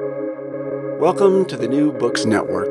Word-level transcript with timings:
Welcome 0.00 1.44
to 1.44 1.56
the 1.56 1.68
New 1.68 1.92
Books 1.92 2.24
Network. 2.24 2.66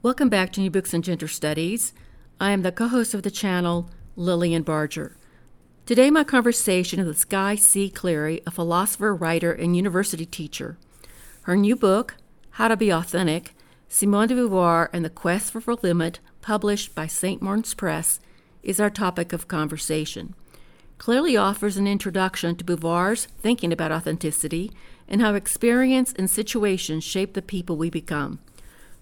Welcome 0.00 0.28
back 0.28 0.52
to 0.52 0.60
New 0.60 0.70
Books 0.70 0.94
and 0.94 1.02
Gender 1.02 1.26
Studies. 1.26 1.92
I 2.38 2.52
am 2.52 2.62
the 2.62 2.70
co 2.70 2.86
host 2.86 3.12
of 3.12 3.24
the 3.24 3.30
channel, 3.30 3.90
Lilian 4.14 4.62
Barger. 4.62 5.16
Today, 5.86 6.08
my 6.08 6.22
conversation 6.22 7.00
is 7.00 7.08
with 7.08 7.18
Skye 7.18 7.56
C. 7.56 7.90
Cleary, 7.90 8.42
a 8.46 8.52
philosopher, 8.52 9.12
writer, 9.12 9.50
and 9.50 9.76
university 9.76 10.24
teacher. 10.24 10.78
Her 11.42 11.56
new 11.56 11.74
book, 11.74 12.14
How 12.50 12.68
to 12.68 12.76
Be 12.76 12.92
Authentic 12.92 13.56
Simone 13.88 14.28
de 14.28 14.36
Beauvoir 14.36 14.88
and 14.92 15.04
the 15.04 15.10
Quest 15.10 15.50
for 15.50 15.60
Fulfillment, 15.60 16.20
published 16.42 16.94
by 16.94 17.08
St. 17.08 17.42
Martin's 17.42 17.74
Press, 17.74 18.20
is 18.62 18.78
our 18.78 18.90
topic 18.90 19.32
of 19.32 19.48
conversation. 19.48 20.36
Cleary 20.98 21.36
offers 21.36 21.76
an 21.76 21.88
introduction 21.88 22.54
to 22.54 22.64
Beauvoir's 22.64 23.24
thinking 23.24 23.72
about 23.72 23.90
authenticity 23.90 24.70
and 25.12 25.20
how 25.20 25.34
experience 25.34 26.14
and 26.18 26.28
situations 26.28 27.04
shape 27.04 27.34
the 27.34 27.42
people 27.42 27.76
we 27.76 27.90
become. 27.90 28.40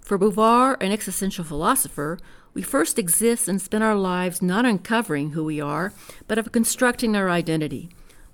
For 0.01 0.19
Beauvoir, 0.19 0.77
an 0.81 0.91
existential 0.91 1.45
philosopher, 1.45 2.19
we 2.53 2.63
first 2.63 2.99
exist 2.99 3.47
and 3.47 3.63
spend 3.63 3.85
our 3.85 3.95
lives 3.95 4.43
not 4.43 4.67
uncovering 4.67 5.31
who 5.31 5.45
we 5.45 5.61
are, 5.61 5.93
but 6.27 6.37
of 6.37 6.51
constructing 6.51 7.15
our 7.15 7.31
identity. 7.31 7.91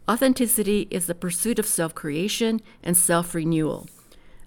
Authenticity 0.09 0.89
is 0.91 1.07
the 1.07 1.15
pursuit 1.15 1.59
of 1.59 1.67
self 1.67 1.95
creation 1.95 2.63
and 2.83 2.97
self 2.97 3.35
renewal. 3.35 3.89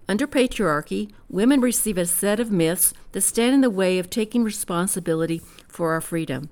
Under 0.07 0.25
patriarchy, 0.25 1.11
women 1.29 1.61
receive 1.61 1.99
a 1.99 2.07
set 2.07 2.39
of 2.39 2.49
myths 2.51 2.95
that 3.11 3.21
stand 3.21 3.53
in 3.53 3.61
the 3.61 3.69
way 3.69 3.99
of 3.99 4.09
taking 4.09 4.43
responsibility 4.43 5.39
for 5.67 5.91
our 5.91 6.01
freedom. 6.01 6.49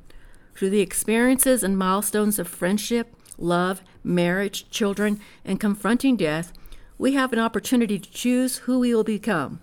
Through 0.54 0.70
the 0.70 0.82
experiences 0.82 1.64
and 1.64 1.76
milestones 1.76 2.38
of 2.38 2.48
friendship, 2.48 3.16
love, 3.40 3.82
marriage, 4.04 4.70
children, 4.70 5.20
and 5.44 5.60
confronting 5.60 6.18
death, 6.18 6.54
we 6.98 7.14
have 7.14 7.34
an 7.34 7.40
opportunity 7.40 8.00
to 8.00 8.12
choose 8.12 8.58
who 8.60 8.80
we 8.80 8.94
will 8.94 9.04
become. 9.04 9.62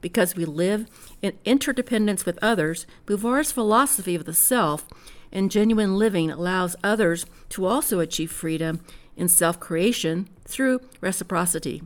Because 0.00 0.36
we 0.36 0.44
live 0.44 0.86
in 1.22 1.32
interdependence 1.44 2.26
with 2.26 2.38
others, 2.42 2.86
Beauvoir's 3.06 3.52
philosophy 3.52 4.14
of 4.14 4.26
the 4.26 4.34
self 4.34 4.86
and 5.32 5.50
genuine 5.50 5.96
living 5.96 6.30
allows 6.30 6.76
others 6.84 7.26
to 7.50 7.64
also 7.64 8.00
achieve 8.00 8.30
freedom 8.30 8.80
in 9.16 9.28
self 9.28 9.58
creation 9.58 10.28
through 10.44 10.80
reciprocity. 11.00 11.82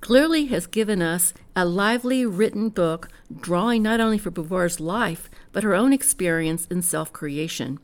Cleary 0.00 0.46
has 0.46 0.66
given 0.66 1.02
us 1.02 1.34
a 1.54 1.64
lively 1.64 2.24
written 2.24 2.70
book 2.70 3.08
drawing 3.40 3.82
not 3.82 4.00
only 4.00 4.18
for 4.18 4.30
Beauvoir's 4.30 4.80
life, 4.80 5.30
but 5.52 5.62
her 5.62 5.74
own 5.74 5.92
experience 5.92 6.66
in 6.66 6.82
self 6.82 7.12
creation. 7.12 7.78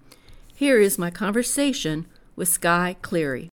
Here 0.54 0.80
is 0.80 0.98
my 0.98 1.10
conversation 1.10 2.06
with 2.34 2.48
Skye 2.48 2.96
Cleary. 3.02 3.50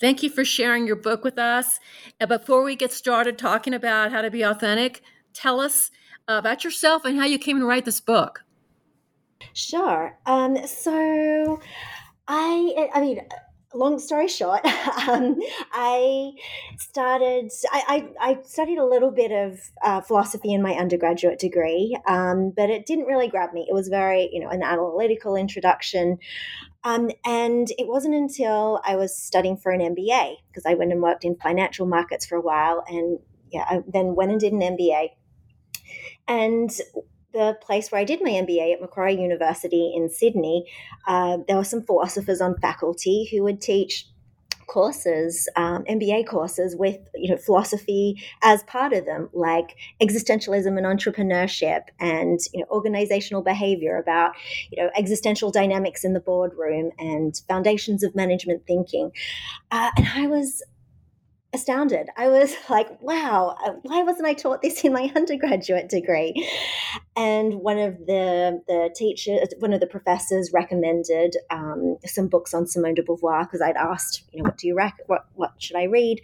Thank 0.00 0.22
you 0.22 0.30
for 0.30 0.44
sharing 0.44 0.86
your 0.86 0.96
book 0.96 1.24
with 1.24 1.38
us. 1.38 1.78
And 2.20 2.28
before 2.28 2.62
we 2.64 2.76
get 2.76 2.92
started 2.92 3.38
talking 3.38 3.74
about 3.74 4.12
how 4.12 4.22
to 4.22 4.30
be 4.30 4.42
authentic, 4.42 5.02
tell 5.32 5.60
us 5.60 5.90
about 6.26 6.64
yourself 6.64 7.04
and 7.04 7.18
how 7.18 7.24
you 7.24 7.38
came 7.38 7.58
to 7.58 7.66
write 7.66 7.84
this 7.84 8.00
book. 8.00 8.44
Sure. 9.54 10.18
Um, 10.26 10.56
so 10.66 11.60
I, 12.26 12.90
I 12.94 13.00
mean, 13.00 13.20
long 13.74 13.98
story 13.98 14.28
short, 14.28 14.64
um, 15.08 15.38
I 15.72 16.32
started. 16.78 17.50
I, 17.72 18.08
I, 18.20 18.30
I, 18.30 18.38
studied 18.42 18.78
a 18.78 18.84
little 18.84 19.10
bit 19.10 19.30
of 19.30 19.60
uh, 19.82 20.00
philosophy 20.00 20.52
in 20.52 20.62
my 20.62 20.72
undergraduate 20.72 21.38
degree, 21.38 21.96
um, 22.06 22.52
but 22.56 22.70
it 22.70 22.86
didn't 22.86 23.06
really 23.06 23.28
grab 23.28 23.52
me. 23.52 23.66
It 23.68 23.74
was 23.74 23.88
very, 23.88 24.30
you 24.32 24.40
know, 24.40 24.48
an 24.48 24.62
analytical 24.62 25.36
introduction, 25.36 26.18
um, 26.84 27.10
and 27.24 27.68
it 27.78 27.88
wasn't 27.88 28.14
until 28.14 28.80
I 28.84 28.96
was 28.96 29.16
studying 29.16 29.56
for 29.56 29.72
an 29.72 29.80
MBA 29.80 30.36
because 30.48 30.64
I 30.66 30.74
went 30.74 30.92
and 30.92 31.02
worked 31.02 31.24
in 31.24 31.36
financial 31.36 31.86
markets 31.86 32.26
for 32.26 32.36
a 32.36 32.40
while, 32.40 32.84
and 32.86 33.18
yeah, 33.50 33.64
I 33.68 33.82
then 33.86 34.14
went 34.14 34.30
and 34.30 34.40
did 34.40 34.52
an 34.52 34.60
MBA. 34.60 35.08
And 36.26 36.70
the 37.32 37.58
place 37.60 37.90
where 37.90 38.00
I 38.00 38.04
did 38.04 38.22
my 38.22 38.30
MBA 38.30 38.74
at 38.74 38.80
Macquarie 38.80 39.20
University 39.20 39.92
in 39.94 40.08
Sydney, 40.08 40.66
uh, 41.06 41.38
there 41.46 41.56
were 41.56 41.64
some 41.64 41.82
philosophers 41.82 42.40
on 42.40 42.58
faculty 42.58 43.28
who 43.30 43.42
would 43.42 43.60
teach 43.60 44.06
courses, 44.68 45.48
um, 45.56 45.84
MBA 45.84 46.26
courses 46.26 46.76
with 46.76 46.98
you 47.14 47.30
know 47.30 47.36
philosophy 47.36 48.22
as 48.42 48.62
part 48.64 48.92
of 48.92 49.04
them, 49.04 49.28
like 49.32 49.76
existentialism 50.00 50.66
and 50.66 50.86
entrepreneurship, 50.86 51.82
and 51.98 52.38
you 52.52 52.60
know 52.60 52.66
organizational 52.70 53.42
behavior 53.42 53.96
about 53.96 54.32
you 54.70 54.82
know 54.82 54.90
existential 54.96 55.50
dynamics 55.50 56.04
in 56.04 56.12
the 56.12 56.20
boardroom 56.20 56.92
and 56.98 57.42
foundations 57.48 58.02
of 58.02 58.14
management 58.14 58.66
thinking. 58.66 59.10
Uh, 59.70 59.90
and 59.96 60.06
I 60.14 60.26
was 60.26 60.62
astounded. 61.52 62.08
I 62.16 62.28
was 62.28 62.54
like, 62.70 63.00
wow, 63.00 63.56
uh, 63.64 63.72
why 63.82 64.02
wasn't 64.02 64.26
I 64.26 64.34
taught 64.34 64.62
this 64.62 64.84
in 64.84 64.92
my 64.92 65.10
undergraduate 65.16 65.88
degree? 65.88 66.48
And 67.16 67.54
one 67.54 67.78
of 67.78 67.98
the, 68.06 68.62
the 68.66 68.90
teachers, 68.94 69.48
one 69.58 69.72
of 69.72 69.80
the 69.80 69.86
professors 69.86 70.50
recommended 70.52 71.36
um, 71.50 71.96
some 72.04 72.28
books 72.28 72.54
on 72.54 72.66
Simone 72.66 72.94
de 72.94 73.02
Beauvoir 73.02 73.44
because 73.44 73.60
I'd 73.60 73.76
asked, 73.76 74.24
you 74.32 74.42
know, 74.42 74.48
what 74.48 74.58
do 74.58 74.66
you 74.66 74.74
rec- 74.74 75.00
what, 75.06 75.26
what 75.34 75.52
should 75.58 75.76
I 75.76 75.84
read? 75.84 76.20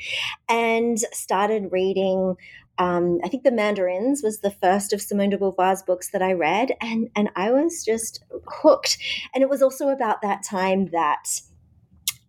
And 0.49 0.99
started 0.99 1.73
reading 1.73 2.37
um, 2.77 3.21
I 3.23 3.29
think 3.29 3.45
The 3.45 3.53
Mandarins 3.53 4.23
was 4.23 4.41
the 4.41 4.51
first 4.51 4.93
of 4.93 5.01
Simone 5.01 5.31
de 5.31 5.39
Beauvoir's 5.39 5.83
books 5.83 6.11
that 6.11 6.23
I 6.23 6.33
read, 6.33 6.73
and 6.81 7.09
and 7.15 7.31
I 7.37 7.53
was 7.53 7.85
just 7.85 8.25
hooked. 8.49 8.99
And 9.33 9.43
it 9.43 9.49
was 9.49 9.63
also 9.63 9.91
about 9.91 10.23
that 10.23 10.43
time 10.43 10.87
that 10.87 11.25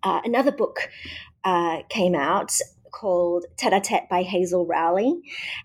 uh, 0.04 0.22
another 0.24 0.52
book 0.52 0.90
uh, 1.44 1.80
came 1.90 2.14
out 2.14 2.52
called 2.96 3.46
Tete 3.58 3.74
a 3.74 3.82
Tete 3.82 4.10
by 4.10 4.24
Hazel 4.24 4.66
Rowley, 4.66 5.22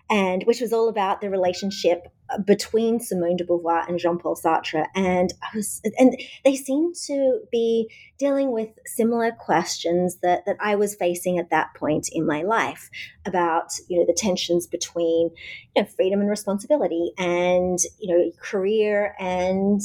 and 0.09 0.43
which 0.43 0.59
was 0.59 0.73
all 0.73 0.89
about 0.89 1.21
the 1.21 1.29
relationship 1.29 2.07
uh, 2.29 2.39
between 2.39 2.99
Simone 2.99 3.37
de 3.37 3.45
Beauvoir 3.45 3.87
and 3.87 3.97
Jean-Paul 3.97 4.35
Sartre, 4.35 4.85
and 4.93 5.33
was, 5.55 5.81
and 5.97 6.15
they 6.43 6.55
seemed 6.55 6.95
to 7.07 7.39
be 7.51 7.89
dealing 8.19 8.51
with 8.51 8.69
similar 8.85 9.31
questions 9.31 10.17
that 10.21 10.45
that 10.45 10.57
I 10.59 10.75
was 10.75 10.95
facing 10.95 11.39
at 11.39 11.49
that 11.49 11.73
point 11.75 12.09
in 12.11 12.25
my 12.25 12.43
life 12.43 12.89
about 13.25 13.71
you 13.87 13.99
know 13.99 14.05
the 14.05 14.13
tensions 14.13 14.67
between 14.67 15.31
you 15.75 15.81
know 15.81 15.87
freedom 15.95 16.19
and 16.19 16.29
responsibility, 16.29 17.13
and 17.17 17.79
you 17.99 18.13
know 18.13 18.31
career 18.41 19.15
and 19.19 19.81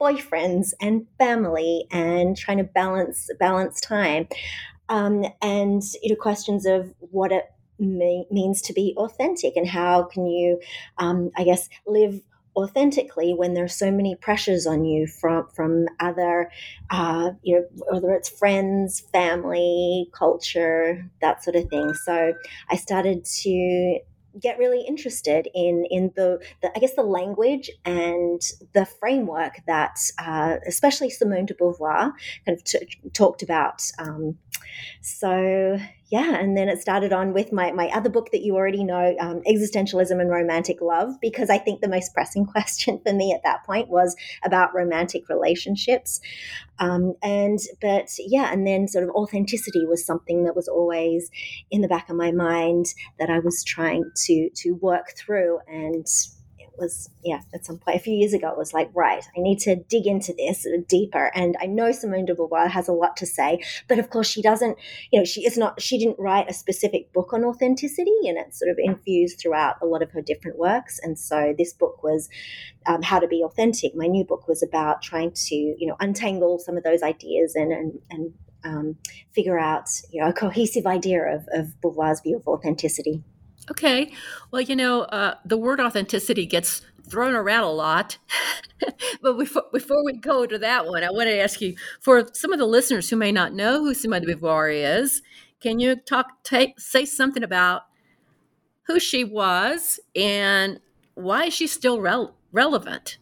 boyfriends 0.00 0.72
and 0.80 1.06
family, 1.16 1.86
and 1.90 2.36
trying 2.36 2.58
to 2.58 2.64
balance 2.64 3.30
balance 3.38 3.80
time 3.80 4.28
um, 4.88 5.24
and 5.40 5.82
you 6.02 6.10
know 6.10 6.16
questions 6.16 6.66
of 6.66 6.92
what 6.98 7.32
it 7.32 7.46
may, 7.78 8.24
means 8.30 8.62
to 8.62 8.72
be 8.72 8.94
authentic 8.96 9.56
and 9.56 9.68
how 9.68 10.04
can 10.04 10.26
you, 10.26 10.60
um, 10.98 11.30
I 11.36 11.44
guess, 11.44 11.68
live 11.86 12.20
authentically 12.54 13.32
when 13.32 13.54
there 13.54 13.64
are 13.64 13.68
so 13.68 13.90
many 13.90 14.14
pressures 14.14 14.66
on 14.66 14.84
you 14.84 15.06
from 15.06 15.48
from 15.54 15.86
other 16.00 16.50
uh, 16.90 17.30
you 17.42 17.56
know 17.56 17.84
whether 17.90 18.12
it's 18.12 18.28
friends 18.28 19.00
family 19.12 20.10
culture 20.12 21.08
that 21.20 21.42
sort 21.42 21.56
of 21.56 21.68
thing. 21.68 21.94
So 21.94 22.34
i 22.70 22.76
started 22.76 23.24
to 23.24 23.98
get 24.40 24.58
really 24.58 24.84
interested 24.86 25.48
in 25.54 25.84
in 25.90 26.12
the, 26.16 26.40
the 26.62 26.72
I 26.76 26.80
guess 26.80 26.94
the 26.94 27.02
language 27.02 27.70
and 27.84 28.40
the 28.72 28.86
framework 28.86 29.54
that 29.66 29.98
uh, 30.18 30.56
especially 30.66 31.10
Simone 31.10 31.46
de 31.46 31.54
Beauvoir 31.54 32.12
kind 32.46 32.58
of 32.58 32.64
t- 32.64 32.88
talked 33.12 33.42
about. 33.42 33.82
Um, 33.98 34.38
so 35.00 35.78
yeah, 36.12 36.36
and 36.36 36.58
then 36.58 36.68
it 36.68 36.78
started 36.78 37.10
on 37.10 37.32
with 37.32 37.54
my, 37.54 37.72
my 37.72 37.88
other 37.88 38.10
book 38.10 38.32
that 38.32 38.42
you 38.42 38.54
already 38.54 38.84
know, 38.84 39.16
um, 39.18 39.40
Existentialism 39.48 40.10
and 40.10 40.28
Romantic 40.28 40.82
Love, 40.82 41.18
because 41.22 41.48
I 41.48 41.56
think 41.56 41.80
the 41.80 41.88
most 41.88 42.12
pressing 42.12 42.44
question 42.52 43.00
for 43.02 43.14
me 43.14 43.32
at 43.32 43.42
that 43.44 43.64
point 43.64 43.88
was 43.88 44.14
about 44.44 44.74
romantic 44.74 45.30
relationships. 45.30 46.20
Um, 46.78 47.14
and, 47.22 47.58
but 47.80 48.10
yeah, 48.18 48.52
and 48.52 48.66
then 48.66 48.88
sort 48.88 49.04
of 49.04 49.10
authenticity 49.14 49.86
was 49.86 50.04
something 50.04 50.44
that 50.44 50.54
was 50.54 50.68
always 50.68 51.30
in 51.70 51.80
the 51.80 51.88
back 51.88 52.10
of 52.10 52.16
my 52.16 52.30
mind 52.30 52.92
that 53.18 53.30
I 53.30 53.38
was 53.38 53.64
trying 53.64 54.04
to, 54.26 54.50
to 54.56 54.72
work 54.72 55.14
through 55.16 55.60
and 55.66 56.06
was 56.78 57.10
yeah 57.24 57.40
at 57.54 57.64
some 57.64 57.78
point 57.78 57.96
a 57.96 58.00
few 58.00 58.14
years 58.14 58.32
ago 58.32 58.48
it 58.48 58.58
was 58.58 58.72
like 58.72 58.90
right 58.94 59.24
i 59.36 59.40
need 59.40 59.58
to 59.58 59.76
dig 59.88 60.06
into 60.06 60.32
this 60.32 60.66
deeper. 60.88 61.30
And 61.34 61.56
i 61.60 61.66
know 61.66 61.92
simone 61.92 62.24
de 62.24 62.34
beauvoir 62.34 62.68
has 62.68 62.88
a 62.88 62.92
lot 62.92 63.16
to 63.18 63.26
say 63.26 63.62
but 63.88 63.98
of 63.98 64.10
course 64.10 64.28
she 64.28 64.42
doesn't 64.42 64.78
you 65.10 65.18
know 65.18 65.24
she 65.24 65.44
is 65.46 65.56
not 65.58 65.80
she 65.80 65.98
didn't 65.98 66.18
write 66.18 66.48
a 66.48 66.54
specific 66.54 67.12
book 67.12 67.32
on 67.32 67.44
authenticity 67.44 68.12
and 68.28 68.38
it's 68.38 68.58
sort 68.58 68.70
of 68.70 68.78
infused 68.78 69.40
throughout 69.40 69.76
a 69.82 69.86
lot 69.86 70.02
of 70.02 70.10
her 70.12 70.22
different 70.22 70.58
works. 70.58 70.98
And 71.02 71.18
so 71.18 71.54
this 71.56 71.72
book 71.72 72.02
was 72.02 72.28
um, 72.86 73.02
how 73.02 73.18
to 73.18 73.28
be 73.28 73.42
authentic. 73.42 73.94
My 73.94 74.06
new 74.06 74.24
book 74.24 74.48
was 74.48 74.62
about 74.62 75.02
trying 75.02 75.32
to 75.32 75.54
you 75.54 75.86
know 75.86 75.96
untangle 76.00 76.58
some 76.58 76.76
of 76.76 76.84
those 76.84 77.02
ideas 77.02 77.54
and 77.54 77.72
and, 77.72 77.98
and 78.10 78.34
um, 78.64 78.96
figure 79.34 79.58
out 79.58 79.88
you 80.10 80.22
know 80.22 80.28
a 80.28 80.32
cohesive 80.32 80.86
idea 80.86 81.22
of, 81.22 81.48
of 81.52 81.74
beauvoir's 81.82 82.20
view 82.20 82.36
of 82.36 82.46
authenticity 82.46 83.22
Okay. 83.70 84.12
Well, 84.50 84.62
you 84.62 84.76
know, 84.76 85.02
uh, 85.02 85.36
the 85.44 85.56
word 85.56 85.80
authenticity 85.80 86.46
gets 86.46 86.82
thrown 87.08 87.34
around 87.34 87.64
a 87.64 87.70
lot. 87.70 88.18
but 89.22 89.38
before, 89.38 89.64
before 89.72 90.04
we 90.04 90.14
go 90.14 90.46
to 90.46 90.58
that 90.58 90.86
one, 90.86 91.04
I 91.04 91.10
want 91.10 91.28
to 91.28 91.38
ask 91.38 91.60
you 91.60 91.76
for 92.00 92.28
some 92.32 92.52
of 92.52 92.58
the 92.58 92.66
listeners 92.66 93.08
who 93.08 93.16
may 93.16 93.32
not 93.32 93.52
know 93.54 93.80
who 93.80 93.94
Simone 93.94 94.22
de 94.22 94.34
Beauvoir 94.34 94.70
is, 94.72 95.22
can 95.60 95.78
you 95.78 95.94
talk 95.96 96.46
say 96.78 97.04
something 97.04 97.42
about 97.44 97.82
who 98.86 98.98
she 98.98 99.24
was 99.24 100.00
and 100.14 100.80
why 101.14 101.46
is 101.46 101.54
she 101.54 101.66
still 101.66 102.00
rel- 102.00 102.36
relevant? 102.52 103.18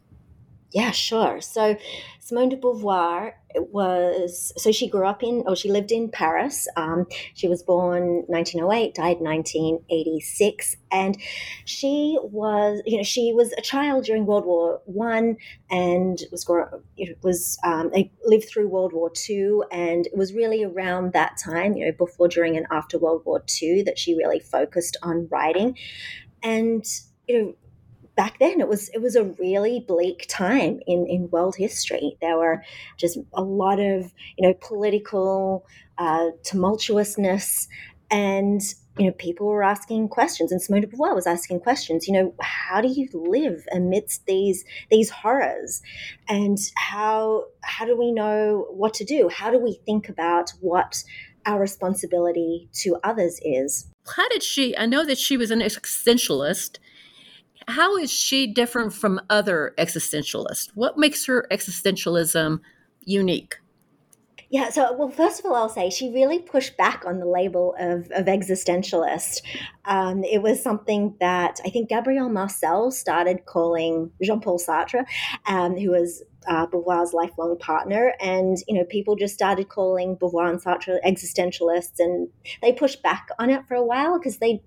Yeah, 0.72 0.93
sure. 0.93 1.40
So 1.40 1.76
Simone 2.20 2.50
de 2.50 2.56
Beauvoir 2.56 3.32
was 3.56 4.52
so 4.56 4.70
she 4.70 4.88
grew 4.88 5.05
up 5.05 5.20
in 5.25 5.43
or 5.46 5.56
she 5.56 5.69
lived 5.69 5.90
in 5.90 6.08
Paris. 6.11 6.69
Um, 6.76 7.06
she 7.34 7.49
was 7.49 7.64
born 7.64 8.22
1908, 8.28 8.94
died 8.94 9.20
1986, 9.20 10.76
and 10.93 11.19
she 11.64 12.17
was 12.22 12.82
you 12.87 12.99
know 12.99 13.02
she 13.02 13.32
was 13.32 13.52
a 13.58 13.61
child 13.62 14.05
during 14.05 14.26
World 14.26 14.44
War 14.46 14.81
One 14.84 15.38
and 15.70 16.20
was 16.31 16.46
it 16.96 17.19
was 17.23 17.58
um, 17.64 17.90
lived 18.25 18.49
through 18.49 18.69
World 18.69 18.93
War 18.93 19.11
Two, 19.11 19.64
and 19.73 20.06
it 20.06 20.16
was 20.16 20.32
really 20.32 20.62
around 20.62 21.12
that 21.14 21.37
time, 21.44 21.76
you 21.76 21.87
know, 21.87 21.93
before, 21.93 22.28
during, 22.28 22.56
and 22.56 22.66
after 22.70 22.96
World 22.96 23.23
War 23.25 23.43
Two 23.44 23.82
that 23.87 23.99
she 23.99 24.14
really 24.14 24.38
focused 24.38 24.96
on 25.02 25.26
writing, 25.32 25.76
and 26.44 26.84
you 27.26 27.43
know 27.43 27.55
back 28.20 28.38
then 28.38 28.61
it 28.61 28.69
was 28.69 28.90
it 28.90 29.00
was 29.00 29.17
a 29.17 29.25
really 29.44 29.81
bleak 29.81 30.26
time 30.28 30.78
in 30.87 31.06
in 31.08 31.31
world 31.31 31.56
history. 31.56 32.19
There 32.20 32.37
were 32.37 32.62
just 32.99 33.17
a 33.32 33.43
lot 33.43 33.81
of 33.81 34.12
you 34.37 34.46
know 34.46 34.55
political 34.61 35.64
uh, 35.96 36.26
tumultuousness 36.43 37.67
and 38.11 38.61
you 38.99 39.06
know, 39.06 39.12
people 39.12 39.46
were 39.46 39.62
asking 39.62 40.08
questions, 40.08 40.52
and 40.52 40.61
Simone 40.61 40.82
de 40.82 40.88
Beauvoir 40.88 41.14
was 41.14 41.26
asking 41.26 41.61
questions. 41.61 42.06
You 42.06 42.12
know, 42.12 42.34
how 42.40 42.82
do 42.82 42.88
you 42.88 43.08
live 43.14 43.64
amidst 43.72 44.26
these 44.26 44.64
these 44.90 45.08
horrors, 45.08 45.81
and 46.28 46.58
how 46.76 47.44
how 47.62 47.87
do 47.87 47.96
we 47.96 48.12
know 48.12 48.66
what 48.70 48.93
to 48.94 49.05
do? 49.05 49.31
How 49.31 49.50
do 49.50 49.58
we 49.58 49.81
think 49.87 50.11
about 50.11 50.50
what 50.61 51.02
our 51.46 51.58
responsibility 51.58 52.69
to 52.82 52.99
others 53.02 53.40
is? 53.43 53.87
How 54.16 54.28
did 54.28 54.43
she? 54.43 54.76
I 54.76 54.84
know 54.84 55.06
that 55.06 55.16
she 55.16 55.38
was 55.38 55.50
an 55.50 55.61
existentialist, 55.61 56.78
how 57.68 57.96
is 57.96 58.10
she 58.10 58.46
different 58.46 58.92
from 58.92 59.20
other 59.30 59.74
existentialists? 59.78 60.70
What 60.74 60.98
makes 60.98 61.26
her 61.26 61.46
existentialism 61.50 62.60
unique? 63.04 63.56
Yeah, 64.52 64.70
so 64.70 64.92
well, 64.96 65.10
first 65.10 65.38
of 65.38 65.46
all, 65.46 65.54
I'll 65.54 65.68
say 65.68 65.90
she 65.90 66.10
really 66.10 66.40
pushed 66.40 66.76
back 66.76 67.04
on 67.06 67.20
the 67.20 67.26
label 67.26 67.76
of, 67.78 68.10
of 68.10 68.26
existentialist. 68.26 69.42
Um, 69.84 70.24
it 70.24 70.42
was 70.42 70.60
something 70.60 71.14
that 71.20 71.60
I 71.64 71.70
think 71.70 71.88
Gabriel 71.88 72.28
Marcel 72.28 72.90
started 72.90 73.46
calling 73.46 74.10
Jean 74.20 74.40
Paul 74.40 74.58
Sartre, 74.58 75.04
um, 75.46 75.76
who 75.76 75.92
was 75.92 76.24
uh, 76.48 76.66
Beauvoir's 76.66 77.12
lifelong 77.12 77.58
partner. 77.58 78.12
And, 78.20 78.56
you 78.66 78.74
know, 78.74 78.84
people 78.84 79.14
just 79.14 79.34
started 79.34 79.68
calling 79.68 80.16
Beauvoir 80.16 80.50
and 80.50 80.60
Sartre 80.60 80.98
existentialists, 81.06 82.00
and 82.00 82.28
they 82.60 82.72
pushed 82.72 83.04
back 83.04 83.28
on 83.38 83.50
it 83.50 83.64
for 83.68 83.74
a 83.74 83.84
while 83.84 84.18
because 84.18 84.38
they 84.38 84.62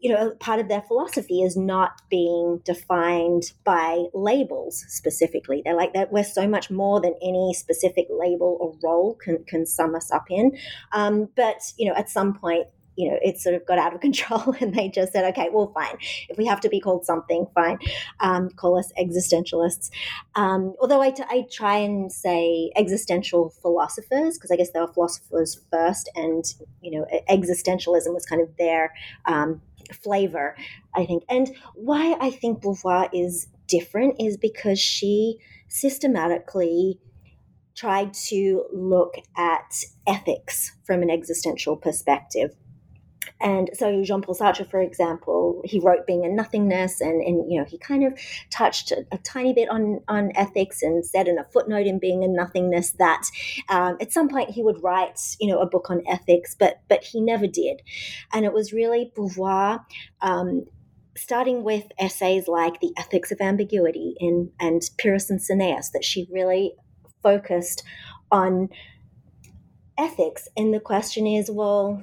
you 0.00 0.10
know, 0.10 0.30
part 0.40 0.60
of 0.60 0.68
their 0.68 0.80
philosophy 0.82 1.42
is 1.42 1.56
not 1.56 2.00
being 2.08 2.60
defined 2.64 3.52
by 3.64 4.04
labels 4.14 4.84
specifically. 4.88 5.60
They're 5.62 5.76
like 5.76 5.92
that 5.92 6.10
we're 6.10 6.24
so 6.24 6.48
much 6.48 6.70
more 6.70 7.00
than 7.00 7.14
any 7.22 7.52
specific 7.54 8.06
label 8.10 8.56
or 8.60 8.74
role 8.82 9.14
can, 9.14 9.44
can 9.44 9.66
sum 9.66 9.94
us 9.94 10.10
up 10.10 10.24
in. 10.30 10.56
Um, 10.92 11.28
but, 11.36 11.60
you 11.76 11.86
know, 11.86 11.94
at 11.94 12.08
some 12.08 12.32
point, 12.34 12.66
you 12.96 13.10
know, 13.10 13.18
it 13.22 13.38
sort 13.38 13.54
of 13.54 13.64
got 13.66 13.78
out 13.78 13.94
of 13.94 14.00
control 14.08 14.54
and 14.60 14.74
they 14.74 14.88
just 14.88 15.12
said, 15.12 15.24
okay, 15.32 15.48
well, 15.52 15.70
fine. 15.74 15.96
If 16.28 16.38
we 16.38 16.46
have 16.46 16.60
to 16.60 16.70
be 16.70 16.80
called 16.80 17.04
something, 17.04 17.46
fine. 17.54 17.78
Um, 18.20 18.48
call 18.50 18.78
us 18.78 18.92
existentialists. 18.98 19.90
Um, 20.34 20.74
although 20.80 21.02
I, 21.02 21.10
t- 21.10 21.24
I 21.28 21.46
try 21.50 21.76
and 21.76 22.10
say 22.10 22.70
existential 22.74 23.50
philosophers, 23.62 24.38
because 24.38 24.50
I 24.50 24.56
guess 24.56 24.70
they 24.70 24.80
were 24.80 24.92
philosophers 24.92 25.60
first 25.70 26.10
and, 26.14 26.44
you 26.80 26.98
know, 26.98 27.06
existentialism 27.28 28.14
was 28.14 28.24
kind 28.24 28.42
of 28.42 28.56
their 28.56 28.92
um, 29.26 29.60
flavor, 29.94 30.56
I 30.94 31.06
think. 31.06 31.24
And 31.28 31.56
why 31.74 32.16
I 32.20 32.30
think 32.30 32.62
Beauvoir 32.62 33.08
is 33.12 33.48
different 33.66 34.16
is 34.20 34.36
because 34.36 34.78
she 34.78 35.38
systematically 35.68 36.98
tried 37.76 38.12
to 38.12 38.64
look 38.72 39.14
at 39.36 39.84
ethics 40.06 40.72
from 40.84 41.02
an 41.02 41.10
existential 41.10 41.76
perspective. 41.76 42.54
And 43.40 43.70
so 43.74 44.02
Jean 44.02 44.22
Paul 44.22 44.34
Sartre, 44.34 44.68
for 44.68 44.80
example, 44.80 45.62
he 45.64 45.80
wrote 45.80 46.06
Being 46.06 46.24
and 46.24 46.36
Nothingness, 46.36 47.00
and, 47.00 47.22
and 47.22 47.50
you 47.50 47.58
know, 47.58 47.66
he 47.66 47.78
kind 47.78 48.04
of 48.04 48.18
touched 48.50 48.92
a, 48.92 49.06
a, 49.12 49.18
tiny 49.18 49.52
bit 49.52 49.68
on, 49.68 50.00
on 50.08 50.32
ethics 50.36 50.82
and 50.82 51.04
said 51.04 51.28
in 51.28 51.38
a 51.38 51.44
footnote 51.44 51.86
in 51.86 51.98
Being 51.98 52.24
and 52.24 52.34
Nothingness 52.34 52.92
that 52.92 53.22
um, 53.68 53.96
at 54.00 54.12
some 54.12 54.28
point 54.28 54.50
he 54.50 54.62
would 54.62 54.82
write, 54.82 55.18
you 55.38 55.48
know, 55.48 55.60
a 55.60 55.66
book 55.66 55.90
on 55.90 56.02
ethics, 56.08 56.54
but 56.58 56.80
but 56.88 57.04
he 57.04 57.20
never 57.20 57.46
did. 57.46 57.82
And 58.32 58.44
it 58.44 58.52
was 58.52 58.72
really 58.72 59.12
Beauvoir 59.14 59.84
um, 60.22 60.64
starting 61.16 61.62
with 61.64 61.84
essays 61.98 62.48
like 62.48 62.80
The 62.80 62.92
Ethics 62.96 63.30
of 63.32 63.40
Ambiguity 63.40 64.14
in, 64.18 64.50
and 64.60 64.82
Pyrrhus 64.98 65.30
and 65.30 65.40
Cineas 65.40 65.92
that 65.92 66.04
she 66.04 66.26
really 66.30 66.74
focused 67.22 67.82
on 68.30 68.70
ethics. 69.98 70.48
And 70.56 70.72
the 70.72 70.80
question 70.80 71.26
is, 71.26 71.50
well, 71.50 72.02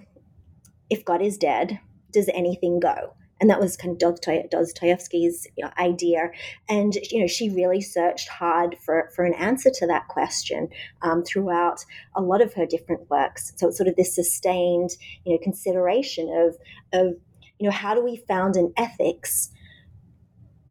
if 0.89 1.05
God 1.05 1.21
is 1.21 1.37
dead, 1.37 1.79
does 2.11 2.29
anything 2.33 2.79
go? 2.79 3.13
And 3.39 3.49
that 3.49 3.59
was 3.59 3.77
kind 3.77 3.91
of 3.91 3.99
Dostoevsky's 3.99 5.47
you 5.55 5.63
know, 5.63 5.71
idea. 5.77 6.31
And, 6.67 6.95
you 7.11 7.19
know, 7.19 7.27
she 7.27 7.49
really 7.49 7.81
searched 7.81 8.29
hard 8.29 8.77
for, 8.83 9.11
for 9.15 9.25
an 9.25 9.35
answer 9.35 9.69
to 9.69 9.87
that 9.87 10.07
question 10.07 10.69
um, 11.03 11.23
throughout 11.23 11.85
a 12.15 12.21
lot 12.21 12.41
of 12.41 12.53
her 12.55 12.65
different 12.65 13.09
works. 13.09 13.53
So 13.57 13.67
it's 13.67 13.77
sort 13.77 13.89
of 13.89 13.95
this 13.95 14.15
sustained, 14.15 14.91
you 15.23 15.33
know, 15.33 15.39
consideration 15.43 16.29
of, 16.29 16.57
of, 16.99 17.15
you 17.59 17.69
know, 17.69 17.71
how 17.71 17.93
do 17.93 18.03
we 18.03 18.23
found 18.27 18.55
an 18.55 18.73
ethics 18.75 19.51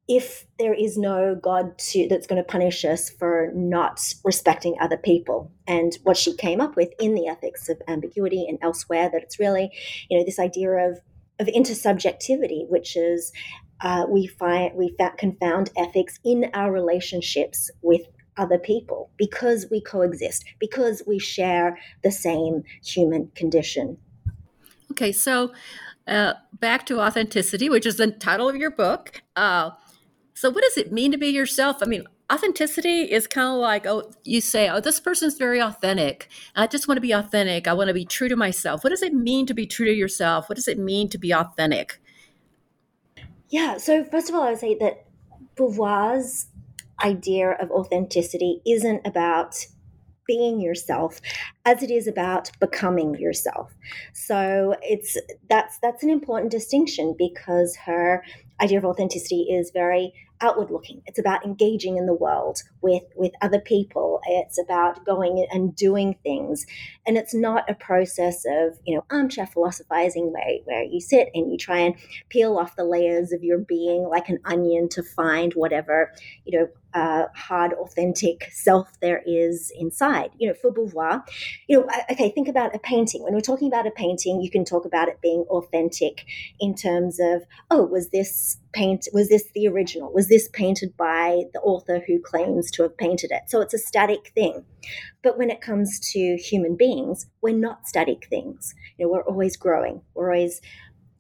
if 0.09 0.47
there 0.59 0.75
is 0.75 0.97
no 0.97 1.35
God 1.35 1.77
to, 1.79 2.07
that's 2.09 2.27
going 2.27 2.43
to 2.43 2.47
punish 2.47 2.85
us 2.85 3.11
for 3.11 3.51
not 3.55 4.01
respecting 4.25 4.77
other 4.81 4.97
people. 4.97 5.51
And 5.67 5.97
what 6.05 6.17
she 6.17 6.37
came 6.37 6.61
up 6.61 6.77
with 6.77 6.91
in 7.01 7.15
the 7.15 7.27
ethics 7.27 7.69
of 7.69 7.83
ambiguity 7.89 8.47
and 8.49 8.59
elsewhere, 8.63 9.11
that 9.11 9.23
it's 9.23 9.41
really, 9.41 9.71
you 10.09 10.19
know, 10.19 10.25
this 10.25 10.39
idea 10.39 10.71
of 10.71 11.01
of 11.39 11.49
intersubjectivity, 11.49 12.67
which 12.69 12.97
is 12.97 13.31
uh, 13.83 14.07
we 14.09 14.27
find 14.27 14.75
we 14.75 14.95
can 15.19 15.37
found 15.37 15.71
ethics 15.77 16.19
in 16.25 16.51
our 16.55 16.73
relationships 16.73 17.71
with 17.83 18.03
other 18.39 18.59
people 18.59 19.11
because 19.17 19.67
we 19.71 19.81
coexist, 19.81 20.45
because 20.59 21.03
we 21.07 21.19
share 21.19 21.79
the 22.03 22.11
same 22.11 22.63
human 22.83 23.31
condition. 23.35 23.99
Okay, 24.93 25.13
so 25.13 25.53
uh, 26.07 26.35
back 26.59 26.87
to 26.87 27.01
authenticity, 27.01 27.69
which 27.69 27.85
is 27.85 27.97
the 27.97 28.11
title 28.11 28.49
of 28.49 28.57
your 28.57 28.71
book. 28.71 29.23
Uh, 29.35 29.71
so, 30.37 30.51
what 30.51 30.63
does 30.63 30.77
it 30.77 30.93
mean 30.93 31.13
to 31.13 31.19
be 31.19 31.29
yourself? 31.29 31.79
I 31.81 31.87
mean, 31.87 32.05
authenticity 32.31 33.11
is 33.11 33.27
kind 33.27 33.49
of 33.49 33.55
like, 33.55 33.87
oh, 33.87 34.13
you 34.23 34.43
say, 34.43 34.69
oh, 34.69 34.81
this 34.81 35.01
person's 35.01 35.39
very 35.39 35.63
authentic. 35.63 36.29
I 36.55 36.67
just 36.67 36.87
want 36.87 36.99
to 36.99 37.01
be 37.01 37.13
authentic. 37.13 37.67
I 37.67 37.73
want 37.73 37.89
to 37.89 37.95
be 37.95 38.05
true 38.05 38.29
to 38.29 38.37
myself. 38.37 38.85
What 38.85 38.91
does 38.91 39.01
it 39.01 39.15
mean 39.15 39.47
to 39.47 39.55
be 39.55 39.67
true 39.67 39.87
to 39.87 39.95
yourself? 39.95 40.51
What 40.51 40.57
does 40.57 40.69
it 40.69 40.79
mean 40.79 41.09
to 41.09 41.17
be 41.17 41.33
authentic? 41.33 42.03
Yeah. 43.49 43.79
So, 43.79 44.05
first 44.05 44.29
of 44.29 44.35
all, 44.35 44.43
I 44.43 44.51
would 44.51 44.59
say 44.59 44.77
that 44.79 45.07
Beauvoir's 45.57 46.49
idea 47.03 47.53
of 47.53 47.71
authenticity 47.71 48.61
isn't 48.67 49.07
about 49.07 49.57
being 50.27 50.61
yourself 50.61 51.21
as 51.65 51.83
it 51.83 51.91
is 51.91 52.09
about 52.09 52.51
becoming 52.59 53.15
yourself 53.15 53.73
so 54.13 54.75
it's 54.83 55.17
that's 55.49 55.79
that's 55.83 56.03
an 56.03 56.11
important 56.11 56.51
distinction 56.51 57.15
because 57.17 57.77
her 57.77 58.25
idea 58.61 58.79
of 58.79 58.85
authenticity 58.85 59.43
is 59.43 59.71
very 59.73 60.13
outward 60.41 60.71
looking. 60.71 61.03
It's 61.07 61.19
about 61.19 61.45
engaging 61.45 61.97
in 61.97 62.07
the 62.07 62.15
world 62.15 62.63
with 62.81 63.03
with 63.15 63.33
other 63.43 63.61
people. 63.61 64.21
It's 64.27 64.59
about 64.59 65.05
going 65.05 65.47
and 65.51 65.75
doing 65.75 66.17
things. 66.23 66.67
And 67.07 67.17
it's 67.17 67.35
not 67.35 67.69
a 67.71 67.75
process 67.75 68.45
of 68.47 68.79
you 68.85 68.97
know 68.97 69.05
armchair 69.11 69.47
philosophizing 69.47 70.33
where, 70.33 70.59
where 70.65 70.83
you 70.85 71.01
sit 71.01 71.29
and 71.35 71.51
you 71.51 71.59
try 71.59 71.79
and 71.79 71.95
peel 72.29 72.59
off 72.59 72.77
the 72.77 72.85
layers 72.85 73.33
of 73.33 73.43
your 73.43 73.59
being 73.59 74.09
like 74.09 74.29
an 74.29 74.39
onion 74.45 74.89
to 74.91 75.03
find 75.03 75.53
whatever 75.55 76.13
you 76.45 76.59
know 76.59 76.69
uh, 76.95 77.25
hard, 77.35 77.73
authentic 77.75 78.49
self 78.53 78.89
there 79.01 79.23
is 79.27 79.73
inside. 79.79 80.31
You 80.39 80.49
know, 80.49 80.55
for 80.55 80.73
Beauvoir, 80.73 81.23
you 81.69 81.79
know, 81.79 81.89
okay, 82.11 82.31
think 82.31 82.49
about 82.49 82.75
a 82.75 82.79
painting. 82.79 83.23
When 83.23 83.35
we're 83.35 83.41
talking 83.41 83.69
about 83.69 83.87
a 83.87 83.91
painting, 83.91 84.41
you 84.41 84.51
can 84.51 84.65
talk 84.65 84.85
about 84.85 85.09
it 85.09 85.21
being 85.21 85.45
authentic 85.51 86.25
in 86.61 86.75
terms 86.75 87.19
of, 87.21 87.43
oh, 87.71 87.85
was 87.85 88.11
this 88.11 88.59
paint, 88.73 89.09
was 89.13 89.29
this 89.29 89.45
the 89.55 89.69
original? 89.69 90.13
Was 90.13 90.29
this 90.29 90.49
painted 90.53 90.97
by 90.97 91.43
the 91.53 91.61
author 91.61 92.03
who 92.07 92.21
claims 92.21 92.71
to 92.73 92.83
have 92.83 92.97
painted 92.97 93.31
it? 93.31 93.43
So 93.49 93.61
it's 93.61 93.75
a 93.75 93.79
static 93.79 94.33
thing. 94.35 94.65
But 95.23 95.39
when 95.39 95.51
it 95.51 95.61
comes 95.61 95.99
to 96.13 96.37
human 96.37 96.77
beings, 96.77 97.27
we're 97.43 97.57
not 97.57 97.87
static 97.87 98.27
things. 98.29 98.75
You 98.97 99.07
know, 99.07 99.13
we're 99.13 99.23
always 99.23 99.57
growing. 99.57 100.03
We're 100.15 100.33
always 100.33 100.61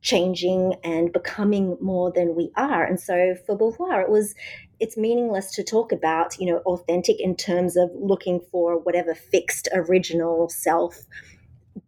changing 0.06 0.74
and 0.84 1.12
becoming 1.12 1.76
more 1.80 2.12
than 2.12 2.36
we 2.36 2.52
are. 2.56 2.84
And 2.84 3.00
so 3.00 3.34
for 3.44 3.58
Beauvoir, 3.58 4.02
it 4.02 4.08
was 4.08 4.34
it's 4.78 4.96
meaningless 4.96 5.52
to 5.52 5.64
talk 5.64 5.92
about, 5.92 6.38
you 6.38 6.46
know, 6.46 6.58
authentic 6.66 7.20
in 7.20 7.36
terms 7.36 7.76
of 7.76 7.90
looking 7.94 8.40
for 8.50 8.78
whatever 8.78 9.14
fixed 9.14 9.68
original 9.74 10.48
self 10.48 11.06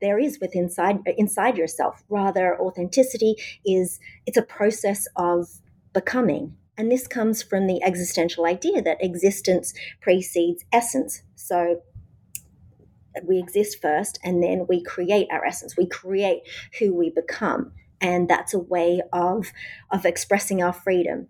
there 0.00 0.18
is 0.18 0.38
within 0.40 0.64
inside 0.64 1.00
inside 1.16 1.57
yourself. 1.57 2.04
Rather, 2.09 2.61
authenticity 2.61 3.35
is 3.64 3.99
it's 4.26 4.37
a 4.37 4.42
process 4.42 5.07
of 5.16 5.49
becoming. 5.92 6.57
And 6.76 6.92
this 6.92 7.09
comes 7.09 7.42
from 7.42 7.66
the 7.66 7.83
existential 7.83 8.47
idea 8.47 8.80
that 8.83 9.02
existence 9.02 9.75
precedes 10.00 10.64
essence. 10.73 11.23
So 11.35 11.83
we 13.25 13.38
exist 13.38 13.83
first 13.83 14.21
and 14.23 14.42
then 14.42 14.66
we 14.68 14.83
create 14.83 15.26
our 15.33 15.45
essence. 15.45 15.76
We 15.76 15.87
create 15.87 16.42
who 16.78 16.95
we 16.95 17.11
become. 17.11 17.73
And 18.00 18.28
that's 18.28 18.54
a 18.54 18.61
way 18.61 19.02
of 19.12 19.50
of 19.90 20.07
expressing 20.07 20.62
our 20.62 20.73
freedom. 20.73 21.26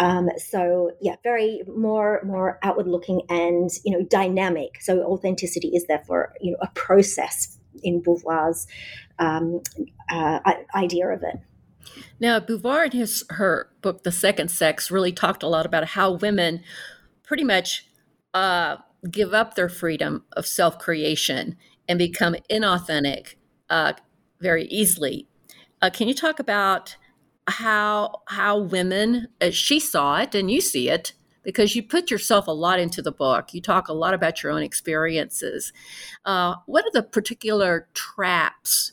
Um, 0.00 0.30
so 0.38 0.92
yeah, 1.00 1.16
very 1.22 1.62
more 1.68 2.22
more 2.24 2.58
outward 2.62 2.88
looking 2.88 3.20
and 3.28 3.70
you 3.84 3.92
know 3.92 4.02
dynamic. 4.02 4.80
So 4.80 5.02
authenticity 5.04 5.68
is 5.68 5.86
therefore 5.86 6.32
you 6.40 6.52
know 6.52 6.58
a 6.62 6.68
process 6.74 7.58
in 7.82 8.02
Beauvoir's 8.02 8.66
um, 9.18 9.62
uh, 10.10 10.40
idea 10.74 11.08
of 11.08 11.22
it. 11.22 11.36
Now, 12.18 12.40
Beauvoir 12.40 12.86
in 12.86 12.92
his 12.92 13.24
her 13.30 13.70
book 13.82 14.02
*The 14.02 14.10
Second 14.10 14.50
Sex* 14.50 14.90
really 14.90 15.12
talked 15.12 15.42
a 15.42 15.48
lot 15.48 15.66
about 15.66 15.88
how 15.88 16.12
women 16.12 16.62
pretty 17.22 17.44
much 17.44 17.86
uh, 18.32 18.76
give 19.10 19.34
up 19.34 19.54
their 19.54 19.68
freedom 19.68 20.24
of 20.32 20.46
self 20.46 20.78
creation 20.78 21.56
and 21.86 21.98
become 21.98 22.36
inauthentic 22.50 23.34
uh, 23.68 23.92
very 24.40 24.64
easily. 24.66 25.26
Uh, 25.82 25.90
can 25.90 26.08
you 26.08 26.14
talk 26.14 26.38
about 26.38 26.96
how 27.50 28.22
how 28.28 28.58
women 28.58 29.28
as 29.40 29.54
she 29.54 29.80
saw 29.80 30.18
it 30.18 30.34
and 30.34 30.50
you 30.50 30.60
see 30.60 30.88
it 30.88 31.12
because 31.42 31.74
you 31.74 31.82
put 31.82 32.10
yourself 32.10 32.46
a 32.46 32.52
lot 32.52 32.78
into 32.78 33.00
the 33.02 33.12
book. 33.12 33.54
You 33.54 33.60
talk 33.60 33.88
a 33.88 33.94
lot 33.94 34.14
about 34.14 34.42
your 34.42 34.52
own 34.52 34.62
experiences. 34.62 35.72
Uh, 36.24 36.56
what 36.66 36.84
are 36.84 36.92
the 36.92 37.02
particular 37.02 37.88
traps 37.94 38.92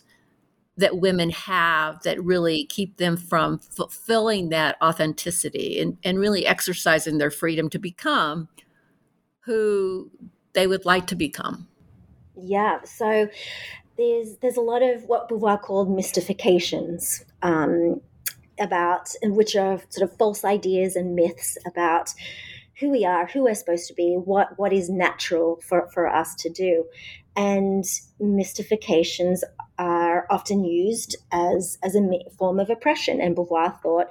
that 0.77 0.99
women 0.99 1.29
have 1.31 2.01
that 2.03 2.23
really 2.23 2.65
keep 2.65 2.97
them 2.97 3.17
from 3.17 3.57
fulfilling 3.57 4.49
that 4.49 4.77
authenticity 4.81 5.79
and, 5.79 5.97
and 6.03 6.19
really 6.19 6.45
exercising 6.45 7.17
their 7.17 7.31
freedom 7.31 7.69
to 7.69 7.79
become 7.79 8.47
who 9.41 10.11
they 10.53 10.67
would 10.67 10.85
like 10.85 11.07
to 11.07 11.15
become? 11.15 11.67
Yeah 12.39 12.83
so 12.83 13.27
there's 13.97 14.37
there's 14.37 14.57
a 14.57 14.61
lot 14.61 14.81
of 14.83 15.05
what 15.05 15.27
Beauvoir 15.27 15.59
called 15.61 15.89
mystifications. 15.89 17.25
Um, 17.41 18.01
about, 18.59 19.09
and 19.21 19.35
which 19.35 19.55
are 19.55 19.81
sort 19.89 20.09
of 20.09 20.17
false 20.17 20.43
ideas 20.43 20.95
and 20.95 21.15
myths 21.15 21.57
about 21.65 22.13
who 22.79 22.89
we 22.89 23.05
are, 23.05 23.25
who 23.25 23.43
we're 23.43 23.55
supposed 23.55 23.87
to 23.87 23.93
be, 23.93 24.13
what 24.13 24.57
what 24.57 24.73
is 24.73 24.89
natural 24.89 25.59
for, 25.67 25.89
for 25.93 26.07
us 26.07 26.35
to 26.35 26.49
do. 26.49 26.85
And 27.37 27.85
mystifications 28.19 29.43
are 29.79 30.25
often 30.31 30.65
used 30.65 31.15
as, 31.31 31.77
as 31.83 31.95
a 31.95 32.01
form 32.37 32.59
of 32.59 32.69
oppression. 32.71 33.21
And 33.21 33.35
Beauvoir 33.35 33.79
thought 33.81 34.07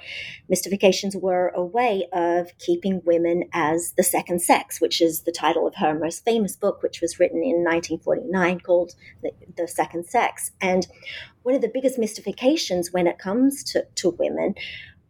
mystifications 0.49 1.16
were 1.16 1.49
a 1.49 1.64
way 1.64 2.06
of 2.12 2.56
keeping 2.59 3.02
women 3.04 3.45
as 3.52 3.92
the 3.97 4.04
second 4.04 4.42
sex, 4.42 4.80
which 4.80 5.00
is 5.00 5.23
the 5.23 5.33
title 5.33 5.66
of 5.66 5.75
her 5.76 5.99
most 5.99 6.25
famous 6.25 6.54
book, 6.54 6.83
which 6.83 7.00
was 7.00 7.18
written 7.18 7.42
in 7.42 7.64
1949 7.64 8.61
called 8.61 8.95
The, 9.23 9.33
the 9.56 9.66
Second 9.66 10.06
Sex. 10.06 10.52
And 10.61 10.87
one 11.42 11.56
of 11.56 11.62
the 11.62 11.71
biggest 11.73 11.99
mystifications 11.99 12.92
when 12.92 13.09
it 13.09 13.18
comes 13.18 13.64
to, 13.64 13.87
to 13.97 14.11
women 14.11 14.54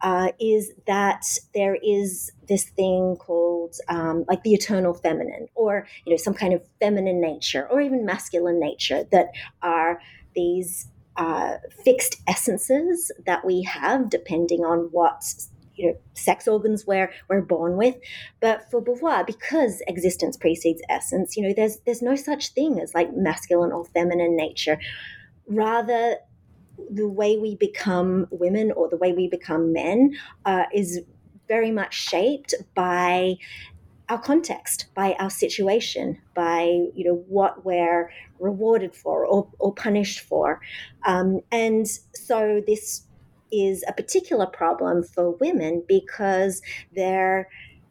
uh, 0.02 0.32
is 0.38 0.72
that 0.86 1.24
there 1.54 1.76
is 1.82 2.30
this 2.48 2.64
thing 2.64 3.16
called 3.18 3.74
um, 3.88 4.24
like 4.28 4.42
the 4.42 4.52
eternal 4.52 4.94
feminine 4.94 5.48
or 5.54 5.86
you 6.04 6.10
know 6.12 6.16
some 6.16 6.34
kind 6.34 6.52
of 6.52 6.62
feminine 6.80 7.20
nature 7.20 7.66
or 7.70 7.80
even 7.80 8.04
masculine 8.04 8.60
nature 8.60 9.04
that 9.10 9.28
are 9.62 10.00
these 10.34 10.88
uh, 11.16 11.56
fixed 11.84 12.16
essences 12.26 13.10
that 13.24 13.44
we 13.44 13.62
have 13.62 14.10
depending 14.10 14.64
on 14.64 14.88
what 14.92 15.22
you 15.74 15.88
know 15.88 15.98
sex 16.14 16.46
organs 16.46 16.86
we're 16.86 17.10
we're 17.28 17.42
born 17.42 17.76
with. 17.76 17.96
But 18.40 18.70
for 18.70 18.82
beauvoir 18.82 19.26
because 19.26 19.82
existence 19.88 20.36
precedes 20.36 20.82
essence 20.88 21.36
you 21.36 21.42
know 21.42 21.54
there's 21.54 21.78
there's 21.86 22.02
no 22.02 22.16
such 22.16 22.48
thing 22.50 22.80
as 22.80 22.94
like 22.94 23.14
masculine 23.14 23.72
or 23.72 23.84
feminine 23.86 24.36
nature. 24.36 24.78
Rather 25.48 26.16
the 26.90 27.08
way 27.08 27.38
we 27.38 27.56
become 27.56 28.26
women 28.30 28.72
or 28.72 28.88
the 28.88 28.96
way 28.96 29.12
we 29.12 29.28
become 29.28 29.72
men 29.72 30.16
uh, 30.44 30.64
is 30.72 31.00
very 31.48 31.70
much 31.70 31.94
shaped 31.94 32.54
by 32.74 33.36
our 34.08 34.20
context, 34.20 34.86
by 34.94 35.14
our 35.18 35.30
situation, 35.30 36.18
by 36.34 36.62
you 36.94 37.04
know 37.04 37.24
what 37.28 37.64
we're 37.64 38.10
rewarded 38.38 38.94
for 38.94 39.26
or, 39.26 39.48
or 39.58 39.74
punished 39.74 40.20
for, 40.20 40.60
um, 41.06 41.40
and 41.50 41.88
so 42.14 42.62
this 42.66 43.02
is 43.52 43.84
a 43.88 43.92
particular 43.92 44.46
problem 44.46 45.02
for 45.02 45.30
women 45.32 45.82
because 45.88 46.62
they're 46.94 47.48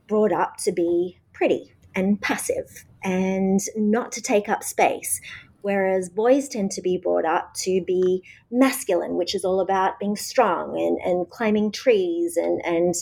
brought 0.08 0.32
up 0.32 0.58
to 0.58 0.72
be 0.72 1.18
pretty 1.34 1.74
and 1.96 2.22
passive 2.22 2.86
and 3.04 3.62
not 3.76 4.12
to 4.12 4.22
take 4.22 4.50
up 4.50 4.64
space 4.64 5.22
whereas 5.66 6.10
boys 6.10 6.48
tend 6.48 6.70
to 6.70 6.80
be 6.80 6.96
brought 6.96 7.26
up 7.26 7.52
to 7.56 7.84
be 7.88 8.22
masculine, 8.52 9.16
which 9.16 9.34
is 9.34 9.44
all 9.44 9.60
about 9.60 10.00
being 10.00 10.16
strong 10.16 10.78
and, 10.78 11.00
and 11.02 11.28
climbing 11.32 11.72
trees 11.72 12.38
and, 12.38 12.64
and 12.64 12.94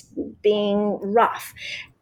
being 0.41 0.97
rough. 1.01 1.53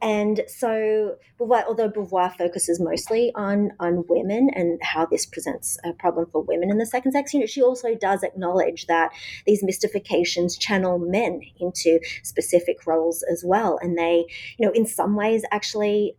And 0.03 0.41
so, 0.47 1.15
Beauvoir, 1.39 1.63
although 1.67 1.89
Beauvoir 1.89 2.35
focuses 2.37 2.79
mostly 2.79 3.31
on 3.33 3.71
on 3.79 4.03
women 4.07 4.51
and 4.53 4.79
how 4.83 5.07
this 5.07 5.25
presents 5.25 5.79
a 5.83 5.93
problem 5.93 6.27
for 6.31 6.43
women 6.43 6.69
in 6.69 6.77
the 6.77 6.85
second 6.85 7.13
sex, 7.13 7.33
you 7.33 7.39
know, 7.39 7.47
she 7.47 7.63
also 7.63 7.95
does 7.95 8.21
acknowledge 8.21 8.85
that 8.85 9.11
these 9.47 9.63
mystifications 9.63 10.57
channel 10.57 10.99
men 10.99 11.41
into 11.59 11.99
specific 12.21 12.85
roles 12.85 13.23
as 13.31 13.43
well, 13.43 13.79
and 13.81 13.97
they, 13.97 14.25
you 14.59 14.65
know, 14.67 14.71
in 14.73 14.85
some 14.85 15.15
ways, 15.15 15.43
actually, 15.51 16.15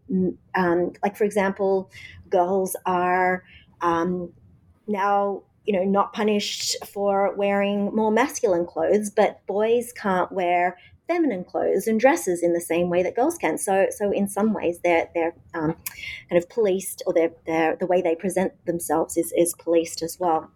um, 0.57 0.93
like 1.03 1.17
for 1.17 1.25
example, 1.25 1.91
girls 2.29 2.75
are 2.87 3.45
um, 3.83 4.33
now 4.87 5.43
you 5.65 5.73
know 5.73 5.85
not 5.85 6.13
punished 6.13 6.77
for 6.87 7.35
wearing 7.37 7.95
more 7.95 8.11
masculine 8.11 8.67
clothes 8.67 9.11
but 9.11 9.47
boys 9.47 9.93
can't 9.93 10.33
wear 10.33 10.77
feminine 11.13 11.45
clothes 11.45 11.87
and 11.87 12.01
dresses 12.01 12.43
in 12.43 12.53
the 12.53 12.61
same 12.61 12.89
way 12.89 13.03
that 13.03 13.15
girls 13.15 13.37
can. 13.37 13.59
So 13.59 13.87
so 13.91 14.11
in 14.13 14.29
some 14.29 14.53
ways 14.53 14.81
they're 14.83 15.09
they're 15.15 15.35
um, 15.55 15.75
kind 16.29 16.43
of 16.43 16.49
policed 16.49 17.03
or 17.07 17.13
they're, 17.13 17.33
they're 17.47 17.77
the 17.77 17.87
way 17.87 18.01
they 18.03 18.15
present 18.15 18.53
themselves 18.67 19.17
is 19.17 19.33
is 19.37 19.55
policed 19.55 20.03
as 20.03 20.19
well. 20.19 20.51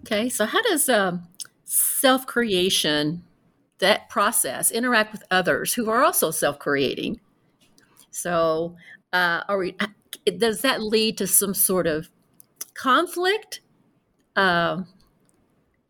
Okay 0.00 0.28
so 0.28 0.46
how 0.46 0.62
does 0.62 0.88
um, 0.88 1.28
self-creation 1.64 3.24
that 3.78 4.08
process 4.08 4.70
interact 4.70 5.12
with 5.12 5.24
others 5.30 5.74
who 5.74 5.90
are 5.90 6.04
also 6.04 6.30
self-creating? 6.30 7.20
So 8.10 8.76
uh, 9.12 9.42
are 9.48 9.58
we 9.58 9.76
does 10.38 10.62
that 10.62 10.82
lead 10.82 11.18
to 11.18 11.26
some 11.26 11.54
sort 11.54 11.86
of 11.86 12.08
conflict? 12.74 13.60
Uh, 14.36 14.82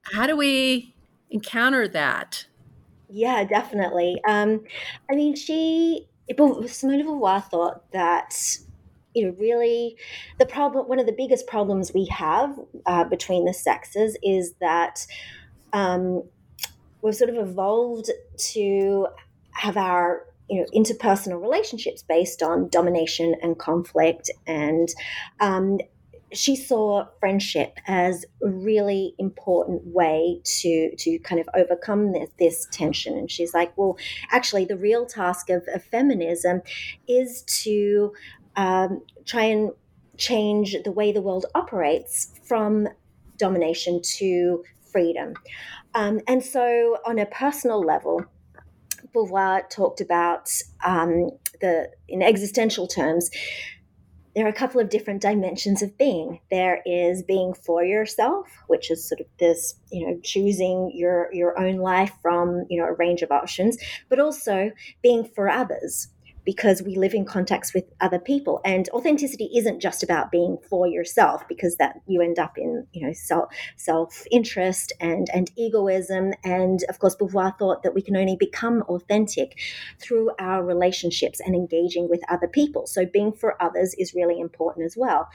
how 0.03 0.27
do 0.27 0.37
we 0.37 0.95
encounter 1.31 1.89
that? 1.89 2.47
Yeah, 3.09 3.45
definitely. 3.45 4.21
Um, 4.27 4.65
I 5.11 5.15
mean, 5.15 5.37
she, 5.37 6.09
Simone 6.29 6.99
de 6.99 7.05
Beauvoir 7.05 7.45
thought 7.45 7.91
that 7.93 8.35
you 9.15 9.27
know 9.27 9.37
really 9.39 9.97
the 10.39 10.47
problem 10.47 10.89
one 10.89 10.99
of 10.99 11.05
the 11.05 11.13
biggest 11.13 11.47
problems 11.47 11.93
we 11.93 12.07
have 12.07 12.59
uh, 12.87 13.05
between 13.05 13.45
the 13.45 13.53
sexes 13.53 14.17
is 14.23 14.55
that 14.61 15.07
um, 15.75 16.23
we've 17.03 17.15
sort 17.15 17.29
of 17.29 17.37
evolved 17.37 18.11
to 18.39 19.09
have 19.51 19.77
our 19.77 20.27
you 20.53 20.61
know 20.61 20.67
interpersonal 20.75 21.41
relationships 21.41 22.03
based 22.03 22.43
on 22.43 22.69
domination 22.69 23.35
and 23.43 23.59
conflict. 23.59 24.31
And 24.47 24.89
um, 25.41 25.79
she 26.31 26.57
saw 26.57 27.07
friendship 27.21 27.79
as 27.87 28.25
a 28.45 28.49
really 28.49 29.15
important 29.19 29.83
way 29.87 30.41
to 30.45 30.95
to 30.97 31.19
kind 31.21 31.41
of 31.41 31.49
overcome 31.55 32.13
this, 32.13 32.29
this 32.39 32.67
tension. 32.71 33.17
And 33.17 33.31
she's 33.31 33.55
like 33.55 33.77
well 33.79 33.97
actually 34.31 34.67
the 34.67 34.77
real 34.77 35.07
task 35.07 35.49
of, 35.49 35.67
of 35.75 35.83
feminism 35.85 36.61
is 37.09 37.43
to 37.63 38.13
um, 38.57 39.01
try 39.25 39.45
and 39.45 39.71
change 40.19 40.77
the 40.85 40.93
way 40.93 41.13
the 41.13 41.23
world 41.23 41.47
operates 41.55 42.39
from 42.45 42.89
domination 43.39 44.03
to 44.03 44.63
freedom. 44.93 45.33
Um, 45.95 46.21
and 46.29 46.45
so 46.45 46.99
on 47.07 47.19
a 47.19 47.27
personal 47.27 47.81
level 47.81 48.27
Beauvoir 49.15 49.69
talked 49.69 50.01
about 50.01 50.51
um, 50.85 51.31
the 51.61 51.91
in 52.09 52.23
existential 52.23 52.87
terms. 52.87 53.31
There 54.35 54.47
are 54.47 54.51
a 54.51 54.55
couple 54.55 54.81
of 54.81 54.89
different 54.89 55.21
dimensions 55.21 55.83
of 55.83 55.99
being. 55.99 56.41
There 56.51 56.81
is 56.87 57.23
being 57.23 57.53
for 57.53 57.85
yourself, 57.85 58.47
which 58.67 58.91
is 58.91 59.07
sort 59.07 59.21
of 59.21 59.27
this, 59.39 59.75
you 59.91 60.07
know, 60.07 60.19
choosing 60.23 60.91
your 60.95 61.29
your 61.33 61.59
own 61.59 61.77
life 61.77 62.13
from 62.23 62.65
you 62.71 62.81
know 62.81 62.89
a 62.89 62.95
range 62.95 63.23
of 63.23 63.31
options, 63.31 63.77
but 64.09 64.19
also 64.19 64.71
being 65.03 65.25
for 65.25 65.49
others, 65.49 66.09
because 66.45 66.83
we 66.83 66.97
live 66.97 67.15
in 67.15 67.25
context 67.25 67.75
with 67.75 67.85
other 68.01 68.19
people. 68.19 68.61
And 68.65 68.89
authenticity 68.91 69.51
isn't 69.57 69.81
just 69.81 70.03
about 70.03 70.31
being 70.31 70.59
for 70.69 70.87
yourself 70.87 71.47
because 71.49 71.77
that 71.77 72.01
you 72.07 72.21
end 72.21 72.39
up 72.39 72.59
in 72.59 72.87
you 72.93 73.07
know 73.07 73.13
self 73.13 73.53
self-interest 73.77 74.93
and 75.01 75.29
and 75.33 75.51
egoism. 75.57 76.33
And 76.45 76.85
of 76.89 76.99
course 76.99 77.17
beauvoir 77.17 77.57
thought 77.59 77.83
that 77.83 77.95
we 77.95 78.03
can 78.03 78.17
only 78.17 78.37
become 78.37 78.83
authentic 78.89 79.59
through 80.01 80.31
our 80.39 80.65
relationships 80.65 81.41
and 81.41 81.55
engaging 81.55 82.09
with 82.09 82.21
other 82.29 82.49
people. 82.49 82.87
So 82.87 83.07
being 83.07 83.33
for 83.33 83.61
others 83.63 83.95
is 83.99 84.15
really 84.15 84.41
important 84.41 84.87
as 84.87 84.97
well. 84.97 85.29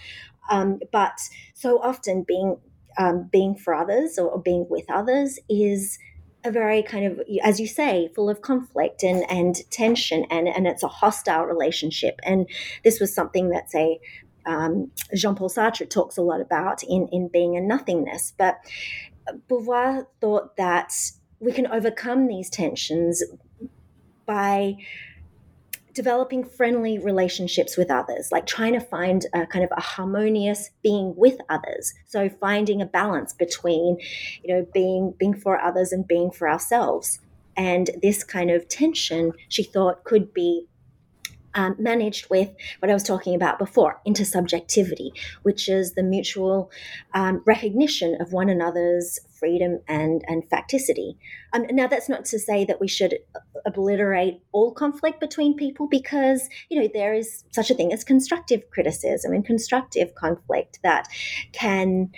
Um, 0.49 0.79
but 0.91 1.19
so 1.53 1.81
often 1.81 2.23
being 2.23 2.57
um, 2.97 3.29
being 3.31 3.55
for 3.55 3.73
others 3.75 4.17
or 4.17 4.41
being 4.41 4.65
with 4.69 4.85
others 4.89 5.39
is 5.49 5.99
a 6.47 6.51
very 6.51 6.81
kind 6.81 7.05
of, 7.05 7.21
as 7.43 7.59
you 7.59 7.67
say, 7.67 8.09
full 8.15 8.29
of 8.29 8.41
conflict 8.41 9.03
and, 9.03 9.23
and 9.29 9.55
tension, 9.69 10.25
and, 10.31 10.47
and 10.47 10.65
it's 10.65 10.81
a 10.81 10.87
hostile 10.87 11.43
relationship. 11.43 12.19
And 12.23 12.49
this 12.83 12.99
was 12.99 13.13
something 13.13 13.49
that, 13.49 13.69
say, 13.69 13.99
um, 14.47 14.91
Jean 15.13 15.35
Paul 15.35 15.49
Sartre 15.49 15.87
talks 15.87 16.17
a 16.17 16.21
lot 16.21 16.41
about 16.41 16.81
in, 16.83 17.07
in 17.11 17.27
Being 17.27 17.55
and 17.57 17.67
Nothingness. 17.67 18.33
But 18.37 18.57
Beauvoir 19.49 20.07
thought 20.21 20.55
that 20.57 20.93
we 21.39 21.51
can 21.51 21.67
overcome 21.67 22.27
these 22.27 22.49
tensions 22.49 23.23
by 24.25 24.77
developing 25.97 26.45
friendly 26.45 26.99
relationships 26.99 27.75
with 27.75 27.89
others, 27.89 28.29
like 28.31 28.45
trying 28.45 28.73
to 28.73 28.79
find 28.79 29.25
a 29.33 29.47
kind 29.47 29.65
of 29.65 29.71
a 29.75 29.81
harmonious 29.81 30.69
being 30.83 31.13
with 31.17 31.37
others. 31.49 31.91
So 32.05 32.29
finding 32.29 32.81
a 32.81 32.85
balance 32.85 33.33
between, 33.33 33.97
you 34.43 34.53
know, 34.53 34.65
being 34.73 35.15
being 35.17 35.33
for 35.33 35.59
others 35.59 35.91
and 35.91 36.07
being 36.07 36.29
for 36.31 36.47
ourselves. 36.47 37.19
And 37.57 37.89
this 38.03 38.23
kind 38.23 38.51
of 38.51 38.69
tension, 38.69 39.33
she 39.49 39.63
thought, 39.63 40.03
could 40.03 40.31
be 40.33 40.67
um, 41.57 41.75
managed 41.79 42.29
with 42.29 42.49
what 42.79 42.89
I 42.89 42.93
was 42.93 43.03
talking 43.03 43.35
about 43.35 43.57
before 43.57 43.99
intersubjectivity, 44.07 45.09
which 45.41 45.67
is 45.67 45.95
the 45.95 46.03
mutual 46.03 46.71
um, 47.13 47.41
recognition 47.45 48.15
of 48.21 48.31
one 48.31 48.47
another's 48.47 49.19
freedom 49.39 49.79
and, 49.87 50.23
and 50.27 50.47
facticity. 50.49 51.17
Um, 51.53 51.65
now, 51.71 51.87
that's 51.87 52.07
not 52.07 52.25
to 52.25 52.39
say 52.39 52.63
that 52.65 52.79
we 52.79 52.87
should 52.87 53.17
obliterate 53.65 54.39
all 54.51 54.71
conflict 54.71 55.19
between 55.19 55.55
people 55.55 55.87
because, 55.87 56.47
you 56.69 56.79
know, 56.79 56.87
there 56.93 57.13
is 57.13 57.43
such 57.51 57.71
a 57.71 57.73
thing 57.73 57.91
as 57.91 58.03
constructive 58.03 58.69
criticism 58.69 59.33
and 59.33 59.43
constructive 59.43 60.13
conflict 60.13 60.79
that 60.83 61.07
can 61.53 62.11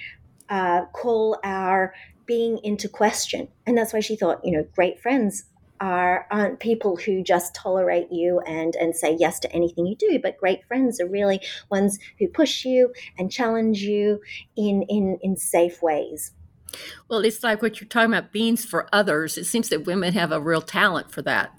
uh, 0.49 0.85
call 0.93 1.39
our 1.45 1.93
being 2.25 2.59
into 2.63 2.89
question. 2.89 3.47
And 3.65 3.77
that's 3.77 3.93
why 3.93 4.01
she 4.01 4.15
thought, 4.15 4.41
you 4.43 4.51
know, 4.51 4.67
great 4.75 4.99
friends 5.01 5.45
are 5.79 6.27
aren't 6.31 6.59
people 6.59 6.95
who 6.97 7.23
just 7.23 7.55
tolerate 7.55 8.11
you 8.11 8.39
and 8.41 8.75
and 8.75 8.95
say 8.95 9.15
yes 9.19 9.39
to 9.39 9.51
anything 9.51 9.85
you 9.85 9.95
do 9.95 10.19
but 10.21 10.37
great 10.37 10.63
friends 10.65 10.99
are 10.99 11.07
really 11.07 11.39
ones 11.69 11.99
who 12.17 12.27
push 12.27 12.65
you 12.65 12.91
and 13.17 13.31
challenge 13.31 13.81
you 13.81 14.19
in 14.55 14.83
in 14.83 15.17
in 15.21 15.35
safe 15.35 15.81
ways. 15.81 16.31
Well 17.09 17.19
it's 17.19 17.43
like 17.43 17.61
what 17.61 17.79
you're 17.79 17.87
talking 17.87 18.13
about 18.13 18.31
beings 18.31 18.65
for 18.65 18.87
others. 18.93 19.37
It 19.37 19.45
seems 19.45 19.69
that 19.69 19.85
women 19.85 20.13
have 20.13 20.31
a 20.31 20.41
real 20.41 20.61
talent 20.61 21.11
for 21.11 21.21
that 21.23 21.58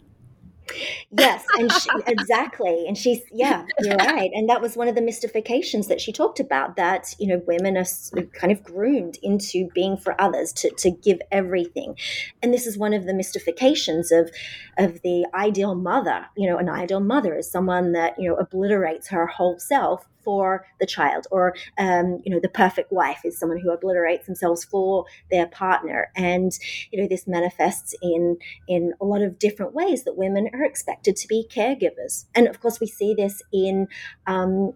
yes 1.11 1.45
and 1.59 1.73
she, 1.81 1.89
exactly 2.07 2.85
and 2.87 2.97
she's 2.97 3.21
yeah 3.33 3.65
you're 3.81 3.97
right 3.97 4.31
and 4.35 4.49
that 4.49 4.61
was 4.61 4.77
one 4.77 4.89
of 4.89 4.95
the 4.95 5.01
mystifications 5.01 5.89
that 5.89 6.01
she 6.01 6.13
talked 6.13 6.41
about 6.41 6.77
that 6.77 7.15
you 7.19 7.27
know 7.27 7.43
women 7.47 7.77
are 7.77 7.85
kind 8.33 8.53
of 8.53 8.63
groomed 8.63 9.19
into 9.23 9.69
being 9.75 9.97
for 9.97 10.21
others 10.21 10.53
to, 10.53 10.71
to 10.71 10.91
give 10.91 11.21
everything 11.31 11.97
and 12.43 12.53
this 12.53 12.67
is 12.67 12.77
one 12.77 12.95
of 12.95 13.07
the 13.07 13.15
mystifications 13.15 14.13
of 14.13 14.31
of 14.79 15.01
the 15.03 15.27
ideal 15.35 15.75
mother 15.75 16.27
you 16.37 16.49
know 16.49 16.59
an 16.59 16.69
ideal 16.69 17.01
mother 17.01 17.37
is 17.37 17.51
someone 17.51 17.93
that 17.93 18.15
you 18.19 18.29
know 18.29 18.37
obliterates 18.37 19.09
her 19.09 19.27
whole 19.27 19.59
self 19.59 20.07
for 20.23 20.67
the 20.79 20.87
child 20.87 21.27
or 21.31 21.55
um, 21.79 22.21
you 22.25 22.33
know 22.33 22.41
the 22.41 22.49
perfect 22.49 22.93
wife 22.93 23.21
is 23.25 23.39
someone 23.39 23.59
who 23.59 23.71
obliterates 23.71 24.27
themselves 24.27 24.65
for 24.65 25.05
their 25.31 25.47
partner. 25.47 26.11
And 26.17 26.53
you 26.91 27.01
know 27.01 27.09
this 27.09 27.27
manifests 27.27 27.95
in 28.03 28.37
in 28.69 28.93
a 29.01 29.05
lot 29.05 29.23
of 29.23 29.39
different 29.39 29.75
ways 29.75 30.05
that 30.05 30.17
women 30.17 30.49
are 30.53 30.65
expected 30.65 31.17
to 31.17 31.29
be 31.29 31.47
caregivers. 31.51 32.27
And 32.35 32.49
of 32.49 32.61
course 32.61 32.81
we 32.81 32.87
see 32.87 33.15
this 33.15 33.43
in 33.53 33.89
um, 34.27 34.75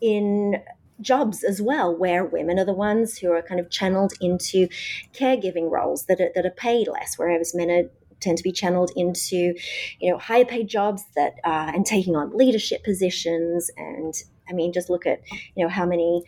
in 0.00 0.62
jobs 1.00 1.42
as 1.42 1.60
well, 1.60 1.94
where 1.94 2.24
women 2.24 2.58
are 2.58 2.64
the 2.64 2.72
ones 2.72 3.18
who 3.18 3.32
are 3.32 3.42
kind 3.42 3.60
of 3.60 3.70
channeled 3.70 4.12
into 4.20 4.68
caregiving 5.12 5.70
roles 5.70 6.06
that 6.06 6.20
are, 6.20 6.30
that 6.34 6.46
are 6.46 6.50
paid 6.50 6.86
less, 6.86 7.18
whereas 7.18 7.54
men 7.54 7.70
are 7.70 7.90
tend 8.20 8.38
to 8.38 8.42
be 8.42 8.52
channeled 8.52 8.90
into, 8.96 9.54
you 10.00 10.10
know, 10.10 10.18
higher 10.18 10.44
paid 10.44 10.68
jobs 10.68 11.04
that 11.14 11.34
uh, 11.44 11.70
and 11.74 11.84
taking 11.84 12.16
on 12.16 12.36
leadership 12.36 12.82
positions 12.82 13.70
and 13.76 14.14
I 14.48 14.52
mean, 14.52 14.72
just 14.72 14.90
look 14.90 15.06
at 15.06 15.20
you 15.54 15.64
know 15.64 15.70
how 15.70 15.86
many 15.86 16.24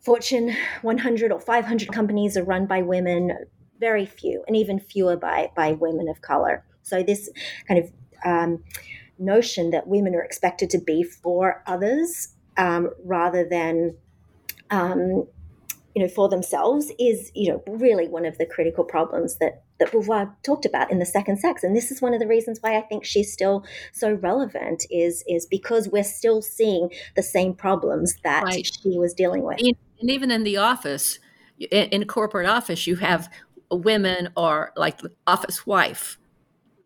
Fortune 0.00 0.54
100 0.82 1.32
or 1.32 1.40
500 1.40 1.92
companies 1.92 2.36
are 2.36 2.44
run 2.44 2.66
by 2.66 2.82
women. 2.82 3.32
Very 3.80 4.06
few, 4.06 4.44
and 4.46 4.56
even 4.56 4.78
fewer 4.78 5.16
by 5.16 5.50
by 5.56 5.72
women 5.72 6.08
of 6.08 6.20
color. 6.22 6.64
So 6.82 7.02
this 7.02 7.28
kind 7.66 7.82
of 7.82 7.92
um, 8.24 8.64
notion 9.18 9.70
that 9.70 9.86
women 9.86 10.14
are 10.14 10.22
expected 10.22 10.70
to 10.70 10.78
be 10.78 11.02
for 11.02 11.62
others 11.66 12.28
um, 12.56 12.90
rather 13.04 13.46
than 13.48 13.96
um, 14.70 15.26
you 15.94 16.02
know 16.02 16.08
for 16.08 16.28
themselves 16.28 16.90
is 16.98 17.30
you 17.34 17.52
know 17.52 17.62
really 17.66 18.08
one 18.08 18.24
of 18.24 18.38
the 18.38 18.46
critical 18.46 18.84
problems 18.84 19.36
that 19.36 19.63
that 19.78 19.90
Beauvoir 19.90 20.32
talked 20.42 20.64
about 20.64 20.90
in 20.90 20.98
the 20.98 21.06
second 21.06 21.38
sex 21.38 21.62
and 21.62 21.74
this 21.74 21.90
is 21.90 22.00
one 22.00 22.14
of 22.14 22.20
the 22.20 22.26
reasons 22.26 22.58
why 22.60 22.76
I 22.76 22.80
think 22.82 23.04
she's 23.04 23.32
still 23.32 23.64
so 23.92 24.14
relevant 24.14 24.84
is 24.90 25.24
is 25.26 25.46
because 25.46 25.88
we're 25.88 26.04
still 26.04 26.42
seeing 26.42 26.90
the 27.16 27.22
same 27.22 27.54
problems 27.54 28.16
that 28.24 28.44
right. 28.44 28.66
she 28.66 28.98
was 28.98 29.14
dealing 29.14 29.42
with 29.42 29.58
and 29.60 30.10
even 30.10 30.30
in 30.30 30.44
the 30.44 30.56
office 30.56 31.18
in, 31.58 31.88
in 31.88 32.06
corporate 32.06 32.48
office 32.48 32.86
you 32.86 32.96
have 32.96 33.28
women 33.70 34.28
or 34.36 34.72
like 34.76 34.98
the 34.98 35.10
office 35.26 35.66
wife 35.66 36.18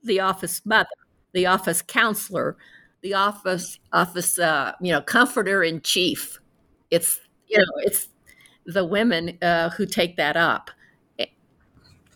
the 0.02 0.20
office 0.20 0.62
mother 0.64 0.88
the 1.32 1.46
office 1.46 1.82
counselor 1.82 2.56
the 3.02 3.14
office 3.14 3.78
office 3.92 4.38
uh, 4.38 4.72
you 4.80 4.92
know 4.92 5.00
comforter 5.00 5.62
in 5.62 5.80
chief 5.80 6.40
it's 6.90 7.20
you 7.46 7.58
know 7.58 7.64
it's 7.78 8.08
the 8.68 8.84
women 8.84 9.38
uh, 9.42 9.70
who 9.70 9.86
take 9.86 10.16
that 10.16 10.36
up. 10.36 10.70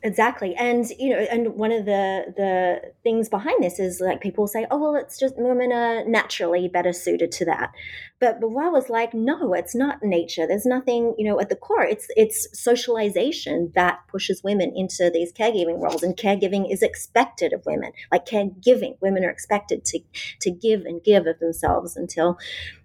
Exactly, 0.04 0.52
and 0.56 0.84
you 0.98 1.10
know, 1.10 1.18
and 1.30 1.54
one 1.54 1.70
of 1.70 1.84
the 1.84 2.24
the 2.36 2.92
things 3.04 3.28
behind 3.28 3.62
this 3.62 3.78
is 3.78 4.00
like 4.00 4.20
people 4.20 4.48
say, 4.48 4.66
"Oh, 4.68 4.76
well, 4.78 4.96
it's 4.96 5.16
just 5.16 5.34
women 5.38 5.70
are 5.70 6.04
naturally 6.04 6.66
better 6.66 6.92
suited 6.92 7.30
to 7.32 7.44
that." 7.44 7.70
But 8.18 8.40
Beauvoir 8.40 8.72
was 8.72 8.90
like, 8.90 9.14
"No, 9.14 9.54
it's 9.54 9.76
not 9.76 10.02
nature. 10.02 10.44
There's 10.44 10.66
nothing, 10.66 11.14
you 11.18 11.24
know, 11.24 11.38
at 11.40 11.50
the 11.50 11.56
core. 11.56 11.84
It's 11.84 12.08
it's 12.16 12.48
socialization 12.52 13.70
that 13.76 14.00
pushes 14.08 14.42
women 14.42 14.72
into 14.74 15.08
these 15.08 15.32
caregiving 15.32 15.80
roles, 15.80 16.02
and 16.02 16.16
caregiving 16.16 16.72
is 16.72 16.82
expected 16.82 17.52
of 17.52 17.64
women. 17.64 17.92
Like 18.10 18.26
caregiving, 18.26 18.96
women 19.00 19.24
are 19.24 19.30
expected 19.30 19.84
to 19.84 20.00
to 20.40 20.50
give 20.50 20.80
and 20.80 21.04
give 21.04 21.28
of 21.28 21.38
themselves 21.38 21.96
until 21.96 22.38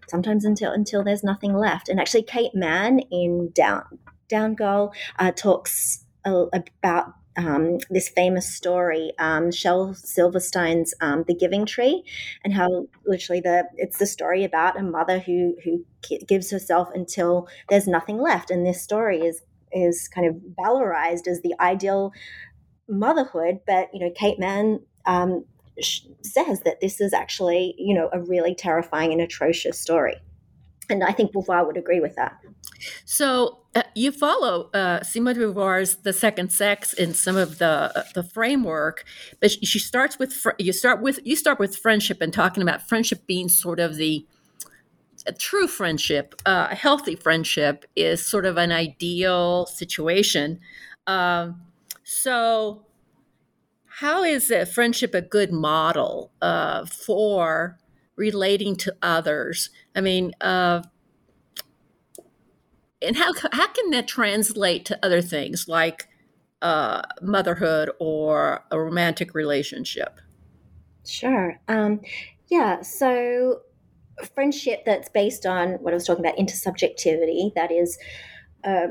sometimes 0.07 0.45
until 0.45 0.71
until 0.71 1.03
there's 1.03 1.23
nothing 1.23 1.55
left. 1.55 1.89
And 1.89 1.99
actually, 1.99 2.23
Kate 2.23 2.53
Manne 2.53 2.99
in 3.09 3.49
Down 3.55 3.85
Down 4.29 4.53
Girl 4.53 4.93
uh, 5.17 5.31
talks 5.31 6.03
about 6.33 7.13
um, 7.37 7.77
this 7.89 8.09
famous 8.09 8.51
story, 8.51 9.11
um, 9.19 9.51
Shel 9.51 9.93
Silverstein's 9.93 10.93
um, 11.01 11.23
"The 11.27 11.35
Giving 11.35 11.65
Tree," 11.65 12.03
and 12.43 12.53
how 12.53 12.87
literally 13.05 13.41
the 13.41 13.65
it's 13.75 13.99
the 13.99 14.07
story 14.07 14.43
about 14.43 14.79
a 14.79 14.83
mother 14.83 15.19
who 15.19 15.55
who 15.63 15.85
gives 16.27 16.49
herself 16.49 16.89
until 16.93 17.47
there's 17.69 17.87
nothing 17.87 18.19
left, 18.19 18.49
and 18.49 18.65
this 18.65 18.81
story 18.81 19.19
is 19.19 19.41
is 19.71 20.07
kind 20.07 20.27
of 20.27 20.35
valorized 20.57 21.27
as 21.27 21.41
the 21.41 21.53
ideal 21.59 22.11
motherhood. 22.89 23.59
But 23.67 23.89
you 23.93 23.99
know, 23.99 24.11
Kate 24.15 24.39
Manne 24.39 24.81
um, 25.05 25.45
says 25.79 26.61
that 26.61 26.81
this 26.81 26.99
is 26.99 27.13
actually, 27.13 27.75
you 27.77 27.93
know, 27.93 28.09
a 28.11 28.19
really 28.19 28.55
terrifying 28.55 29.11
and 29.11 29.21
atrocious 29.21 29.79
story. 29.79 30.15
And 30.89 31.03
I 31.03 31.11
think 31.11 31.33
Beauvoir 31.33 31.65
would 31.67 31.77
agree 31.77 31.99
with 31.99 32.15
that. 32.15 32.37
So 33.05 33.59
uh, 33.77 33.83
you 33.93 34.11
follow 34.11 34.71
uh, 34.73 35.03
Simone 35.03 35.35
de 35.35 35.39
Beauvoir's 35.41 35.97
The 35.97 36.11
Second 36.11 36.51
Sex 36.51 36.93
in 36.93 37.13
some 37.13 37.37
of 37.37 37.59
the 37.59 37.91
uh, 37.95 38.03
the 38.15 38.23
framework, 38.23 39.05
but 39.39 39.51
she 39.51 39.77
starts 39.77 40.17
with 40.17 40.33
fr- 40.33 40.57
you 40.57 40.73
start 40.73 40.99
with 40.99 41.19
you 41.23 41.35
start 41.35 41.59
with 41.59 41.77
friendship 41.77 42.19
and 42.19 42.33
talking 42.33 42.63
about 42.63 42.87
friendship 42.89 43.27
being 43.27 43.47
sort 43.47 43.79
of 43.79 43.95
the 43.95 44.25
a 45.27 45.31
true 45.31 45.67
friendship, 45.67 46.33
uh, 46.47 46.69
a 46.71 46.75
healthy 46.75 47.15
friendship 47.15 47.85
is 47.95 48.25
sort 48.25 48.45
of 48.45 48.57
an 48.57 48.71
ideal 48.71 49.67
situation. 49.67 50.59
Um, 51.05 51.61
so 52.03 52.83
how 53.85 54.23
is 54.23 54.49
a 54.49 54.65
friendship 54.65 55.13
a 55.13 55.21
good 55.21 55.51
model 55.51 56.31
for 56.89 57.77
relating 58.15 58.75
to 58.77 58.95
others? 59.01 59.69
I 59.95 60.01
mean, 60.01 60.33
and 63.01 63.15
how 63.15 63.31
how 63.51 63.67
can 63.67 63.91
that 63.91 64.07
translate 64.07 64.85
to 64.85 64.99
other 65.03 65.21
things 65.21 65.67
like 65.67 66.07
uh, 66.61 67.01
motherhood 67.21 67.91
or 67.99 68.63
a 68.71 68.79
romantic 68.79 69.33
relationship? 69.33 70.19
Sure. 71.05 71.59
Um, 71.67 72.01
Yeah, 72.49 72.81
so 72.81 73.61
friendship 74.33 74.83
that's 74.85 75.09
based 75.09 75.45
on 75.45 75.73
what 75.73 75.93
I 75.93 75.95
was 75.95 76.05
talking 76.05 76.25
about 76.25 76.37
intersubjectivity, 76.37 77.53
that 77.55 77.71
is 77.71 77.97
uh, 78.63 78.87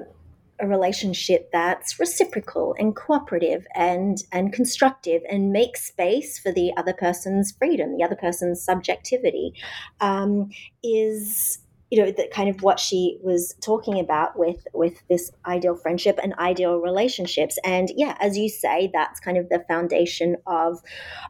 a 0.60 0.66
relationship 0.66 1.50
that's 1.52 1.98
reciprocal 1.98 2.74
and 2.78 2.94
cooperative 2.94 3.66
and 3.74 4.18
and 4.32 4.52
constructive 4.52 5.22
and 5.30 5.52
makes 5.52 5.86
space 5.86 6.38
for 6.38 6.52
the 6.52 6.72
other 6.76 6.94
person's 6.94 7.52
freedom, 7.52 7.96
the 7.96 8.04
other 8.04 8.16
person's 8.16 8.62
subjectivity, 8.62 9.52
um, 10.00 10.50
is 10.82 11.58
you 11.96 12.04
know 12.04 12.10
that 12.10 12.30
kind 12.30 12.50
of 12.50 12.62
what 12.62 12.78
she 12.78 13.18
was 13.22 13.54
talking 13.62 13.98
about 13.98 14.38
with 14.38 14.68
with 14.74 15.02
this 15.08 15.32
ideal 15.46 15.74
friendship 15.74 16.20
and 16.22 16.34
ideal 16.34 16.76
relationships. 16.76 17.58
And 17.64 17.90
yeah 17.96 18.16
as 18.20 18.36
you 18.36 18.50
say 18.50 18.90
that's 18.92 19.18
kind 19.18 19.38
of 19.38 19.48
the 19.48 19.64
foundation 19.66 20.36
of 20.46 20.82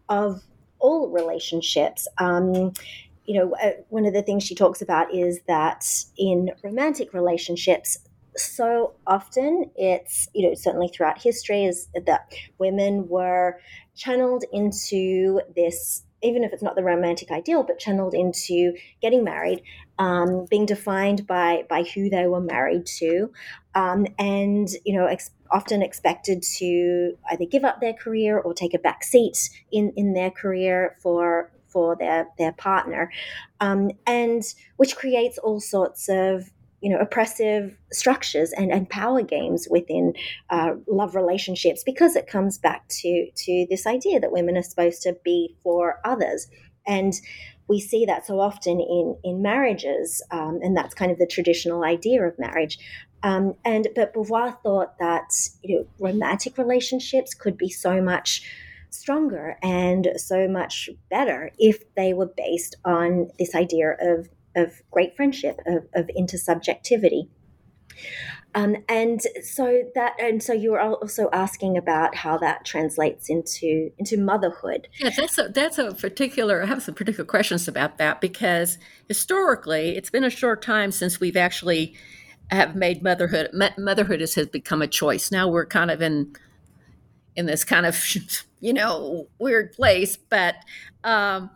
of 0.09 0.43
all 0.81 1.09
relationships. 1.11 2.09
Um, 2.19 2.73
you 3.27 3.35
know 3.39 3.55
uh, 3.63 3.73
one 3.91 4.07
of 4.07 4.13
the 4.13 4.23
things 4.23 4.43
she 4.43 4.57
talks 4.57 4.83
about 4.83 5.15
is 5.15 5.41
that 5.47 5.87
in 6.19 6.51
romantic 6.65 7.13
relationships 7.15 7.99
so 8.37 8.95
often 9.07 9.71
it's 9.77 10.29
you 10.35 10.49
know 10.49 10.55
certainly 10.55 10.89
throughout 10.89 11.21
history 11.21 11.65
is 11.65 11.89
that 12.07 12.33
women 12.59 13.09
were 13.09 13.61
channeled 13.97 14.45
into 14.53 15.41
this 15.55 16.05
even 16.23 16.45
if 16.45 16.53
it's 16.53 16.63
not 16.63 16.77
the 16.77 16.83
romantic 16.83 17.31
ideal 17.31 17.63
but 17.63 17.79
channeled 17.79 18.15
into 18.15 18.75
getting 19.01 19.25
married 19.25 19.63
um, 19.99 20.47
being 20.51 20.67
defined 20.67 21.27
by 21.27 21.65
by 21.69 21.83
who 21.83 22.09
they 22.09 22.27
were 22.27 22.41
married 22.41 22.87
to 22.87 23.31
um, 23.75 24.07
and 24.19 24.69
you 24.85 24.97
know 24.97 25.07
ex- 25.07 25.31
often 25.51 25.83
expected 25.83 26.43
to 26.43 27.17
either 27.31 27.45
give 27.45 27.65
up 27.65 27.81
their 27.81 27.93
career 27.93 28.39
or 28.39 28.55
take 28.55 28.75
a 28.75 28.79
back 28.79 29.05
seat 29.05 29.51
in 29.71 29.93
in 29.97 30.13
their 30.13 30.31
career 30.31 30.97
for 31.03 31.51
for 31.77 31.95
their 31.95 32.29
their 32.39 32.53
partner. 32.53 33.13
Um, 33.61 33.91
and 34.07 34.43
which 34.77 34.97
creates 34.97 35.37
all 35.37 35.61
sorts 35.61 36.09
of 36.09 36.51
you 36.87 36.93
know 36.93 37.01
oppressive 37.01 37.77
structures 37.91 38.53
and, 38.53 38.71
and 38.71 38.89
power 38.89 39.21
games 39.21 39.67
within 39.69 40.15
uh, 40.51 40.75
love 40.87 41.17
relationships 41.17 41.83
because 41.85 42.15
it 42.15 42.29
comes 42.29 42.59
back 42.59 42.87
to 42.87 43.29
to 43.35 43.67
this 43.69 43.89
idea 43.89 44.21
that 44.21 44.31
women 44.31 44.57
are 44.57 44.63
supposed 44.63 45.03
to 45.03 45.17
be 45.25 45.57
for 45.65 46.01
others. 46.05 46.47
And 46.87 47.13
we 47.67 47.81
see 47.81 48.05
that 48.07 48.25
so 48.25 48.39
often 48.39 48.79
in 48.79 49.17
in 49.25 49.43
marriages 49.43 50.23
um, 50.31 50.61
and 50.63 50.77
that's 50.77 50.95
kind 50.95 51.11
of 51.11 51.19
the 51.19 51.27
traditional 51.27 51.83
idea 51.83 52.23
of 52.23 52.39
marriage. 52.39 52.79
Um, 53.25 53.55
and 53.65 53.89
but 53.97 54.15
Beauvoir 54.15 54.57
thought 54.63 54.97
that 55.01 55.33
you 55.65 55.79
know 55.79 55.87
romantic 55.99 56.57
relationships 56.57 57.35
could 57.35 57.59
be 57.59 57.69
so 57.69 58.01
much 58.01 58.49
stronger 58.91 59.59
and 59.61 60.09
so 60.15 60.47
much 60.47 60.89
better 61.11 61.51
if 61.59 61.83
they 61.97 62.15
were 62.15 62.31
based 62.37 62.77
on 62.85 63.29
this 63.41 63.57
idea 63.57 63.97
of 64.01 64.29
of 64.57 64.83
great 64.91 65.15
friendship, 65.17 65.61
of, 65.67 65.85
of 65.95 66.11
intersubjectivity. 66.19 67.29
Um, 68.55 68.77
and 68.89 69.21
so 69.43 69.83
that, 69.95 70.15
and 70.19 70.43
so 70.43 70.55
you 70.55 70.73
were 70.73 70.81
also 70.81 71.29
asking 71.31 71.77
about 71.77 72.15
how 72.15 72.39
that 72.39 72.65
translates 72.65 73.29
into 73.29 73.91
into 73.99 74.17
motherhood. 74.17 74.89
Yeah, 74.99 75.11
that's 75.15 75.37
a, 75.37 75.49
that's 75.49 75.77
a 75.77 75.93
particular. 75.93 76.63
I 76.63 76.67
have 76.67 76.83
some 76.83 76.95
particular 76.95 77.27
questions 77.27 77.69
about 77.69 77.99
that 77.99 78.23
because 78.23 78.79
historically, 79.09 79.95
it's 79.95 80.09
been 80.09 80.25
a 80.25 80.31
short 80.31 80.63
time 80.63 80.91
since 80.91 81.21
we've 81.21 81.37
actually 81.37 81.95
have 82.51 82.75
made 82.75 83.03
motherhood. 83.03 83.51
Motherhood 83.77 84.21
has, 84.21 84.35
has 84.37 84.47
become 84.47 84.81
a 84.81 84.87
choice. 84.87 85.31
Now 85.31 85.49
we're 85.49 85.67
kind 85.67 85.91
of 85.91 86.01
in 86.01 86.35
in 87.35 87.45
this 87.45 87.63
kind 87.63 87.85
of 87.85 88.03
you 88.61 88.73
know 88.73 89.29
weird 89.39 89.73
place, 89.73 90.17
but 90.17 90.57
um, 91.05 91.51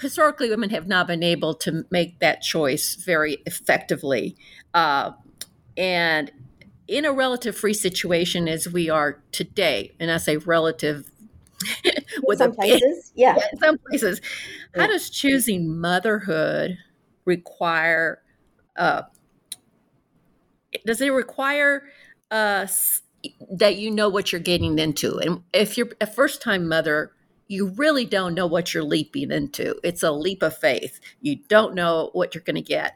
historically, 0.00 0.50
women 0.50 0.70
have 0.70 0.86
not 0.86 1.06
been 1.06 1.22
able 1.22 1.54
to 1.54 1.84
make 1.90 2.18
that 2.20 2.42
choice 2.42 2.94
very 2.94 3.38
effectively. 3.46 4.36
Uh, 4.74 5.12
and 5.76 6.30
in 6.88 7.04
a 7.04 7.12
relative 7.12 7.56
free 7.56 7.74
situation 7.74 8.48
as 8.48 8.68
we 8.68 8.90
are 8.90 9.22
today, 9.32 9.92
and 10.00 10.10
I 10.10 10.16
say 10.16 10.36
relative 10.36 11.10
with 12.24 12.38
some 12.38 12.52
places, 12.52 13.12
yeah. 13.14 13.36
yeah. 13.38 13.46
some 13.60 13.78
places, 13.78 14.20
how 14.74 14.86
does 14.86 15.10
choosing 15.10 15.78
motherhood 15.78 16.78
require? 17.24 18.22
Uh, 18.76 19.02
does 20.86 21.00
it 21.00 21.10
require 21.10 21.84
uh, 22.30 22.66
that 23.50 23.76
you 23.76 23.90
know 23.90 24.08
what 24.08 24.32
you're 24.32 24.40
getting 24.40 24.78
into? 24.78 25.18
And 25.18 25.42
if 25.52 25.76
you're 25.76 25.90
a 26.00 26.06
first 26.06 26.42
time 26.42 26.68
mother, 26.68 27.12
you 27.50 27.66
really 27.70 28.04
don't 28.04 28.34
know 28.34 28.46
what 28.46 28.72
you're 28.72 28.84
leaping 28.84 29.32
into. 29.32 29.74
It's 29.82 30.04
a 30.04 30.12
leap 30.12 30.40
of 30.40 30.56
faith. 30.56 31.00
You 31.20 31.34
don't 31.48 31.74
know 31.74 32.10
what 32.12 32.32
you're 32.32 32.44
going 32.44 32.54
to 32.54 32.62
get. 32.62 32.94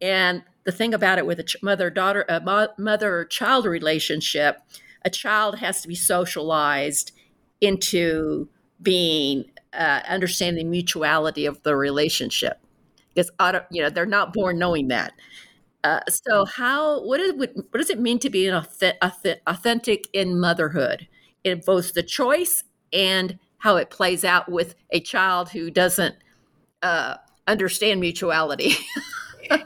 And 0.00 0.44
the 0.62 0.70
thing 0.70 0.94
about 0.94 1.18
it 1.18 1.26
with 1.26 1.40
a 1.40 1.44
mother 1.60 1.90
daughter, 1.90 2.24
a 2.28 2.70
mother 2.78 3.24
child 3.24 3.66
relationship, 3.66 4.60
a 5.04 5.10
child 5.10 5.58
has 5.58 5.82
to 5.82 5.88
be 5.88 5.96
socialized 5.96 7.10
into 7.60 8.48
being 8.80 9.50
uh, 9.72 10.02
understanding 10.08 10.66
the 10.66 10.70
mutuality 10.70 11.44
of 11.44 11.60
the 11.64 11.74
relationship 11.74 12.60
because 13.12 13.32
you 13.72 13.82
know 13.82 13.90
they're 13.90 14.06
not 14.06 14.32
born 14.32 14.56
knowing 14.56 14.86
that. 14.86 15.14
Uh, 15.82 16.00
so 16.08 16.44
how 16.44 17.04
what, 17.04 17.18
is, 17.20 17.32
what 17.34 17.72
does 17.72 17.90
it 17.90 17.98
mean 17.98 18.20
to 18.20 18.30
be 18.30 18.46
an 18.46 18.62
authentic 19.02 20.06
in 20.12 20.38
motherhood 20.38 21.08
in 21.42 21.60
both 21.64 21.94
the 21.94 22.02
choice 22.04 22.62
and 22.92 23.38
how 23.58 23.76
it 23.76 23.90
plays 23.90 24.24
out 24.24 24.50
with 24.50 24.74
a 24.90 25.00
child 25.00 25.50
who 25.50 25.70
doesn't 25.70 26.16
uh, 26.82 27.16
understand 27.46 28.00
mutuality. 28.00 28.74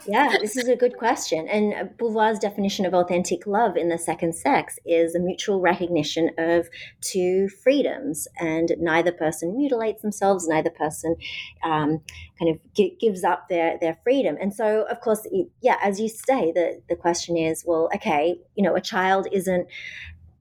yeah, 0.07 0.37
this 0.39 0.55
is 0.57 0.67
a 0.67 0.75
good 0.75 0.97
question. 0.97 1.47
And 1.47 1.97
Beauvoir's 1.97 2.39
definition 2.39 2.85
of 2.85 2.93
authentic 2.93 3.47
love 3.47 3.77
in 3.77 3.89
the 3.89 3.97
second 3.97 4.35
sex 4.35 4.77
is 4.85 5.15
a 5.15 5.19
mutual 5.19 5.59
recognition 5.59 6.31
of 6.37 6.69
two 7.01 7.49
freedoms, 7.49 8.27
and 8.39 8.71
neither 8.79 9.11
person 9.11 9.55
mutilates 9.57 10.01
themselves, 10.01 10.47
neither 10.47 10.69
person 10.69 11.15
um, 11.63 12.01
kind 12.39 12.51
of 12.51 12.59
g- 12.73 12.97
gives 12.99 13.23
up 13.23 13.49
their 13.49 13.77
their 13.79 13.97
freedom. 14.03 14.37
And 14.39 14.53
so, 14.53 14.83
of 14.89 15.01
course, 15.01 15.27
yeah, 15.61 15.77
as 15.83 15.99
you 15.99 16.09
say, 16.09 16.51
the 16.51 16.81
the 16.89 16.95
question 16.95 17.37
is, 17.37 17.63
well, 17.65 17.89
okay, 17.95 18.39
you 18.55 18.63
know, 18.63 18.75
a 18.75 18.81
child 18.81 19.27
isn't 19.31 19.67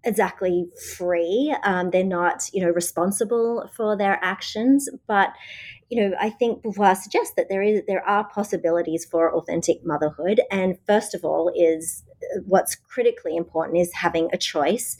exactly 0.04 0.66
free. 0.96 1.54
Um, 1.62 1.90
they're 1.90 2.04
not, 2.04 2.48
you 2.52 2.64
know, 2.64 2.70
responsible 2.70 3.68
for 3.76 3.96
their 3.96 4.18
actions. 4.22 4.88
But, 5.06 5.32
you 5.88 6.00
know, 6.00 6.16
I 6.18 6.30
think 6.30 6.62
Beauvoir 6.62 6.96
suggests 6.96 7.34
that 7.36 7.48
there 7.48 7.62
is 7.62 7.82
there 7.86 8.06
are 8.06 8.24
possibilities 8.24 9.04
for 9.04 9.34
authentic 9.34 9.84
motherhood. 9.84 10.40
And 10.50 10.78
first 10.86 11.14
of 11.14 11.24
all, 11.24 11.52
is 11.54 12.04
uh, 12.34 12.40
what's 12.46 12.74
critically 12.74 13.36
important 13.36 13.78
is 13.78 13.92
having 13.94 14.28
a 14.32 14.38
choice. 14.38 14.96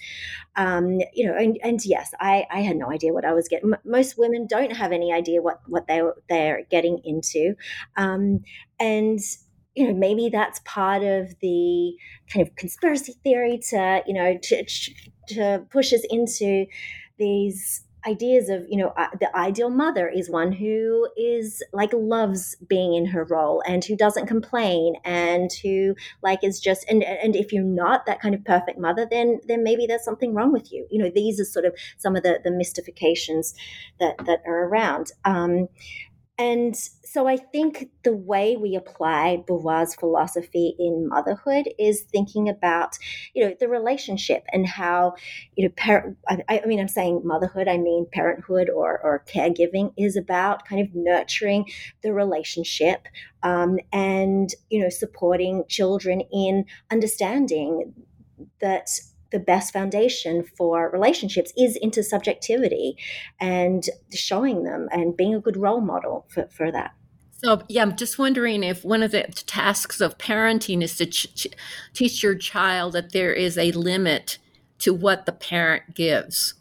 Um, 0.57 1.01
you 1.15 1.27
know, 1.27 1.37
and, 1.37 1.59
and 1.63 1.81
yes, 1.85 2.13
I, 2.21 2.47
I 2.51 2.61
had 2.61 2.77
no 2.77 2.91
idea 2.91 3.13
what 3.13 3.25
I 3.25 3.33
was 3.33 3.49
getting. 3.49 3.73
most 3.85 4.19
women 4.19 4.47
don't 4.47 4.77
have 4.77 4.93
any 4.93 5.13
idea 5.13 5.41
what 5.41 5.61
what 5.67 5.87
they 5.87 6.03
they're 6.29 6.63
getting 6.71 7.01
into, 7.05 7.55
um, 7.97 8.41
and 8.79 9.21
you 9.75 9.87
know 9.87 9.95
maybe 9.95 10.29
that's 10.29 10.61
part 10.65 11.03
of 11.03 11.35
the 11.41 11.95
kind 12.33 12.47
of 12.47 12.55
conspiracy 12.57 13.15
theory 13.25 13.59
to 13.59 14.03
you 14.07 14.15
know 14.15 14.39
to, 14.43 14.65
to 15.29 15.65
push 15.71 15.93
us 15.93 16.05
into 16.11 16.67
these 17.19 17.83
ideas 18.07 18.49
of 18.49 18.65
you 18.69 18.77
know 18.77 18.93
uh, 18.97 19.09
the 19.21 19.35
ideal 19.37 19.69
mother 19.69 20.09
is 20.09 20.31
one 20.31 20.53
who 20.53 21.09
is 21.17 21.63
like 21.73 21.91
loves 21.93 22.57
being 22.69 22.95
in 22.95 23.07
her 23.07 23.25
role 23.25 23.63
and 23.67 23.85
who 23.85 23.97
doesn't 23.97 24.27
complain 24.27 24.95
and 25.05 25.51
who 25.63 25.95
like 26.23 26.43
is 26.43 26.61
just 26.61 26.85
and 26.89 27.03
and 27.03 27.37
if 27.37 27.53
you're 27.53 27.63
not 27.63 28.07
that 28.07 28.21
kind 28.21 28.35
of 28.35 28.45
perfect 28.45 28.79
mother 28.79 29.07
then 29.11 29.39
then 29.47 29.63
maybe 29.63 29.87
there's 29.87 30.05
something 30.05 30.35
wrong 30.35 30.53
with 30.53 30.73
you. 30.73 30.87
You 30.91 31.03
know 31.03 31.11
these 31.15 31.39
are 31.41 31.45
sort 31.45 31.65
of 31.65 31.75
some 31.99 32.17
of 32.17 32.23
the 32.23 32.41
the 32.43 32.51
mystifications 32.51 33.55
that 33.99 34.17
that 34.27 34.41
are 34.47 34.67
around. 34.67 35.13
Um 35.25 35.69
and 36.41 36.75
so 36.75 37.29
I 37.29 37.37
think 37.37 37.91
the 38.03 38.17
way 38.17 38.57
we 38.57 38.75
apply 38.75 39.45
Beauvoir's 39.47 39.95
philosophy 39.95 40.75
in 40.79 41.07
motherhood 41.07 41.69
is 41.79 42.01
thinking 42.01 42.49
about, 42.49 42.97
you 43.35 43.45
know, 43.45 43.55
the 43.61 43.69
relationship 43.69 44.47
and 44.51 44.67
how, 44.67 45.17
you 45.55 45.69
know, 45.69 45.75
par- 45.77 46.17
I, 46.27 46.63
I, 46.65 46.67
mean, 46.67 46.81
I'm 46.81 46.89
saying 46.89 47.21
motherhood, 47.25 47.69
I 47.69 47.77
mean 47.77 48.07
parenthood 48.11 48.71
or, 48.71 48.99
or 49.05 49.23
caregiving 49.29 49.93
is 49.99 50.17
about 50.17 50.67
kind 50.67 50.81
of 50.81 50.95
nurturing 50.95 51.67
the 52.03 52.15
relationship 52.15 53.07
um, 53.43 53.79
and, 53.93 54.49
you 54.71 54.83
know, 54.83 54.89
supporting 54.89 55.65
children 55.69 56.23
in 56.33 56.65
understanding 56.91 57.93
that 58.63 58.89
the 59.31 59.39
best 59.39 59.73
foundation 59.73 60.45
for 60.57 60.91
relationships 60.91 61.53
is 61.57 61.79
intersubjectivity 61.83 62.95
and 63.41 63.85
showing 64.13 64.65
them 64.65 64.89
and 64.91 65.17
being 65.17 65.35
a 65.35 65.41
good 65.41 65.57
role 65.57 65.81
model 65.81 66.27
for, 66.29 66.49
for 66.51 66.71
that. 66.73 66.93
So, 67.43 67.63
yeah, 67.69 67.83
I'm 67.83 67.97
just 67.97 68.19
wondering 68.19 68.63
if 68.63 68.85
one 68.85 69.03
of 69.03 69.13
the 69.13 69.23
tasks 69.23 70.01
of 70.01 70.19
parenting 70.19 70.83
is 70.83 70.97
to 70.99 71.07
ch- 71.07 71.47
teach 71.95 72.23
your 72.23 72.35
child 72.35 72.93
that 72.93 73.13
there 73.13 73.33
is 73.33 73.57
a 73.57 73.73
limit 73.73 74.39
to 74.81 74.93
what 74.93 75.25
the 75.25 75.33
parent 75.33 75.95
gives. 75.95 76.55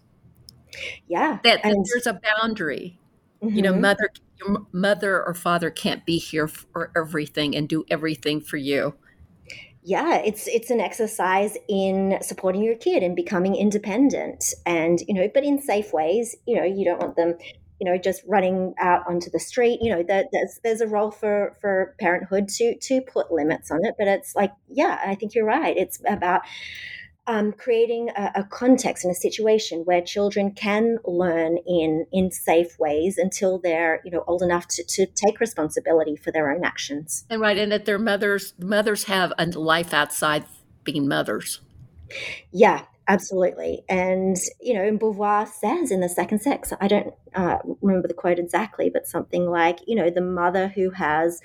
Yeah. 1.08 1.40
That, 1.44 1.64
that 1.64 1.76
there's 1.92 2.08
a 2.08 2.20
boundary. 2.38 2.98
Mm-hmm. 3.44 3.56
You 3.56 3.62
know, 3.62 3.72
mm-hmm. 3.74 3.82
mother 3.82 4.10
your 4.40 4.66
mother 4.72 5.24
or 5.26 5.34
father 5.34 5.70
can't 5.70 6.06
be 6.06 6.18
here 6.18 6.48
for 6.48 6.92
everything 6.96 7.56
and 7.56 7.68
do 7.68 7.86
everything 7.90 8.42
for 8.42 8.58
you 8.58 8.96
yeah 9.84 10.16
it's 10.18 10.48
it's 10.48 10.70
an 10.70 10.80
exercise 10.80 11.58
in 11.68 12.18
supporting 12.22 12.62
your 12.64 12.76
kid 12.76 13.02
and 13.04 13.16
becoming 13.16 13.56
independent 13.56 14.54
and 14.66 15.00
you 15.08 15.14
know 15.14 15.30
but 15.34 15.44
in 15.44 15.62
safe 15.62 15.94
ways 15.94 16.36
you 16.46 16.56
know 16.56 16.64
you 16.64 16.84
don't 16.84 17.00
want 17.00 17.16
them 17.16 17.36
you 17.80 17.90
know 17.90 17.98
just 17.98 18.22
running 18.28 18.74
out 18.80 19.04
onto 19.08 19.30
the 19.30 19.40
street 19.40 19.80
you 19.82 19.90
know 19.90 20.04
there's 20.04 20.60
there's 20.64 20.82
a 20.82 20.88
role 20.88 21.12
for 21.12 21.56
for 21.62 21.96
parenthood 22.00 22.48
to 22.50 22.78
to 22.80 23.02
put 23.02 23.32
limits 23.32 23.72
on 23.72 23.80
it 23.84 23.96
but 23.98 24.08
it's 24.08 24.36
like 24.36 24.52
yeah 24.68 25.00
i 25.06 25.16
think 25.16 25.34
you're 25.34 25.46
right. 25.46 25.78
It's 25.78 26.00
about 26.08 26.42
um, 27.30 27.54
creating 27.54 28.10
a, 28.18 28.32
a, 28.38 28.44
context 28.44 29.06
and 29.06 29.12
a 29.12 29.16
situation 29.16 29.82
where 29.86 30.02
children 30.02 30.52
can 30.52 30.98
learn 31.06 31.58
in 31.68 32.08
in 32.12 32.32
safe 32.32 32.80
ways 32.80 33.20
until 33.20 33.60
they're 33.60 34.02
you 34.04 34.10
know 34.10 34.24
old 34.26 34.42
enough 34.42 34.68
to, 34.68 34.84
to 34.84 35.06
take 35.06 35.40
responsibility 35.40 36.16
for 36.16 36.32
their 36.32 36.52
own 36.52 36.66
actions. 36.66 37.26
And 37.30 37.40
right 37.40 37.56
and 37.56 37.72
that 37.72 37.86
their 37.86 38.00
mothers 38.00 38.54
mothers 38.58 39.04
have 39.04 39.32
a 39.38 39.46
life 39.46 39.94
outside 39.94 40.46
being 40.84 41.08
mothers. 41.08 41.62
Yeah 42.52 42.86
absolutely. 43.08 43.84
And 43.88 44.36
you 44.60 44.74
know 44.74 44.98
beauvoir 44.98 45.48
says 45.48 45.92
in 45.92 46.00
the 46.00 46.10
second 46.10 46.40
sex 46.40 46.74
i 46.82 46.88
don't 46.88 47.14
uh, 47.36 47.60
remember 47.82 48.08
the 48.08 48.14
quote 48.16 48.40
exactly 48.40 48.90
but 48.90 49.08
something 49.08 49.46
like 49.46 49.80
you 49.86 49.96
know 49.96 50.10
the 50.10 50.22
mother 50.22 50.68
who 50.70 50.90
has 50.92 51.42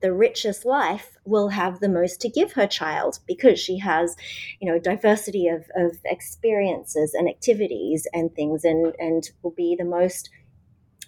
the 0.00 0.12
richest 0.12 0.64
life 0.64 1.16
will 1.24 1.48
have 1.48 1.80
the 1.80 1.88
most 1.88 2.20
to 2.20 2.28
give 2.28 2.52
her 2.52 2.66
child 2.66 3.20
because 3.26 3.58
she 3.58 3.78
has, 3.78 4.16
you 4.60 4.70
know, 4.70 4.78
diversity 4.78 5.48
of, 5.48 5.64
of 5.76 5.96
experiences 6.04 7.14
and 7.14 7.28
activities 7.28 8.06
and 8.12 8.34
things 8.34 8.64
and, 8.64 8.94
and 8.98 9.30
will 9.42 9.52
be 9.52 9.74
the 9.78 9.84
most 9.84 10.30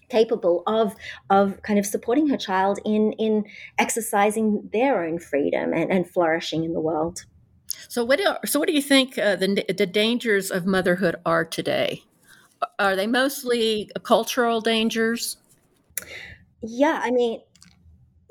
capable 0.09 0.63
of 0.67 0.95
of 1.31 1.61
kind 1.63 1.79
of 1.79 1.87
supporting 1.87 2.29
her 2.29 2.37
child 2.37 2.79
in 2.85 3.13
in 3.15 3.45
exercising 3.79 4.69
their 4.73 5.05
own 5.05 5.19
freedom 5.19 5.73
and, 5.73 5.91
and 5.91 6.09
flourishing 6.09 6.65
in 6.65 6.73
the 6.73 6.81
world. 6.81 7.25
So 7.89 8.05
what 8.05 8.19
do, 8.19 8.35
so 8.45 8.59
what 8.59 8.69
do 8.69 8.75
you 8.75 8.83
think 8.83 9.19
uh, 9.19 9.37
the 9.37 9.65
the 9.77 9.87
dangers 9.87 10.51
of 10.51 10.67
motherhood 10.67 11.17
are 11.25 11.45
today? 11.45 12.03
Are 12.79 12.97
they 12.97 13.07
mostly 13.07 13.91
cultural 14.03 14.61
dangers? 14.61 15.37
Yeah, 16.63 17.01
I 17.03 17.11
mean, 17.11 17.43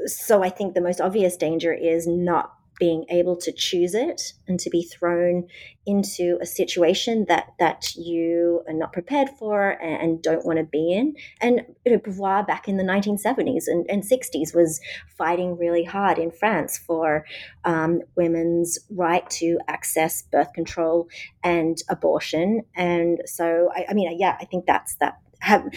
so 0.06 0.44
I 0.44 0.50
think 0.50 0.74
the 0.74 0.82
most 0.82 1.02
obvious 1.02 1.38
danger 1.38 1.74
is 1.74 2.08
not 2.08 2.56
being 2.80 3.06
able 3.10 3.38
to 3.38 3.52
choose 3.52 3.94
it 3.94 4.34
and 4.48 4.60
to 4.60 4.70
be 4.70 4.84
thrown 4.84 5.48
into 5.86 6.38
a 6.42 6.46
situation 6.46 7.26
that 7.30 7.54
that 7.60 7.96
you 7.96 8.64
are 8.68 8.74
not 8.74 8.92
prepared 8.92 9.30
for 9.40 9.70
and, 9.70 10.02
and 10.02 10.22
don't 10.22 10.46
want 10.46 10.58
to 10.58 10.66
be 10.66 10.92
in. 10.92 11.16
And 11.40 11.62
you 11.86 11.94
know, 11.94 12.00
Beauvoir 12.00 12.46
back 12.46 12.68
in 12.68 12.78
the 12.78 12.84
1970s 12.84 13.64
and, 13.68 13.86
and 13.90 14.04
60s 14.04 14.54
was 14.54 14.82
fighting 15.18 15.58
really 15.58 15.84
hard 15.84 16.18
in 16.18 16.32
France 16.32 16.78
for 16.78 17.26
um, 17.64 18.02
women's 18.16 18.80
right 18.90 19.30
to 19.32 19.58
access 19.68 20.24
birth 20.24 20.52
control 20.54 21.08
and 21.44 21.78
abortion. 21.90 22.64
And 22.76 23.20
so, 23.26 23.70
I, 23.74 23.86
I 23.90 23.94
mean, 23.94 24.18
yeah, 24.20 24.38
I 24.40 24.46
think 24.46 24.66
that's 24.66 24.96
that. 24.96 25.20
Have, 25.40 25.68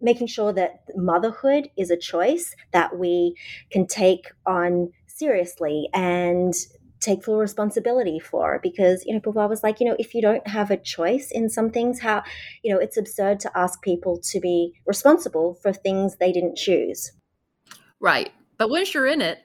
making 0.00 0.26
sure 0.26 0.52
that 0.52 0.82
motherhood 0.96 1.70
is 1.76 1.90
a 1.90 1.96
choice 1.96 2.54
that 2.72 2.98
we 2.98 3.34
can 3.70 3.86
take 3.86 4.26
on 4.46 4.92
seriously 5.06 5.88
and 5.92 6.54
take 7.00 7.24
full 7.24 7.38
responsibility 7.38 8.18
for. 8.18 8.60
Because 8.62 9.04
you 9.06 9.14
know 9.14 9.20
Beauvoir 9.20 9.48
was 9.48 9.62
like 9.62 9.80
you 9.80 9.86
know 9.86 9.96
if 9.98 10.14
you 10.14 10.22
don't 10.22 10.46
have 10.46 10.70
a 10.70 10.76
choice 10.76 11.30
in 11.30 11.48
some 11.48 11.70
things 11.70 12.00
how 12.00 12.22
you 12.62 12.72
know 12.72 12.80
it's 12.80 12.96
absurd 12.96 13.40
to 13.40 13.58
ask 13.58 13.82
people 13.82 14.18
to 14.30 14.40
be 14.40 14.74
responsible 14.86 15.54
for 15.62 15.72
things 15.72 16.16
they 16.16 16.32
didn't 16.32 16.56
choose. 16.56 17.12
Right. 18.00 18.30
But 18.56 18.70
once 18.70 18.94
you're 18.94 19.06
in 19.06 19.20
it 19.22 19.40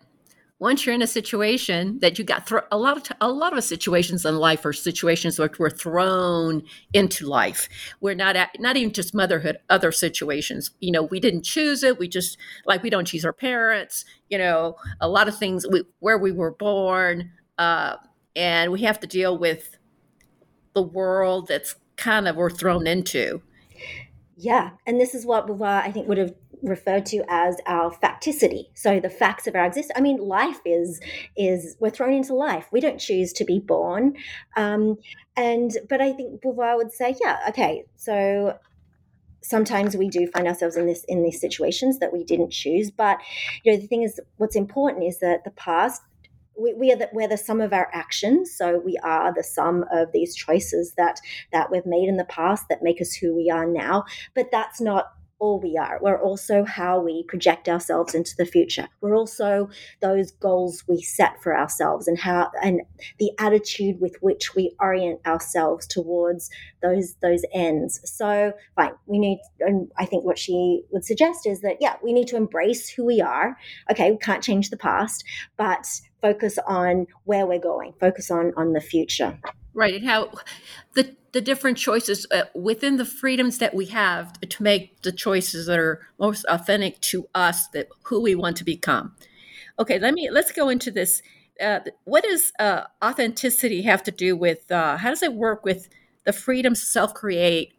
once 0.58 0.86
you're 0.86 0.96
in 0.96 1.02
a 1.02 1.08
situation 1.08 2.00
that 2.00 2.18
you 2.18 2.24
got 2.24 2.48
thro- 2.48 2.64
a 2.72 2.78
lot 2.78 2.96
of 2.96 3.04
t- 3.04 3.16
a 3.20 3.30
lot 3.30 3.58
of 3.58 3.64
situations 3.64 4.26
in 4.26 4.38
life 4.38 4.66
are 4.66 4.72
situations 4.72 5.38
where 5.38 5.50
we're 5.60 5.70
thrown 5.70 6.64
into 6.94 7.28
life. 7.28 7.68
We're 8.00 8.16
not 8.16 8.38
at, 8.38 8.58
not 8.60 8.78
even 8.78 8.94
just 8.94 9.14
motherhood, 9.14 9.58
other 9.70 9.92
situations. 9.92 10.72
You 10.80 10.94
know, 10.94 11.04
we 11.04 11.20
didn't 11.20 11.44
choose 11.44 11.84
it. 11.84 12.00
We 12.00 12.08
just 12.08 12.38
like 12.66 12.84
we 12.84 12.90
don't 12.90 13.06
choose 13.06 13.26
our 13.26 13.34
parents. 13.34 14.06
You 14.30 14.38
know, 14.38 14.76
a 15.02 15.10
lot 15.10 15.28
of 15.28 15.38
things 15.38 15.66
we, 15.70 15.84
where 16.00 16.18
we 16.18 16.32
were 16.32 16.52
born, 16.52 17.32
uh, 17.58 17.98
and 18.36 18.72
we 18.72 18.82
have 18.84 19.00
to 19.02 19.08
deal 19.08 19.38
with 19.38 19.78
the 20.74 20.82
world 20.82 21.48
that's 21.48 21.76
kind 21.98 22.28
of 22.28 22.38
we're 22.38 22.50
thrown 22.50 22.88
into. 22.88 23.42
Yeah, 24.38 24.72
and 24.86 25.00
this 25.00 25.14
is 25.14 25.26
what 25.26 25.48
Beauvoir 25.48 25.82
I 25.82 25.92
think 25.92 26.08
would 26.08 26.18
have 26.18 26.34
referred 26.62 27.06
to 27.08 27.24
as 27.30 27.58
our 27.66 27.92
facticity. 27.92 28.70
So 28.74 29.00
the 29.00 29.10
facts 29.10 29.48
of 29.48 29.56
our 29.56 29.66
existence. 29.66 29.94
I 29.96 30.02
mean, 30.02 30.18
life 30.18 30.60
is 30.66 31.00
is 31.38 31.76
we're 31.80 31.90
thrown 31.90 32.14
into 32.14 32.34
life. 32.34 32.68
We 32.72 32.82
don't 32.82 33.00
choose 33.00 33.34
to 33.34 33.46
be 33.46 33.60
born. 33.60 34.16
Um, 34.56 34.98
and 35.36 35.72
but 35.90 36.02
I 36.02 36.14
think 36.14 36.42
Beauvoir 36.42 36.78
would 36.78 36.92
say, 36.92 37.16
yeah, 37.22 37.40
okay, 37.50 37.86
so 37.96 38.58
sometimes 39.42 39.96
we 39.96 40.10
do 40.10 40.28
find 40.28 40.48
ourselves 40.48 40.76
in 40.76 40.88
this 40.88 41.04
in 41.08 41.24
these 41.24 41.40
situations 41.40 42.00
that 42.00 42.14
we 42.14 42.24
didn't 42.24 42.52
choose. 42.52 42.92
But 42.92 43.20
you 43.64 43.72
know, 43.72 43.80
the 43.80 43.88
thing 43.88 44.04
is, 44.04 44.20
what's 44.38 44.56
important 44.56 45.04
is 45.04 45.20
that 45.20 45.44
the 45.44 45.52
past 45.52 46.02
we, 46.58 46.74
we, 46.74 46.92
are 46.92 46.96
the, 46.96 47.10
we're 47.12 47.28
the 47.28 47.38
sum 47.38 47.62
of 47.62 47.74
our 47.74 47.90
actions 47.94 48.56
so 48.56 48.80
we 48.80 48.98
are 49.04 49.34
the 49.34 49.44
sum 49.44 49.84
of 49.92 50.12
these 50.14 50.36
choices 50.36 50.94
that 50.98 51.20
that 51.52 51.72
we've 51.72 51.86
made 51.86 52.08
in 52.08 52.18
the 52.18 52.26
past 52.26 52.66
that 52.70 52.82
make 52.82 53.02
us 53.02 53.14
who 53.14 53.36
we 53.36 53.50
are 53.50 53.66
now 53.66 54.06
but 54.34 54.52
that's 54.52 54.80
not 54.80 55.15
all 55.40 55.60
we 55.60 55.78
are. 55.78 56.00
We're 56.02 56.22
also 56.22 56.64
how 56.64 57.00
we 57.00 57.24
project 57.24 57.68
ourselves 57.68 58.16
into 58.16 58.36
the 58.38 58.46
future. 58.46 58.88
We're 59.02 59.16
also 59.16 59.70
those 60.02 60.32
goals 60.32 60.84
we 60.88 61.02
set 61.02 61.42
for 61.42 61.58
ourselves 61.58 62.08
and 62.08 62.18
how 62.18 62.52
and 62.64 62.82
the 63.20 63.32
attitude 63.40 64.00
with 64.00 64.16
which 64.22 64.56
we 64.56 64.76
orient 64.80 65.26
ourselves 65.26 65.88
towards 65.88 66.50
those 66.82 67.16
those 67.22 67.44
ends. 67.54 68.00
So 68.06 68.54
fine, 68.76 68.94
we 69.06 69.20
need 69.20 69.40
and 69.60 69.92
I 69.98 70.06
think 70.06 70.24
what 70.24 70.40
she 70.40 70.84
would 70.92 71.06
suggest 71.06 71.46
is 71.46 71.62
that 71.62 71.78
yeah, 71.80 71.96
we 72.04 72.14
need 72.14 72.28
to 72.28 72.38
embrace 72.38 72.90
who 72.90 73.06
we 73.06 73.22
are. 73.22 73.58
Okay, 73.92 74.12
we 74.12 74.18
can't 74.18 74.44
change 74.44 74.70
the 74.70 74.78
past, 74.78 75.24
but 75.58 75.86
focus 76.22 76.58
on 76.68 77.08
where 77.26 77.46
we're 77.46 77.60
going, 77.60 77.94
focus 78.00 78.32
on 78.32 78.54
on 78.56 78.74
the 78.74 78.82
future. 78.82 79.38
Right, 79.76 79.94
and 79.96 80.06
how 80.06 80.32
the 80.94 81.16
the 81.34 81.42
different 81.42 81.78
choices 81.78 82.26
uh, 82.32 82.44
within 82.56 82.96
the 82.96 83.04
freedoms 83.04 83.58
that 83.58 83.74
we 83.74 83.88
have 83.88 84.40
to 84.40 84.64
make 84.64 85.02
the 85.02 85.12
choices 85.12 85.66
that 85.66 85.78
are 85.78 86.08
most 86.18 86.46
authentic 86.48 87.02
to 87.02 87.28
us, 87.36 87.68
that 87.70 87.90
who 88.06 88.22
we 88.22 88.36
want 88.36 88.56
to 88.58 88.64
become. 88.64 89.14
Okay, 89.80 90.00
let 90.00 90.14
me 90.14 90.30
let's 90.32 90.52
go 90.54 90.70
into 90.70 90.92
this. 90.92 91.22
Uh, 91.62 91.82
what 92.06 92.24
does 92.24 92.54
uh, 92.60 92.84
authenticity 93.04 93.84
have 93.84 94.04
to 94.04 94.12
do 94.12 94.38
with? 94.38 94.72
Uh, 94.72 94.98
how 94.98 95.10
does 95.10 95.24
it 95.24 95.34
work 95.34 95.66
with 95.66 95.90
the 96.26 96.34
freedom 96.34 96.74
to 96.76 96.80
self-create? 96.82 97.74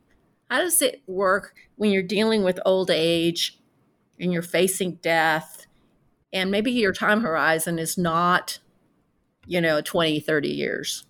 How 0.50 0.60
does 0.60 0.82
it 0.82 1.02
work 1.06 1.54
when 1.76 1.90
you're 1.92 2.02
dealing 2.02 2.44
with 2.44 2.60
old 2.66 2.90
age 2.90 3.58
and 4.20 4.32
you're 4.32 4.42
facing 4.42 4.96
death, 4.96 5.66
and 6.32 6.50
maybe 6.50 6.72
your 6.72 6.92
time 6.94 7.22
horizon 7.22 7.78
is 7.78 7.98
not, 7.98 8.60
you 9.46 9.60
know, 9.62 9.80
20, 9.82 10.20
30 10.20 10.50
years? 10.50 11.05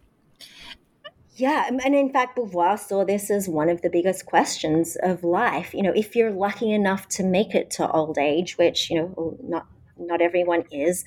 Yeah, 1.38 1.68
and 1.68 1.94
in 1.94 2.11
fact, 2.11 2.38
Beauvoir 2.38 2.79
saw 2.79 3.05
this 3.05 3.31
as 3.31 3.46
one 3.46 3.68
of 3.68 3.83
the 3.83 3.90
biggest 3.90 4.25
questions 4.25 4.96
of 5.03 5.22
life. 5.22 5.75
You 5.75 5.83
know, 5.83 5.92
if 5.94 6.16
you're 6.16 6.31
lucky 6.31 6.72
enough 6.72 7.09
to 7.09 7.22
make 7.22 7.55
it 7.55 7.70
to 7.72 7.90
old 7.90 8.16
age, 8.16 8.57
which 8.57 8.90
you 8.90 8.96
know 8.96 9.37
not 9.42 9.66
not 9.99 10.22
everyone 10.22 10.64
is, 10.72 11.05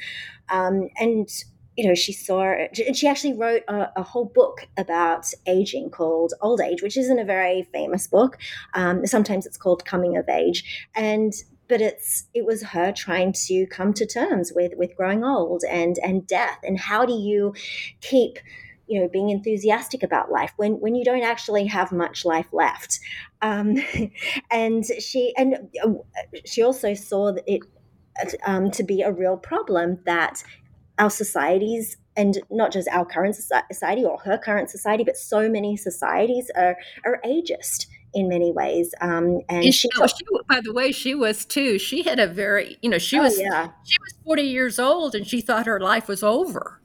um, 0.49 0.89
and 0.97 1.27
you 1.75 1.87
know 1.87 1.95
she 1.95 2.13
saw 2.13 2.43
and 2.43 2.95
she 2.95 3.07
actually 3.07 3.33
wrote 3.33 3.63
a, 3.67 3.89
a, 3.95 4.03
whole 4.03 4.25
book 4.25 4.67
about 4.77 5.25
aging 5.47 5.89
called 5.89 6.33
Old 6.41 6.61
Age, 6.61 6.83
which 6.83 6.95
isn't 6.95 7.17
a 7.17 7.25
very 7.25 7.67
famous 7.73 8.05
book. 8.05 8.37
Um, 8.75 9.07
sometimes 9.07 9.47
it's 9.47 9.57
called 9.57 9.83
Coming 9.83 10.15
of 10.15 10.29
Age, 10.29 10.87
and 10.93 11.33
but 11.67 11.81
it's 11.81 12.25
it 12.35 12.45
was 12.45 12.61
her 12.61 12.91
trying 12.91 13.33
to 13.47 13.65
come 13.65 13.93
to 13.93 14.05
terms 14.05 14.51
with 14.53 14.73
with 14.77 14.95
growing 14.95 15.23
old 15.23 15.63
and 15.67 15.97
and 16.03 16.27
death 16.27 16.59
and 16.63 16.77
how 16.77 17.03
do 17.03 17.13
you 17.13 17.55
keep 18.01 18.37
you 18.89 18.99
know 18.99 19.07
being 19.07 19.29
enthusiastic 19.29 20.03
about 20.03 20.31
life 20.31 20.51
when 20.57 20.73
when 20.73 20.95
you 20.95 21.05
don't 21.05 21.23
actually 21.23 21.65
have 21.65 21.91
much 21.91 22.25
life 22.25 22.47
left 22.51 22.99
um, 23.41 23.75
and 24.51 24.85
she 24.99 25.33
and 25.37 25.69
uh, 25.83 25.93
she 26.45 26.61
also 26.61 26.93
saw 26.93 27.33
it 27.47 27.61
um, 28.45 28.69
to 28.71 28.83
be 28.83 29.01
a 29.01 29.11
real 29.11 29.37
problem 29.37 29.99
that 30.05 30.43
our 30.97 31.09
societies 31.09 31.95
and 32.17 32.41
not 32.49 32.73
just 32.73 32.89
our 32.89 33.05
current 33.05 33.35
society 33.35 34.03
or 34.03 34.19
her 34.19 34.37
current 34.37 34.69
society 34.69 35.03
but 35.03 35.15
so 35.15 35.47
many 35.47 35.77
societies 35.77 36.51
are 36.55 36.75
are 37.05 37.21
ageist 37.25 37.85
in 38.13 38.27
many 38.27 38.51
ways. 38.51 38.93
Um, 39.01 39.41
and, 39.49 39.65
and 39.65 39.73
she, 39.73 39.87
she, 39.89 40.25
by 40.47 40.61
the 40.61 40.73
way, 40.73 40.91
she 40.91 41.13
was 41.13 41.45
too. 41.45 41.77
She 41.77 42.03
had 42.03 42.19
a 42.19 42.27
very, 42.27 42.77
you 42.81 42.89
know, 42.89 42.97
she 42.97 43.19
oh, 43.19 43.23
was, 43.23 43.39
yeah. 43.39 43.69
she 43.83 43.97
was 44.01 44.13
40 44.25 44.41
years 44.43 44.79
old 44.79 45.15
and 45.15 45.27
she 45.27 45.41
thought 45.41 45.65
her 45.65 45.79
life 45.79 46.07
was 46.07 46.23
over. 46.23 46.78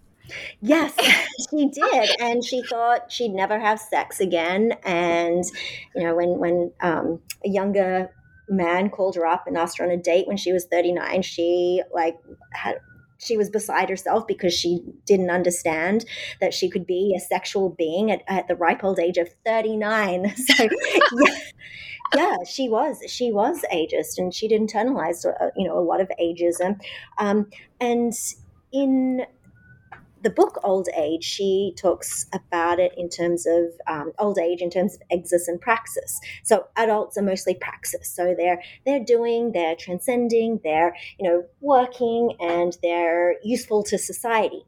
Yes, 0.61 0.95
she 1.51 1.69
did, 1.69 2.11
and 2.21 2.45
she 2.45 2.63
thought 2.63 3.13
she'd 3.13 3.33
never 3.33 3.59
have 3.59 3.79
sex 3.79 4.21
again. 4.21 4.75
And 4.85 5.45
you 5.95 6.03
know, 6.03 6.15
when 6.15 6.39
when 6.39 6.73
um, 6.81 7.21
a 7.45 7.49
younger 7.49 8.11
man 8.49 8.91
called 8.91 9.17
her 9.17 9.27
up 9.27 9.47
and 9.47 9.57
asked 9.57 9.79
her 9.79 9.85
on 9.85 9.91
a 9.91 9.97
date 9.97 10.27
when 10.27 10.37
she 10.37 10.53
was 10.53 10.67
39 10.67 11.23
she 11.23 11.83
like 11.95 12.17
had 12.53 12.77
she 13.17 13.37
was 13.37 13.49
beside 13.49 13.89
herself 13.89 14.27
because 14.27 14.53
she 14.53 14.81
didn't 15.07 15.31
understand 15.31 16.05
that 16.41 16.53
she 16.53 16.69
could 16.69 16.87
be 16.87 17.15
a 17.17 17.21
sexual 17.21 17.71
being 17.71 18.11
at, 18.11 18.23
at 18.29 18.47
the 18.49 18.57
ripe 18.57 18.85
old 18.85 18.99
age 18.99 19.17
of 19.17 19.29
39 19.47 20.35
so 20.37 20.69
yeah, 21.13 21.35
yeah 22.15 22.37
she 22.47 22.69
was 22.69 23.03
she 23.09 23.33
was 23.33 23.65
ageist 23.73 24.19
and 24.19 24.35
she'd 24.35 24.51
internalized 24.51 25.25
uh, 25.27 25.51
you 25.57 25.67
know 25.67 25.79
a 25.79 25.81
lot 25.81 26.01
of 26.01 26.11
ageism 26.21 26.79
um, 27.19 27.49
and 27.81 28.13
in 28.73 29.25
the 30.25 30.31
book 30.31 30.59
Old 30.65 30.89
Age, 30.97 31.23
she 31.23 31.75
talks 31.77 32.27
about 32.33 32.81
it 32.81 32.93
in 32.97 33.11
terms 33.11 33.47
of 33.47 33.65
um, 33.87 34.13
old 34.19 34.39
age, 34.39 34.63
in 34.63 34.71
terms 34.71 34.95
of 34.95 35.03
hexis 35.13 35.47
and 35.47 35.61
praxis. 35.61 36.19
So 36.43 36.67
adults 36.77 37.19
are 37.19 37.23
mostly 37.23 37.55
praxis. 37.55 38.11
So 38.11 38.35
they're 38.37 38.61
they're 38.87 39.05
doing, 39.05 39.53
they're 39.53 39.77
transcending, 39.77 40.61
they're 40.65 40.97
you 41.19 41.29
know 41.29 41.45
working, 41.61 42.37
and 42.41 42.77
they're 42.83 43.37
useful 43.45 43.85
to 43.85 43.99
society. 43.99 44.65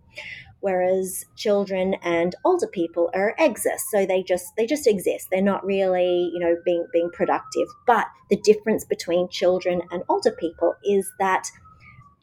Whereas 0.60 1.24
children 1.36 1.94
and 2.02 2.34
older 2.44 2.66
people 2.66 3.10
are 3.14 3.34
hexis, 3.38 3.80
so 3.90 4.04
they 4.04 4.22
just 4.22 4.54
they 4.58 4.66
just 4.66 4.86
exist. 4.86 5.28
They're 5.30 5.40
not 5.40 5.64
really 5.64 6.30
you 6.34 6.38
know 6.38 6.56
being 6.66 6.86
being 6.92 7.10
productive. 7.14 7.68
But 7.86 8.06
the 8.28 8.36
difference 8.36 8.84
between 8.84 9.30
children 9.30 9.80
and 9.90 10.02
older 10.10 10.32
people 10.32 10.74
is 10.84 11.10
that 11.18 11.50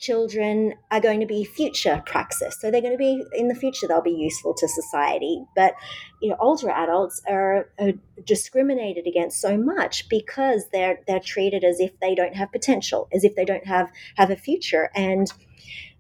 children 0.04 0.74
are 0.92 1.00
going 1.00 1.22
to 1.22 1.26
be 1.26 1.44
future 1.46 2.04
praxis. 2.06 2.60
So 2.60 2.70
they're 2.70 2.82
going 2.82 2.94
to 2.94 2.98
be 2.98 3.24
in 3.34 3.48
the 3.48 3.56
future, 3.56 3.88
they'll 3.88 4.02
be 4.02 4.12
useful 4.12 4.54
to 4.56 4.68
society. 4.68 5.44
But 5.56 5.74
you 6.22 6.30
know, 6.30 6.38
older 6.40 6.70
adults 6.70 7.22
are, 7.28 7.70
are, 7.80 7.94
discriminated 8.26 9.08
against 9.08 9.42
so 9.42 9.58
much 9.58 10.08
because 10.08 10.66
they're 10.72 11.00
they're 11.08 11.20
treated 11.20 11.64
as 11.64 11.80
if 11.80 12.00
they 12.00 12.16
don't 12.16 12.36
have 12.36 12.52
potential, 12.52 13.08
as 13.14 13.24
if 13.24 13.36
they 13.36 13.46
don't 13.46 13.66
have 13.66 13.90
have 14.16 14.30
a 14.30 14.36
future. 14.36 14.90
And 14.96 15.32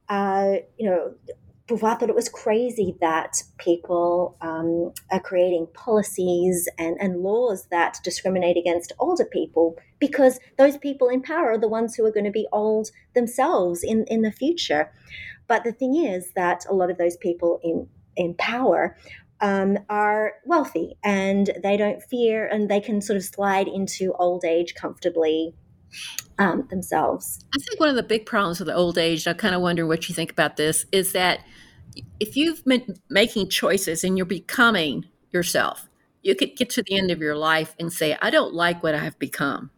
uh, 0.10 0.58
you 0.78 0.90
know, 0.90 1.14
Beauvoir 1.68 1.98
thought 1.98 2.10
it 2.10 2.16
was 2.16 2.28
crazy 2.28 2.96
that 3.00 3.42
people 3.58 4.36
um, 4.42 4.92
are 5.12 5.22
creating 5.22 5.68
policies 5.74 6.68
and, 6.78 6.98
and 7.00 7.22
laws 7.22 7.68
that 7.72 8.00
discriminate 8.04 8.58
against 8.58 8.92
older 9.00 9.24
people 9.24 9.78
because 9.98 10.40
those 10.58 10.78
people 10.78 11.08
in 11.08 11.22
power 11.22 11.52
are 11.52 11.58
the 11.58 11.70
ones 11.70 11.96
who 11.96 12.06
are 12.06 12.12
going 12.12 12.26
to 12.26 12.32
be 12.32 12.48
old 12.52 12.90
themselves 13.16 13.82
in, 13.82 14.04
in 14.10 14.24
the 14.24 14.32
future. 14.32 14.92
But 15.48 15.64
the 15.64 15.72
thing 15.72 15.96
is 15.96 16.34
that 16.36 16.66
a 16.70 16.74
lot 16.74 16.92
of 16.92 16.98
those 16.98 17.16
people 17.16 17.62
in, 17.64 17.88
in 18.18 18.34
power 18.34 18.98
um, 19.40 19.78
are 19.90 20.34
wealthy 20.46 20.98
and 21.04 21.50
they 21.64 21.78
don't 21.78 22.04
fear 22.04 22.46
and 22.46 22.70
they 22.70 22.82
can 22.82 23.02
sort 23.02 23.18
of 23.18 23.24
slide 23.24 23.68
into 23.70 24.14
old 24.20 24.44
age 24.44 24.76
comfortably 24.76 25.54
um, 26.40 26.68
themselves. 26.70 27.46
I 27.56 27.60
think 27.60 27.80
one 27.80 27.90
of 27.90 27.96
the 27.96 28.04
big 28.04 28.26
problems 28.26 28.60
with 28.60 28.68
the 28.68 28.76
old 28.76 28.98
age, 28.98 29.28
I 29.28 29.34
kind 29.34 29.54
of 29.56 29.62
wonder 29.62 29.86
what 29.86 30.10
you 30.10 30.16
think 30.16 30.32
about 30.32 30.58
this, 30.58 30.86
is 30.92 31.12
that 31.12 31.42
if 32.20 32.36
you've 32.36 32.64
been 32.66 32.96
making 33.10 33.50
choices 33.50 34.04
and 34.04 34.18
you're 34.18 34.26
becoming 34.26 35.06
yourself, 35.32 35.90
you 36.22 36.36
could 36.36 36.56
get 36.56 36.70
to 36.72 36.84
the 36.84 36.98
end 36.98 37.12
of 37.12 37.20
your 37.20 37.36
life 37.36 37.76
and 37.80 37.92
say, 37.92 38.18
I 38.22 38.30
don't 38.30 38.54
like 38.54 38.82
what 38.84 38.96
I've 38.96 39.20
become. 39.20 39.72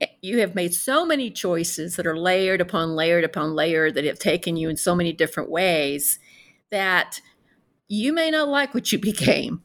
Eh, 0.00 0.06
you 0.20 0.40
have 0.40 0.54
made 0.54 0.74
so 0.74 1.04
many 1.06 1.30
choices 1.30 1.96
that 1.96 2.06
are 2.06 2.16
layered 2.18 2.60
upon 2.60 2.94
layered 2.94 3.24
upon 3.24 3.54
layer 3.54 3.90
that 3.90 4.04
have 4.04 4.18
taken 4.18 4.56
you 4.56 4.68
in 4.68 4.76
so 4.76 4.94
many 4.94 5.12
different 5.12 5.50
ways 5.50 6.18
that 6.70 7.20
you 7.88 8.12
may 8.12 8.30
not 8.30 8.48
like 8.48 8.74
what 8.74 8.92
you 8.92 8.98
became. 9.12 9.62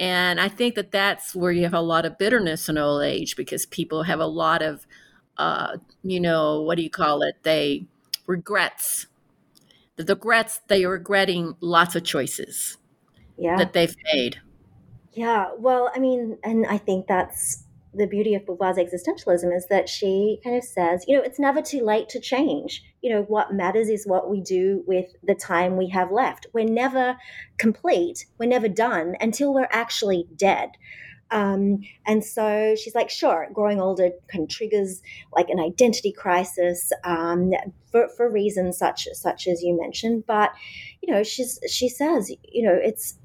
And 0.00 0.40
I 0.40 0.48
think 0.48 0.76
that 0.76 0.92
that's 0.92 1.34
where 1.34 1.52
you 1.52 1.62
have 1.64 1.74
a 1.74 1.80
lot 1.80 2.06
of 2.06 2.18
bitterness 2.18 2.68
in 2.68 2.78
old 2.78 3.02
age 3.04 3.36
because 3.36 3.66
people 3.66 4.04
have 4.04 4.20
a 4.20 4.26
lot 4.26 4.62
of, 4.62 4.86
uh, 5.38 5.78
you 6.04 6.20
know, 6.20 6.62
what 6.62 6.76
do 6.76 6.82
you 6.84 6.90
call 6.90 7.22
it? 7.22 7.36
They 7.44 7.86
regrets. 8.26 9.06
The 10.02 10.14
regrets, 10.14 10.60
they 10.68 10.84
are 10.84 10.90
regretting 10.90 11.54
lots 11.60 11.94
of 11.94 12.04
choices 12.04 12.78
yeah. 13.36 13.56
that 13.56 13.72
they've 13.72 13.96
made. 14.12 14.40
Yeah. 15.12 15.50
Well, 15.58 15.90
I 15.94 15.98
mean, 15.98 16.38
and 16.44 16.66
I 16.66 16.78
think 16.78 17.06
that's 17.06 17.64
the 17.92 18.06
beauty 18.06 18.34
of 18.34 18.46
Beauvoir's 18.46 18.76
existentialism 18.76 19.54
is 19.56 19.66
that 19.68 19.88
she 19.88 20.38
kind 20.44 20.56
of 20.56 20.62
says, 20.62 21.04
you 21.08 21.16
know, 21.16 21.22
it's 21.22 21.40
never 21.40 21.60
too 21.60 21.84
late 21.84 22.08
to 22.10 22.20
change. 22.20 22.84
You 23.02 23.10
know, 23.10 23.22
what 23.22 23.52
matters 23.52 23.88
is 23.88 24.06
what 24.06 24.30
we 24.30 24.40
do 24.40 24.84
with 24.86 25.06
the 25.24 25.34
time 25.34 25.76
we 25.76 25.88
have 25.88 26.12
left. 26.12 26.46
We're 26.52 26.66
never 26.66 27.16
complete, 27.58 28.26
we're 28.38 28.46
never 28.46 28.68
done 28.68 29.16
until 29.20 29.52
we're 29.52 29.68
actually 29.70 30.28
dead. 30.36 30.70
Um, 31.30 31.80
and 32.06 32.24
so 32.24 32.74
she's 32.74 32.94
like, 32.94 33.10
sure, 33.10 33.48
growing 33.52 33.80
older 33.80 34.10
kind 34.30 34.44
of 34.44 34.50
triggers 34.50 35.02
like 35.32 35.48
an 35.48 35.60
identity 35.60 36.12
crisis 36.12 36.92
um, 37.04 37.52
for, 37.90 38.08
for 38.16 38.30
reasons 38.30 38.78
such 38.78 39.08
such 39.12 39.46
as 39.46 39.62
you 39.62 39.78
mentioned. 39.78 40.24
But 40.26 40.52
you 41.02 41.12
know, 41.12 41.22
she's 41.22 41.58
she 41.68 41.88
says, 41.88 42.30
you 42.42 42.62
know, 42.62 42.74
it's 42.74 43.18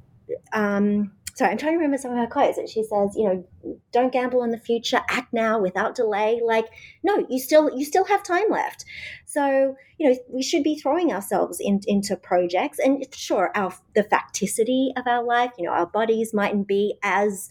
um, 0.54 1.12
sorry, 1.36 1.52
I'm 1.52 1.58
trying 1.58 1.74
to 1.74 1.78
remember 1.78 1.98
some 1.98 2.12
of 2.12 2.18
her 2.18 2.28
quotes. 2.28 2.58
That 2.58 2.70
she 2.70 2.82
says, 2.82 3.14
you 3.16 3.26
know, 3.26 3.78
don't 3.92 4.12
gamble 4.12 4.42
on 4.42 4.52
the 4.52 4.58
future, 4.58 5.02
act 5.10 5.34
now 5.34 5.60
without 5.60 5.94
delay. 5.96 6.42
Like, 6.44 6.66
no, 7.04 7.26
you 7.30 7.40
still 7.40 7.70
you 7.78 7.86
still 7.86 8.06
have 8.06 8.24
time 8.24 8.50
left. 8.50 8.86
So, 9.26 9.76
you 9.98 10.10
know, 10.10 10.18
we 10.30 10.42
should 10.42 10.64
be 10.64 10.80
throwing 10.80 11.12
ourselves 11.12 11.60
in, 11.60 11.82
into 11.88 12.16
projects. 12.16 12.80
And 12.80 13.06
sure, 13.14 13.52
our 13.54 13.74
the 13.94 14.04
facticity 14.04 14.90
of 14.98 15.06
our 15.08 15.24
life, 15.24 15.52
you 15.58 15.66
know, 15.66 15.72
our 15.72 15.88
bodies 15.88 16.34
mightn't 16.34 16.68
be 16.68 16.98
as 17.04 17.50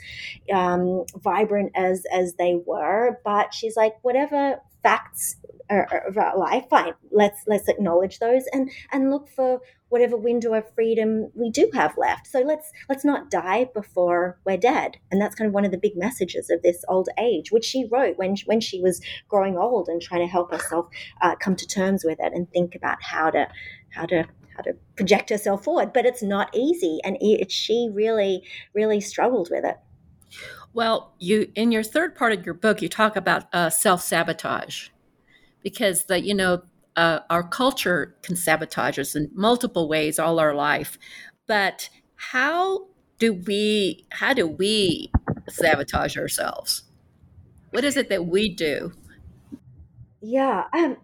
um, 0.52 1.04
vibrant 1.22 1.72
as 1.74 2.04
as 2.10 2.34
they 2.34 2.58
were, 2.66 3.20
but 3.24 3.52
she's 3.52 3.76
like, 3.76 3.94
whatever 4.02 4.60
facts 4.82 5.36
of 5.70 6.16
our 6.18 6.38
life, 6.38 6.64
fine. 6.68 6.92
Let's 7.10 7.42
let's 7.46 7.68
acknowledge 7.68 8.18
those 8.18 8.44
and 8.52 8.70
and 8.92 9.10
look 9.10 9.28
for 9.28 9.60
whatever 9.88 10.16
window 10.16 10.52
of 10.54 10.64
freedom 10.74 11.30
we 11.34 11.50
do 11.50 11.70
have 11.74 11.96
left. 11.96 12.26
So 12.26 12.40
let's 12.40 12.72
let's 12.88 13.04
not 13.04 13.30
die 13.30 13.68
before 13.72 14.38
we're 14.44 14.56
dead. 14.56 14.96
And 15.10 15.20
that's 15.20 15.34
kind 15.34 15.48
of 15.48 15.54
one 15.54 15.64
of 15.64 15.70
the 15.70 15.78
big 15.78 15.96
messages 15.96 16.50
of 16.50 16.62
this 16.62 16.84
old 16.88 17.08
age, 17.18 17.52
which 17.52 17.64
she 17.64 17.86
wrote 17.90 18.18
when 18.18 18.36
when 18.46 18.60
she 18.60 18.80
was 18.80 19.00
growing 19.28 19.56
old 19.56 19.88
and 19.88 20.02
trying 20.02 20.20
to 20.20 20.30
help 20.30 20.50
herself 20.50 20.88
uh, 21.22 21.36
come 21.36 21.56
to 21.56 21.66
terms 21.66 22.04
with 22.04 22.18
it 22.20 22.32
and 22.32 22.50
think 22.50 22.74
about 22.74 23.02
how 23.02 23.30
to 23.30 23.48
how 23.90 24.06
to 24.06 24.26
how 24.56 24.62
to 24.62 24.74
project 24.96 25.30
herself 25.30 25.64
forward. 25.64 25.92
But 25.92 26.06
it's 26.06 26.22
not 26.22 26.54
easy, 26.54 26.98
and 27.04 27.16
it, 27.20 27.50
she 27.50 27.88
really 27.92 28.42
really 28.74 29.00
struggled 29.00 29.48
with 29.50 29.64
it. 29.64 29.76
Well, 30.72 31.14
you 31.20 31.52
in 31.54 31.70
your 31.70 31.84
third 31.84 32.16
part 32.16 32.32
of 32.32 32.44
your 32.44 32.54
book, 32.54 32.82
you 32.82 32.88
talk 32.88 33.14
about 33.16 33.44
uh, 33.54 33.70
self 33.70 34.02
sabotage 34.02 34.88
because 35.64 36.04
the 36.04 36.20
you 36.24 36.34
know 36.34 36.62
uh, 36.94 37.20
our 37.28 37.42
culture 37.42 38.14
can 38.22 38.36
sabotage 38.36 38.98
us 39.00 39.16
in 39.16 39.28
multiple 39.34 39.88
ways 39.88 40.20
all 40.20 40.38
our 40.38 40.54
life. 40.54 40.96
But 41.48 41.88
how 42.14 42.86
do 43.18 43.32
we 43.32 44.06
how 44.10 44.32
do 44.32 44.46
we 44.46 45.10
sabotage 45.48 46.16
ourselves? 46.16 46.84
What 47.70 47.84
is 47.84 47.96
it 47.96 48.08
that 48.10 48.26
we 48.26 48.54
do? 48.54 48.92
Yeah 50.20 50.64
um, 50.72 50.96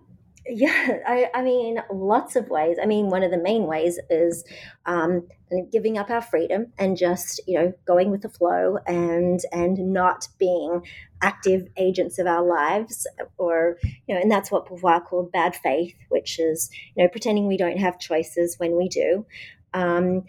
yeah, 0.46 0.98
I, 1.06 1.30
I 1.34 1.42
mean, 1.42 1.78
lots 1.92 2.36
of 2.36 2.48
ways. 2.48 2.76
I 2.82 2.86
mean, 2.86 3.10
one 3.10 3.22
of 3.22 3.30
the 3.30 3.38
main 3.38 3.64
ways 3.66 3.98
is 4.08 4.44
um, 4.86 5.26
giving 5.70 5.98
up 5.98 6.10
our 6.10 6.22
freedom 6.22 6.72
and 6.78 6.96
just 6.96 7.40
you 7.46 7.58
know 7.58 7.72
going 7.86 8.10
with 8.10 8.22
the 8.22 8.28
flow 8.28 8.78
and 8.86 9.40
and 9.52 9.92
not 9.92 10.28
being 10.38 10.82
active 11.22 11.68
agents 11.76 12.18
of 12.18 12.26
our 12.26 12.44
lives, 12.44 13.06
or 13.38 13.78
you 14.06 14.14
know, 14.14 14.20
and 14.20 14.30
that's 14.30 14.50
what 14.50 14.66
Beauvoir 14.66 15.04
called 15.04 15.32
bad 15.32 15.54
faith, 15.56 15.94
which 16.08 16.38
is 16.38 16.70
you 16.94 17.04
know 17.04 17.08
pretending 17.08 17.46
we 17.46 17.56
don't 17.56 17.78
have 17.78 17.98
choices 17.98 18.58
when 18.58 18.76
we 18.76 18.88
do. 18.88 19.26
Um, 19.72 20.24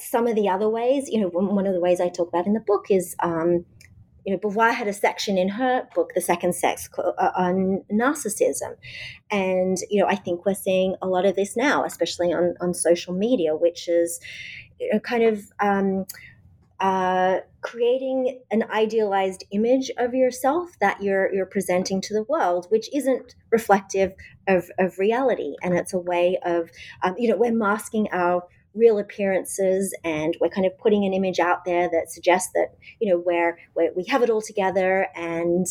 some 0.00 0.26
of 0.26 0.36
the 0.36 0.48
other 0.48 0.68
ways, 0.68 1.08
you 1.08 1.20
know, 1.20 1.28
one 1.28 1.66
of 1.66 1.72
the 1.72 1.80
ways 1.80 2.00
I 2.00 2.08
talk 2.08 2.28
about 2.28 2.46
in 2.46 2.54
the 2.54 2.60
book 2.60 2.86
is. 2.90 3.16
Um, 3.20 3.64
you 4.30 4.36
know, 4.36 4.48
Beauvoir 4.48 4.72
had 4.72 4.86
a 4.86 4.92
section 4.92 5.36
in 5.36 5.48
her 5.48 5.88
book, 5.92 6.12
The 6.14 6.20
Second 6.20 6.54
Sex, 6.54 6.88
uh, 6.96 7.30
on 7.34 7.82
narcissism. 7.92 8.76
And, 9.28 9.76
you 9.90 10.00
know, 10.00 10.06
I 10.06 10.14
think 10.14 10.46
we're 10.46 10.54
seeing 10.54 10.94
a 11.02 11.08
lot 11.08 11.26
of 11.26 11.34
this 11.34 11.56
now, 11.56 11.84
especially 11.84 12.32
on, 12.32 12.54
on 12.60 12.72
social 12.72 13.12
media, 13.12 13.56
which 13.56 13.88
is 13.88 14.20
you 14.78 14.88
know, 14.92 15.00
kind 15.00 15.24
of 15.24 15.42
um, 15.58 16.06
uh, 16.78 17.38
creating 17.60 18.38
an 18.52 18.62
idealized 18.70 19.42
image 19.50 19.90
of 19.98 20.14
yourself 20.14 20.78
that 20.80 21.02
you're, 21.02 21.34
you're 21.34 21.44
presenting 21.44 22.00
to 22.02 22.14
the 22.14 22.22
world, 22.22 22.66
which 22.68 22.88
isn't 22.94 23.34
reflective 23.50 24.12
of, 24.46 24.70
of 24.78 24.96
reality. 25.00 25.56
And 25.60 25.74
it's 25.74 25.92
a 25.92 25.98
way 25.98 26.38
of, 26.44 26.70
um, 27.02 27.16
you 27.18 27.28
know, 27.28 27.36
we're 27.36 27.50
masking 27.50 28.06
our 28.12 28.44
real 28.74 28.98
appearances 28.98 29.94
and 30.04 30.36
we're 30.40 30.48
kind 30.48 30.66
of 30.66 30.76
putting 30.78 31.04
an 31.04 31.12
image 31.12 31.40
out 31.40 31.64
there 31.64 31.88
that 31.90 32.10
suggests 32.10 32.52
that 32.54 32.74
you 33.00 33.10
know 33.10 33.18
where 33.18 33.58
we 33.74 34.04
have 34.04 34.22
it 34.22 34.30
all 34.30 34.42
together. 34.42 35.08
And 35.14 35.66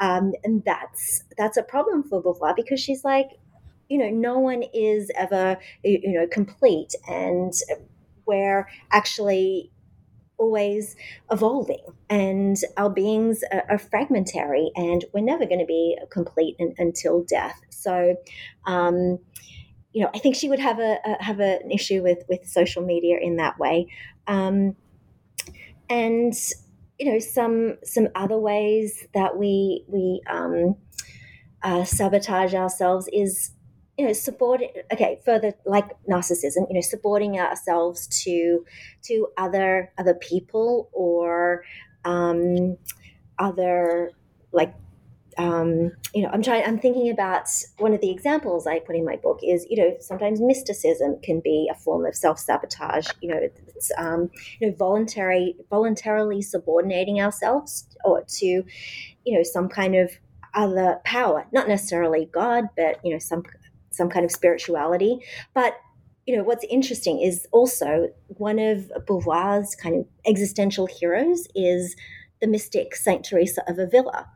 um, 0.00 0.32
and 0.44 0.64
that's 0.64 1.24
that's 1.36 1.56
a 1.56 1.62
problem 1.62 2.02
for 2.02 2.22
Beauvoir 2.22 2.54
because 2.54 2.80
she's 2.80 3.04
like 3.04 3.28
you 3.88 3.98
know 3.98 4.10
no 4.10 4.38
one 4.38 4.62
is 4.74 5.10
ever 5.16 5.58
you 5.82 6.12
know 6.12 6.26
complete 6.26 6.94
and 7.08 7.52
where 8.24 8.68
actually 8.92 9.70
always 10.38 10.94
evolving 11.32 11.82
and 12.08 12.58
our 12.76 12.88
beings 12.88 13.42
are, 13.52 13.64
are 13.70 13.78
fragmentary 13.78 14.70
and 14.76 15.04
we're 15.12 15.24
never 15.24 15.44
going 15.44 15.58
to 15.58 15.66
be 15.66 15.98
complete 16.10 16.54
in, 16.58 16.74
until 16.78 17.24
death. 17.24 17.60
So 17.70 18.16
um, 18.66 19.18
you 19.98 20.04
know 20.04 20.10
i 20.14 20.18
think 20.20 20.36
she 20.36 20.48
would 20.48 20.60
have 20.60 20.78
a, 20.78 20.96
a, 21.04 21.22
have 21.24 21.40
an 21.40 21.72
issue 21.72 22.04
with 22.04 22.22
with 22.28 22.46
social 22.46 22.84
media 22.84 23.18
in 23.20 23.34
that 23.36 23.58
way. 23.58 23.88
Um, 24.28 24.76
and 25.90 26.32
you 27.00 27.10
know 27.10 27.18
some 27.18 27.78
some 27.82 28.06
other 28.14 28.38
ways 28.38 29.08
that 29.12 29.36
we 29.36 29.84
we 29.88 30.22
um, 30.30 30.76
uh, 31.64 31.82
sabotage 31.82 32.54
ourselves 32.54 33.08
is 33.12 33.50
you 33.96 34.06
know 34.06 34.12
supporting 34.12 34.70
okay 34.92 35.20
further 35.24 35.52
like 35.66 35.88
narcissism 36.08 36.68
you 36.68 36.74
know 36.74 36.80
supporting 36.80 37.36
ourselves 37.40 38.06
to 38.22 38.64
to 39.02 39.26
other 39.36 39.92
other 39.98 40.14
people 40.14 40.90
or 40.92 41.64
um, 42.04 42.76
other 43.40 44.12
like 44.52 44.72
um, 45.38 45.92
you 46.14 46.22
know 46.22 46.28
i'm 46.32 46.42
trying 46.42 46.64
i'm 46.64 46.78
thinking 46.78 47.10
about 47.10 47.48
one 47.78 47.94
of 47.94 48.00
the 48.00 48.10
examples 48.10 48.66
i 48.66 48.78
put 48.78 48.96
in 48.96 49.04
my 49.04 49.16
book 49.16 49.40
is 49.42 49.66
you 49.70 49.76
know 49.76 49.96
sometimes 50.00 50.40
mysticism 50.40 51.18
can 51.22 51.40
be 51.40 51.68
a 51.70 51.74
form 51.74 52.04
of 52.04 52.14
self-sabotage 52.14 53.08
you 53.20 53.28
know 53.28 53.38
it's 53.40 53.90
um, 53.96 54.30
you 54.60 54.68
know 54.68 54.74
voluntary 54.76 55.54
voluntarily 55.70 56.42
subordinating 56.42 57.20
ourselves 57.20 57.88
or 58.04 58.22
to 58.28 58.46
you 58.46 59.36
know 59.36 59.42
some 59.42 59.68
kind 59.68 59.94
of 59.94 60.10
other 60.54 60.98
power 61.04 61.46
not 61.52 61.68
necessarily 61.68 62.28
god 62.32 62.64
but 62.76 62.98
you 63.04 63.12
know 63.12 63.18
some 63.18 63.42
some 63.98 64.08
kind 64.08 64.24
of 64.24 64.32
spirituality. 64.32 65.18
But 65.52 65.74
you 66.26 66.36
know 66.36 66.42
what's 66.42 66.64
interesting 66.70 67.20
is 67.20 67.46
also 67.52 68.08
one 68.28 68.58
of 68.58 68.90
Beauvoir's 69.06 69.74
kind 69.74 69.96
of 69.96 70.06
existential 70.26 70.86
heroes 70.86 71.48
is 71.54 71.96
the 72.40 72.46
mystic 72.46 72.94
Saint 72.94 73.24
Teresa 73.24 73.62
of 73.68 73.78
Avila, 73.78 74.30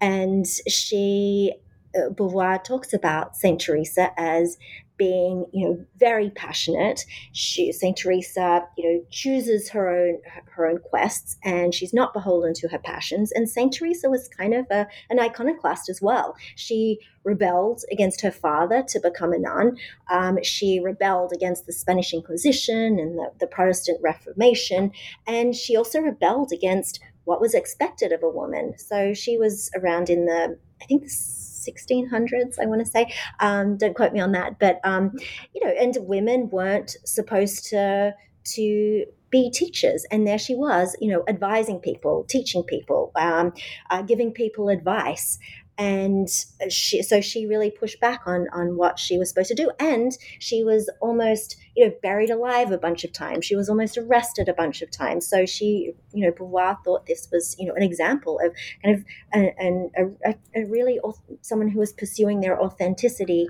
and 0.00 0.46
she 0.46 1.54
uh, 1.96 2.10
Beauvoir 2.10 2.62
talks 2.62 2.92
about 2.92 3.36
Saint 3.36 3.60
Teresa 3.60 4.10
as 4.16 4.58
being, 4.98 5.44
you 5.52 5.68
know, 5.68 5.84
very 5.98 6.30
passionate. 6.30 7.04
She, 7.32 7.72
Saint 7.72 7.98
Teresa, 7.98 8.66
you 8.76 8.90
know, 8.90 9.04
chooses 9.10 9.68
her 9.70 9.88
own 9.88 10.18
her 10.50 10.66
own 10.66 10.78
quests, 10.78 11.36
and 11.44 11.74
she's 11.74 11.92
not 11.92 12.14
beholden 12.14 12.54
to 12.54 12.68
her 12.68 12.78
passions. 12.78 13.30
And 13.32 13.48
Saint 13.48 13.74
Teresa 13.74 14.08
was 14.08 14.28
kind 14.28 14.54
of 14.54 14.66
a, 14.70 14.86
an 15.10 15.20
iconoclast 15.20 15.88
as 15.88 16.00
well. 16.00 16.34
She 16.54 16.98
rebelled 17.24 17.82
against 17.92 18.20
her 18.22 18.30
father 18.30 18.82
to 18.88 19.00
become 19.00 19.32
a 19.32 19.38
nun. 19.38 19.76
Um, 20.10 20.42
she 20.42 20.80
rebelled 20.80 21.32
against 21.32 21.66
the 21.66 21.72
Spanish 21.72 22.14
Inquisition 22.14 22.98
and 22.98 23.18
the, 23.18 23.32
the 23.38 23.46
Protestant 23.46 24.00
Reformation, 24.02 24.92
and 25.26 25.54
she 25.54 25.76
also 25.76 26.00
rebelled 26.00 26.52
against 26.52 27.00
what 27.26 27.40
was 27.40 27.54
expected 27.54 28.12
of 28.12 28.22
a 28.22 28.28
woman. 28.28 28.74
So 28.78 29.12
she 29.12 29.36
was 29.36 29.70
around 29.76 30.08
in 30.08 30.26
the, 30.26 30.56
I 30.80 30.84
think, 30.86 31.02
the 31.02 31.08
1600s, 31.08 32.58
I 32.60 32.66
want 32.66 32.84
to 32.84 32.90
say. 32.90 33.12
Um, 33.40 33.76
don't 33.76 33.94
quote 33.94 34.12
me 34.12 34.20
on 34.20 34.32
that. 34.32 34.58
But, 34.58 34.80
um, 34.84 35.12
you 35.52 35.64
know, 35.64 35.72
and 35.72 35.96
women 36.00 36.48
weren't 36.50 36.96
supposed 37.04 37.66
to, 37.70 38.14
to 38.54 39.04
be 39.30 39.50
teachers. 39.50 40.06
And 40.10 40.26
there 40.26 40.38
she 40.38 40.54
was, 40.54 40.96
you 41.00 41.12
know, 41.12 41.24
advising 41.28 41.80
people, 41.80 42.24
teaching 42.28 42.62
people, 42.62 43.10
um, 43.16 43.52
uh, 43.90 44.02
giving 44.02 44.32
people 44.32 44.68
advice 44.68 45.38
and 45.78 46.28
she 46.70 47.02
so 47.02 47.20
she 47.20 47.46
really 47.46 47.70
pushed 47.70 48.00
back 48.00 48.22
on 48.26 48.46
on 48.52 48.76
what 48.76 48.98
she 48.98 49.18
was 49.18 49.28
supposed 49.28 49.48
to 49.48 49.54
do. 49.54 49.70
And 49.78 50.16
she 50.38 50.64
was 50.64 50.88
almost 51.00 51.56
you 51.74 51.86
know 51.86 51.94
buried 52.02 52.30
alive 52.30 52.70
a 52.72 52.78
bunch 52.78 53.04
of 53.04 53.12
times. 53.12 53.44
She 53.44 53.56
was 53.56 53.68
almost 53.68 53.98
arrested 53.98 54.48
a 54.48 54.54
bunch 54.54 54.80
of 54.80 54.90
times. 54.90 55.28
So 55.28 55.44
she 55.44 55.92
you 56.12 56.24
know 56.24 56.32
Beauvoir 56.32 56.78
thought 56.82 57.06
this 57.06 57.28
was 57.30 57.56
you 57.58 57.66
know 57.66 57.74
an 57.74 57.82
example 57.82 58.40
of 58.42 58.54
kind 58.82 58.96
of 58.96 59.04
an, 59.32 59.90
a, 60.24 60.34
a, 60.54 60.64
really 60.64 60.98
someone 61.42 61.68
who 61.68 61.78
was 61.78 61.92
pursuing 61.92 62.40
their 62.40 62.58
authenticity 62.60 63.46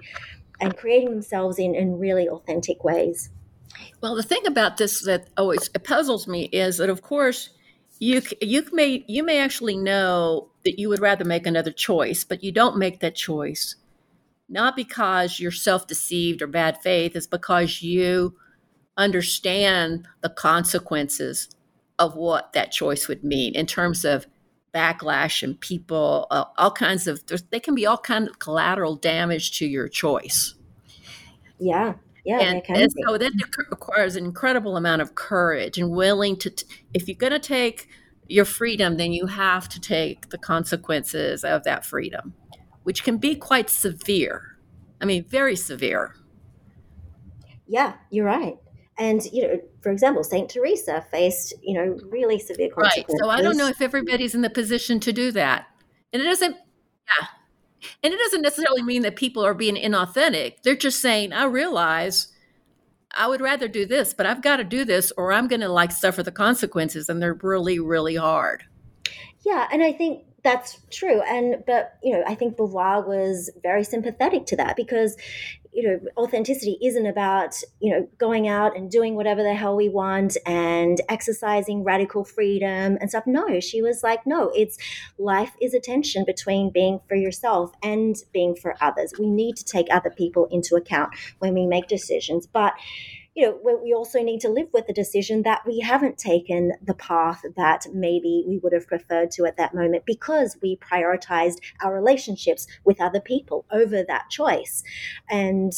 and 0.61 0.77
creating 0.77 1.11
themselves 1.11 1.59
in 1.59 1.75
in 1.77 1.99
really 1.99 2.29
authentic 2.29 2.83
ways. 2.83 3.31
Well 4.01 4.17
the 4.17 4.25
thing 4.25 4.47
about 4.47 4.79
this 4.79 5.05
that 5.05 5.29
always 5.37 5.69
puzzles 5.69 6.27
me 6.27 6.45
is 6.47 6.79
that 6.79 6.91
of 6.91 7.03
course 7.03 7.51
you 7.99 8.23
you 8.41 8.67
may 8.73 9.05
you 9.07 9.23
may 9.23 9.39
actually 9.39 9.77
know 9.77 10.49
that 10.67 10.79
you 10.79 10.91
would 10.91 11.01
rather 11.01 11.25
make 11.25 11.47
another 11.47 11.73
choice, 11.73 12.23
but 12.25 12.45
you 12.45 12.53
don't 12.53 12.77
make 12.77 13.01
that 13.01 13.15
choice 13.15 13.77
not 14.49 14.77
because 14.77 15.41
you're 15.41 15.51
self-deceived 15.51 16.43
or 16.43 16.47
bad 16.47 16.81
faith, 16.83 17.17
it's 17.17 17.27
because 17.27 17.83
you 17.83 18.37
understand 18.97 20.07
the 20.21 20.31
consequences 20.31 21.51
of 21.99 22.15
what 22.15 22.53
that 22.53 22.73
choice 22.73 23.09
would 23.09 23.25
mean 23.25 23.55
in 23.55 23.67
terms 23.67 24.05
of 24.05 24.27
backlash 24.75 25.43
and 25.43 25.59
people 25.61 26.27
uh, 26.31 26.45
all 26.59 26.71
kinds 26.71 27.07
of 27.07 27.23
they 27.51 27.61
can 27.61 27.75
be 27.75 27.87
all 27.87 27.97
kind 27.97 28.29
of 28.29 28.39
collateral 28.39 28.95
damage 28.95 29.59
to 29.59 29.67
your 29.67 29.89
choice 29.89 30.55
yeah 31.59 31.95
yeah, 32.25 32.41
and, 32.41 32.63
and 32.69 32.93
so 33.07 33.17
that 33.17 33.33
requires 33.71 34.17
an 34.17 34.25
incredible 34.25 34.77
amount 34.77 35.01
of 35.01 35.15
courage 35.15 35.79
and 35.79 35.93
willing 35.93 36.37
to. 36.39 36.51
T- 36.51 36.67
if 36.93 37.07
you're 37.07 37.15
going 37.15 37.33
to 37.33 37.39
take 37.39 37.89
your 38.29 38.45
freedom, 38.45 38.97
then 38.97 39.13
you 39.13 39.27
have 39.27 39.69
to 39.71 39.81
take 39.81 40.31
the 40.31 40.39
consequences 40.39 41.45
of 41.45 41.65
that 41.65 41.85
freedom, 41.85 42.35
which 42.83 43.05
can 43.05 43.19
be 43.19 43.35
quite 43.35 43.71
severe. 43.71 44.57
I 45.01 45.05
mean, 45.05 45.25
very 45.25 45.57
severe. 45.57 46.15
Yeah, 47.67 47.95
you're 48.11 48.27
right. 48.27 48.57
And 48.99 49.25
you 49.27 49.43
know, 49.43 49.61
for 49.83 49.91
example, 49.93 50.25
Saint 50.25 50.51
Teresa 50.51 51.05
faced 51.11 51.53
you 51.63 51.75
know 51.75 51.99
really 52.11 52.39
severe 52.39 52.71
consequences. 52.71 53.21
Right. 53.21 53.27
So 53.27 53.29
I 53.31 53.43
don't 53.43 53.57
know 53.57 53.69
if 53.69 53.83
everybody's 53.83 54.35
in 54.35 54.41
the 54.41 54.51
position 54.51 55.01
to 55.01 55.13
do 55.13 55.31
that, 55.33 55.67
and 56.13 56.23
it 56.23 56.25
doesn't. 56.25 56.57
Yeah, 56.57 57.27
and 58.03 58.15
it 58.15 58.19
doesn't 58.19 58.43
necessarily 58.43 58.83
mean 58.83 59.03
that 59.03 59.17
people 59.17 59.45
are 59.45 59.55
being 59.55 59.77
inauthentic. 59.77 60.63
They're 60.63 60.75
just 60.77 61.01
saying, 61.01 61.33
I 61.33 61.45
realize 61.45 62.29
I 63.17 63.27
would 63.27 63.41
rather 63.41 63.69
do 63.69 63.87
this, 63.87 64.15
but 64.15 64.27
I've 64.27 64.43
got 64.43 64.57
to 64.57 64.65
do 64.65 64.85
this 64.85 65.13
or 65.17 65.33
I'm 65.33 65.49
going 65.49 65.61
to 65.61 65.69
like 65.69 65.93
suffer 65.93 66.23
the 66.23 66.33
consequences. 66.33 67.09
And 67.09 67.23
they're 67.23 67.35
really, 67.35 67.79
really 67.79 68.17
hard. 68.17 68.65
Yeah. 69.45 69.69
And 69.73 69.83
I 69.83 69.93
think 69.93 70.25
that's 70.43 70.81
true. 70.91 71.23
And, 71.23 71.65
but, 71.67 71.95
you 72.03 72.13
know, 72.13 72.23
I 72.27 72.35
think 72.35 72.57
Beauvoir 72.57 73.07
was 73.07 73.51
very 73.63 73.85
sympathetic 73.85 74.47
to 74.47 74.57
that 74.57 74.77
because, 74.77 75.17
you 75.77 75.83
know, 75.83 76.01
authenticity 76.17 76.79
isn't 76.83 77.05
about, 77.05 77.55
you 77.81 77.93
know, 77.93 78.09
going 78.17 78.49
out 78.49 78.75
and 78.75 78.91
doing 78.91 79.15
whatever 79.15 79.43
the 79.43 79.55
hell 79.55 79.77
we 79.77 79.91
want 79.91 80.35
and 80.47 81.03
exercising 81.11 81.85
radical 81.85 82.25
freedom 82.25 82.97
and 82.99 83.11
stuff. 83.11 83.27
No, 83.27 83.61
she 83.61 83.83
was 83.83 84.03
like, 84.03 84.27
no, 84.27 84.51
it's 84.57 84.79
life 85.19 85.53
is 85.61 85.75
a 85.75 85.81
tension 85.81 86.25
between 86.25 86.71
being 86.71 87.01
for 87.07 87.15
yourself 87.15 87.73
and 87.83 88.17
being 88.33 88.57
for 88.57 88.75
others. 88.81 89.13
We 89.19 89.27
need 89.27 89.57
to 89.57 89.65
take 89.65 89.89
other 89.91 90.09
people 90.09 90.47
into 90.51 90.77
account 90.77 91.13
when 91.41 91.53
we 91.53 91.67
make 91.67 91.89
decisions. 91.89 92.47
But, 92.47 92.73
you 93.37 93.45
know, 93.45 93.81
we 93.85 93.93
also 93.93 94.23
need 94.23 94.41
to 94.41 94.49
live 94.49 94.69
with 94.73 94.87
the 94.87 94.95
decision 94.95 95.43
that 95.43 95.61
we 95.67 95.79
haven't 95.79 96.17
taken 96.17 96.73
the 96.83 96.95
path 96.95 97.43
that 97.55 97.87
maybe 97.93 98.43
we 98.49 98.57
would 98.63 98.73
have 98.73 98.87
preferred 98.87 99.31
to 99.31 99.45
at 99.45 99.59
that 99.59 99.75
moment 99.75 100.07
because 100.07 100.57
we 100.63 100.79
prioritized 100.79 101.59
our 101.83 101.95
relationships 101.95 102.67
with 102.85 102.99
other 102.99 103.21
people 103.21 103.67
over 103.71 104.03
that 104.03 104.31
choice. 104.31 104.83
And, 105.29 105.71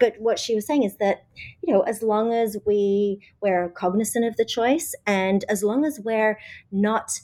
but 0.00 0.16
what 0.18 0.40
she 0.40 0.56
was 0.56 0.66
saying 0.66 0.82
is 0.82 0.96
that, 0.96 1.24
you 1.62 1.72
know, 1.72 1.82
as 1.82 2.02
long 2.02 2.32
as 2.32 2.56
we, 2.66 3.20
we're 3.40 3.68
cognizant 3.68 4.24
of 4.24 4.36
the 4.36 4.44
choice 4.44 4.92
and 5.06 5.44
as 5.48 5.62
long 5.62 5.84
as 5.84 6.00
we're 6.00 6.36
not 6.72 7.20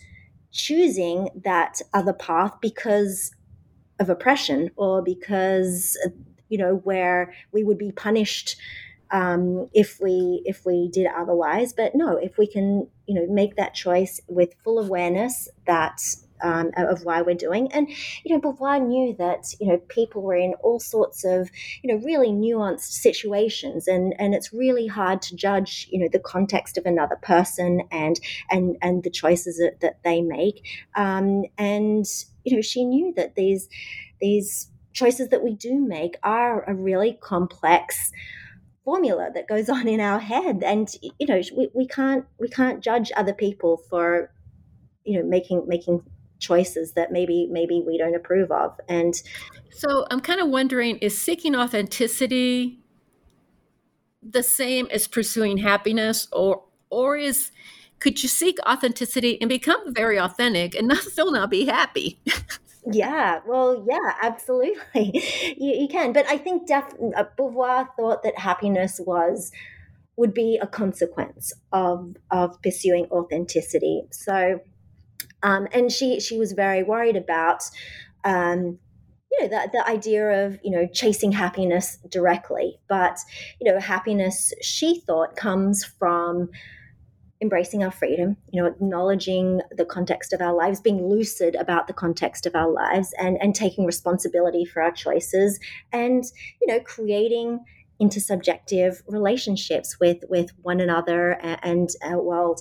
choosing 0.52 1.30
that 1.42 1.80
other 1.92 2.12
path 2.12 2.52
because 2.60 3.32
of 3.98 4.08
oppression 4.08 4.70
or 4.76 5.02
because, 5.02 5.98
you 6.48 6.58
know, 6.58 6.76
where 6.84 7.34
we 7.50 7.64
would 7.64 7.78
be 7.78 7.90
punished 7.90 8.56
um, 9.10 9.68
if 9.72 10.00
we 10.00 10.42
if 10.44 10.64
we 10.64 10.88
did 10.92 11.06
otherwise. 11.06 11.72
But 11.72 11.94
no, 11.94 12.16
if 12.16 12.38
we 12.38 12.46
can, 12.46 12.88
you 13.06 13.14
know, 13.14 13.26
make 13.32 13.56
that 13.56 13.74
choice 13.74 14.20
with 14.28 14.54
full 14.62 14.78
awareness 14.78 15.48
that 15.66 16.00
um, 16.42 16.70
of 16.76 17.04
why 17.04 17.22
we're 17.22 17.34
doing. 17.34 17.72
And, 17.72 17.88
you 18.24 18.34
know, 18.34 18.40
Beauvoir 18.40 18.84
knew 18.84 19.14
that, 19.18 19.54
you 19.60 19.66
know, 19.66 19.78
people 19.88 20.22
were 20.22 20.36
in 20.36 20.54
all 20.62 20.80
sorts 20.80 21.24
of, 21.24 21.50
you 21.82 21.92
know, 21.92 22.02
really 22.04 22.28
nuanced 22.28 22.92
situations 22.92 23.88
and, 23.88 24.14
and 24.18 24.34
it's 24.34 24.52
really 24.52 24.86
hard 24.86 25.22
to 25.22 25.36
judge, 25.36 25.88
you 25.90 25.98
know, 25.98 26.08
the 26.10 26.18
context 26.18 26.78
of 26.78 26.86
another 26.86 27.16
person 27.16 27.82
and, 27.90 28.20
and, 28.50 28.76
and 28.82 29.02
the 29.02 29.10
choices 29.10 29.58
that, 29.58 29.80
that 29.80 30.02
they 30.04 30.20
make. 30.20 30.66
Um, 30.96 31.44
and, 31.58 32.06
you 32.44 32.56
know, 32.56 32.62
she 32.62 32.84
knew 32.84 33.12
that 33.16 33.34
these, 33.34 33.68
these 34.20 34.70
choices 34.92 35.28
that 35.28 35.42
we 35.42 35.54
do 35.54 35.78
make 35.78 36.16
are 36.22 36.64
a 36.68 36.74
really 36.74 37.18
complex 37.20 38.12
formula 38.84 39.30
that 39.34 39.48
goes 39.48 39.68
on 39.76 39.88
in 39.88 40.00
our 40.00 40.20
head. 40.20 40.62
And 40.64 40.88
you 41.18 41.26
know 41.26 41.40
we, 41.56 41.68
we 41.74 41.86
can't 41.86 42.24
we 42.38 42.48
can't 42.48 42.82
judge 42.82 43.10
other 43.16 43.34
people 43.34 43.82
for 43.88 44.32
you 45.04 45.18
know 45.18 45.28
making 45.28 45.64
making 45.66 46.02
choices 46.38 46.92
that 46.92 47.12
maybe 47.12 47.46
maybe 47.50 47.82
we 47.86 47.98
don't 47.98 48.14
approve 48.14 48.50
of. 48.50 48.78
And 48.88 49.14
so 49.72 50.06
i'm 50.10 50.20
kind 50.20 50.40
of 50.40 50.48
wondering 50.48 50.96
is 50.98 51.16
seeking 51.16 51.54
authenticity 51.54 52.80
the 54.22 54.42
same 54.42 54.86
as 54.90 55.06
pursuing 55.06 55.58
happiness? 55.58 56.28
Or 56.32 56.64
or 56.90 57.16
is 57.16 57.50
could 57.98 58.22
you 58.22 58.28
seek 58.28 58.58
authenticity 58.66 59.40
and 59.40 59.48
become 59.48 59.94
very 59.94 60.18
authentic 60.18 60.74
and 60.74 60.88
not 60.88 61.02
still 61.02 61.32
not 61.32 61.50
be 61.50 61.66
happy? 61.66 62.20
Yeah, 62.86 63.40
well, 63.46 63.84
yeah, 63.88 64.14
absolutely. 64.22 65.12
you, 65.58 65.74
you 65.82 65.88
can. 65.88 66.12
But 66.12 66.26
I 66.28 66.38
think 66.38 66.66
def- 66.66 66.94
uh, 67.16 67.24
Beauvoir 67.38 67.88
thought 67.96 68.22
that 68.22 68.38
happiness 68.38 69.00
was 69.04 69.52
would 70.16 70.34
be 70.34 70.58
a 70.60 70.66
consequence 70.66 71.52
of 71.72 72.16
of 72.30 72.60
pursuing 72.62 73.06
authenticity. 73.10 74.02
So, 74.10 74.60
um, 75.42 75.68
and 75.72 75.92
she 75.92 76.20
she 76.20 76.38
was 76.38 76.52
very 76.52 76.82
worried 76.82 77.16
about. 77.16 77.62
Um, 78.24 78.78
you 79.32 79.42
know 79.42 79.48
the, 79.48 79.70
the 79.72 79.88
idea 79.88 80.44
of 80.46 80.58
you 80.64 80.72
know 80.72 80.88
chasing 80.92 81.30
happiness 81.30 81.98
directly 82.10 82.80
but 82.88 83.16
you 83.60 83.72
know 83.72 83.78
happiness 83.78 84.52
she 84.60 85.02
thought 85.06 85.36
comes 85.36 85.84
from 85.84 86.50
embracing 87.42 87.82
our 87.82 87.90
freedom, 87.90 88.36
you 88.52 88.62
know, 88.62 88.68
acknowledging 88.68 89.60
the 89.70 89.84
context 89.84 90.32
of 90.32 90.40
our 90.40 90.54
lives, 90.54 90.80
being 90.80 91.08
lucid 91.08 91.54
about 91.54 91.86
the 91.86 91.92
context 91.92 92.46
of 92.46 92.54
our 92.54 92.70
lives 92.70 93.14
and, 93.18 93.38
and 93.40 93.54
taking 93.54 93.86
responsibility 93.86 94.64
for 94.64 94.82
our 94.82 94.92
choices 94.92 95.58
and, 95.92 96.24
you 96.60 96.66
know, 96.66 96.80
creating 96.80 97.60
intersubjective 98.00 99.02
relationships 99.06 99.98
with 100.00 100.24
with 100.28 100.50
one 100.62 100.80
another 100.80 101.32
and, 101.62 101.90
our 102.02 102.20
world. 102.20 102.60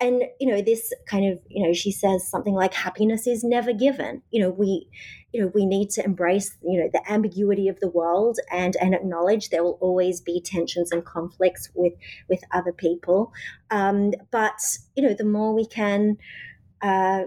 And 0.00 0.24
you 0.40 0.50
know 0.50 0.60
this 0.60 0.92
kind 1.06 1.32
of 1.32 1.38
you 1.48 1.64
know 1.64 1.72
she 1.72 1.92
says 1.92 2.28
something 2.28 2.54
like 2.54 2.74
happiness 2.74 3.26
is 3.26 3.44
never 3.44 3.72
given. 3.72 4.22
You 4.30 4.42
know 4.42 4.50
we 4.50 4.88
you 5.32 5.40
know 5.40 5.50
we 5.54 5.64
need 5.66 5.90
to 5.90 6.04
embrace 6.04 6.56
you 6.62 6.80
know 6.80 6.88
the 6.92 7.10
ambiguity 7.10 7.68
of 7.68 7.78
the 7.80 7.88
world 7.88 8.38
and 8.50 8.76
and 8.76 8.94
acknowledge 8.94 9.48
there 9.48 9.64
will 9.64 9.78
always 9.80 10.20
be 10.20 10.40
tensions 10.40 10.92
and 10.92 11.04
conflicts 11.04 11.70
with 11.74 11.94
with 12.28 12.42
other 12.52 12.72
people 12.72 13.32
um, 13.70 14.12
but 14.30 14.60
you 14.94 15.02
know 15.02 15.14
the 15.14 15.24
more 15.24 15.54
we 15.54 15.66
can 15.66 16.16
uh, 16.82 17.22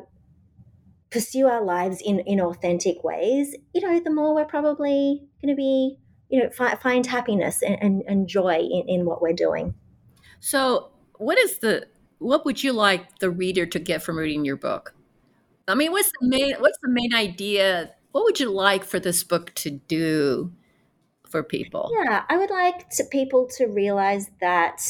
pursue 1.09 1.47
our 1.47 1.63
lives 1.63 2.01
in 2.03 2.19
in 2.21 2.39
authentic 2.39 3.03
ways 3.03 3.55
you 3.73 3.81
know 3.81 3.99
the 3.99 4.11
more 4.11 4.35
we're 4.35 4.45
probably 4.45 5.21
going 5.41 5.53
to 5.53 5.55
be 5.55 5.97
you 6.29 6.41
know 6.41 6.49
fi- 6.49 6.75
find 6.75 7.05
happiness 7.05 7.61
and, 7.61 7.77
and, 7.81 8.03
and 8.07 8.27
joy 8.27 8.57
in, 8.57 8.83
in 8.87 9.05
what 9.05 9.21
we're 9.21 9.33
doing 9.33 9.73
so 10.39 10.91
what 11.17 11.37
is 11.37 11.59
the 11.59 11.87
what 12.19 12.45
would 12.45 12.63
you 12.63 12.73
like 12.73 13.19
the 13.19 13.29
reader 13.29 13.65
to 13.67 13.79
get 13.79 14.01
from 14.01 14.17
reading 14.17 14.45
your 14.45 14.55
book? 14.55 14.94
I 15.67 15.75
mean, 15.75 15.91
what's 15.91 16.11
the 16.19 16.27
main 16.27 16.55
what's 16.59 16.77
the 16.81 16.89
main 16.89 17.13
idea? 17.13 17.91
What 18.11 18.23
would 18.23 18.39
you 18.39 18.51
like 18.51 18.83
for 18.83 18.99
this 18.99 19.23
book 19.23 19.53
to 19.55 19.71
do 19.71 20.51
for 21.27 21.43
people? 21.43 21.91
Yeah, 22.03 22.23
I 22.29 22.37
would 22.37 22.51
like 22.51 22.89
to, 22.91 23.03
people 23.05 23.47
to 23.57 23.65
realize 23.65 24.29
that 24.41 24.81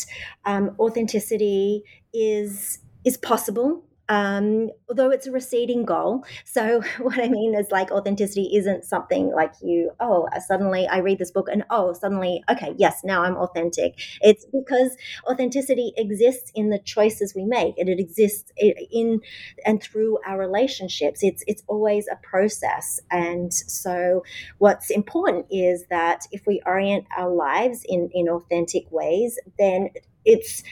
um, 0.46 0.76
authenticity 0.80 1.84
is 2.14 2.80
is 3.06 3.18
possible 3.18 3.84
um, 4.08 4.70
although 4.88 5.10
it's 5.10 5.26
a 5.26 5.32
receding 5.32 5.84
goal. 5.84 6.24
So, 6.44 6.82
what 7.00 7.20
I 7.20 7.28
mean 7.28 7.56
is 7.56 7.72
like 7.72 7.92
authenticity 7.92 8.52
isn't 8.56 8.86
something 8.86 9.32
like 9.34 9.54
you, 9.62 9.92
oh, 10.00 10.28
suddenly 10.48 10.88
I 10.88 11.00
read 11.00 11.20
this 11.20 11.32
book 11.32 11.48
and 11.52 11.64
oh, 11.70 11.94
suddenly, 11.94 12.44
okay, 12.50 12.74
yes, 12.78 13.02
now 13.04 13.24
I'm 13.24 13.36
authentic. 13.38 14.00
It's 14.22 14.46
because 14.46 14.96
authenticity 15.28 15.94
exists 15.98 16.52
in 16.56 16.70
the 16.70 16.80
choices 16.80 17.34
we 17.36 17.46
make 17.46 17.78
and 17.78 17.90
it 17.90 18.00
exists 18.00 18.52
in 18.58 19.22
and 19.66 19.82
through 19.82 20.20
our 20.26 20.38
relationships. 20.38 21.24
It's, 21.24 21.44
it's 21.48 21.64
always 21.68 22.08
a 22.08 22.18
process. 22.18 23.00
And 23.12 23.54
so, 23.54 24.24
what's 24.60 24.90
important 24.90 25.48
is 25.50 25.86
that 25.90 26.26
if 26.32 26.46
we 26.46 26.62
orient 26.66 27.06
our 27.18 27.32
lives 27.32 27.84
in, 27.88 28.10
in 28.14 28.30
authentic 28.30 28.92
ways, 28.92 29.40
then 29.58 29.90
it's 30.24 30.64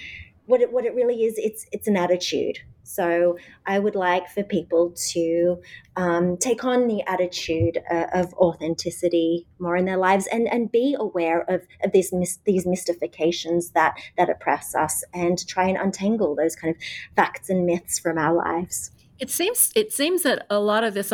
what 0.45 0.61
it, 0.61 0.71
what 0.71 0.85
it 0.85 0.93
really 0.93 1.23
is, 1.23 1.35
it's, 1.37 1.65
it's 1.71 1.87
an 1.87 1.95
attitude 1.95 2.59
so 2.83 3.37
I 3.65 3.79
would 3.79 3.95
like 3.95 4.29
for 4.29 4.43
people 4.43 4.91
to 5.11 5.61
um, 5.95 6.37
take 6.37 6.63
on 6.63 6.87
the 6.87 7.01
attitude 7.07 7.79
uh, 7.89 8.07
of 8.13 8.33
authenticity 8.33 9.47
more 9.59 9.77
in 9.77 9.85
their 9.85 9.97
lives 9.97 10.27
and, 10.27 10.47
and 10.47 10.71
be 10.71 10.95
aware 10.99 11.41
of, 11.49 11.61
of 11.83 11.91
these 11.93 12.11
mis- 12.11 12.39
these 12.45 12.65
mystifications 12.65 13.71
that 13.71 13.95
that 14.17 14.29
oppress 14.29 14.75
us 14.75 15.03
and 15.13 15.47
try 15.47 15.67
and 15.67 15.77
untangle 15.77 16.35
those 16.35 16.55
kind 16.55 16.75
of 16.75 16.81
facts 17.15 17.49
and 17.49 17.65
myths 17.65 17.99
from 17.99 18.17
our 18.17 18.35
lives. 18.35 18.91
It 19.19 19.31
seems 19.31 19.71
it 19.75 19.93
seems 19.93 20.23
that 20.23 20.45
a 20.49 20.59
lot 20.59 20.83
of 20.83 20.93
this 20.93 21.13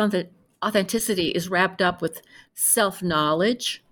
authenticity 0.62 1.28
is 1.28 1.48
wrapped 1.48 1.80
up 1.80 2.02
with 2.02 2.22
self 2.54 3.02
knowledge, 3.02 3.84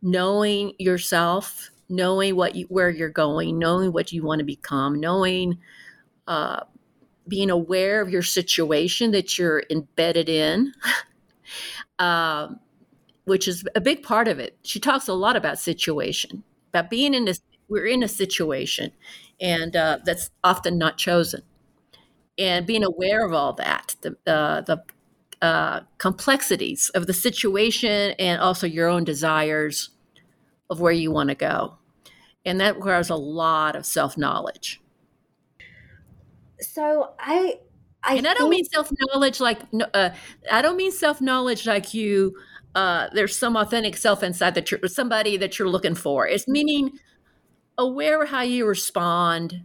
knowing 0.00 0.74
yourself, 0.78 1.70
knowing 1.88 2.36
what 2.36 2.54
you, 2.54 2.66
where 2.68 2.90
you're 2.90 3.08
going, 3.08 3.58
knowing 3.58 3.92
what 3.92 4.12
you 4.12 4.22
want 4.22 4.38
to 4.38 4.44
become, 4.44 5.00
knowing 5.00 5.58
uh, 6.28 6.60
being 7.28 7.50
aware 7.50 8.00
of 8.00 8.10
your 8.10 8.22
situation 8.22 9.10
that 9.12 9.38
you're 9.38 9.62
embedded 9.70 10.28
in, 10.28 10.72
um, 11.98 12.60
which 13.24 13.46
is 13.46 13.64
a 13.74 13.80
big 13.80 14.02
part 14.02 14.28
of 14.28 14.38
it. 14.38 14.58
She 14.62 14.80
talks 14.80 15.08
a 15.08 15.14
lot 15.14 15.36
about 15.36 15.58
situation, 15.58 16.42
about 16.72 16.90
being 16.90 17.14
in 17.14 17.24
this. 17.24 17.40
We're 17.68 17.86
in 17.86 18.02
a 18.02 18.08
situation, 18.08 18.90
and 19.40 19.76
uh, 19.76 19.98
that's 20.04 20.30
often 20.42 20.76
not 20.76 20.98
chosen, 20.98 21.42
and 22.36 22.66
being 22.66 22.82
aware 22.82 23.24
of 23.24 23.32
all 23.32 23.52
that, 23.54 23.94
the 24.00 24.16
uh, 24.26 24.62
the 24.62 24.82
uh, 25.40 25.80
complexities 25.98 26.90
of 26.94 27.06
the 27.06 27.12
situation, 27.12 28.12
and 28.18 28.40
also 28.40 28.66
your 28.66 28.88
own 28.88 29.04
desires 29.04 29.90
of 30.68 30.80
where 30.80 30.92
you 30.92 31.12
want 31.12 31.28
to 31.28 31.36
go, 31.36 31.76
and 32.44 32.60
that 32.60 32.74
requires 32.74 33.08
a 33.08 33.16
lot 33.16 33.76
of 33.76 33.86
self 33.86 34.18
knowledge 34.18 34.80
so 36.60 37.14
I, 37.18 37.60
I 38.02 38.16
and 38.16 38.26
I 38.26 38.34
don't 38.34 38.50
mean 38.50 38.64
self 38.64 38.90
knowledge 39.00 39.40
like 39.40 39.60
uh, 39.94 40.10
I 40.50 40.62
don't 40.62 40.76
mean 40.76 40.92
self 40.92 41.20
knowledge 41.20 41.66
like 41.66 41.94
you. 41.94 42.36
Uh, 42.74 43.08
there's 43.12 43.36
some 43.36 43.56
authentic 43.56 43.96
self 43.96 44.22
inside 44.22 44.54
that 44.54 44.70
you're 44.70 44.80
somebody 44.86 45.36
that 45.36 45.58
you're 45.58 45.68
looking 45.68 45.94
for. 45.94 46.26
It's 46.26 46.46
meaning 46.46 46.92
aware 47.76 48.26
how 48.26 48.42
you 48.42 48.66
respond 48.66 49.64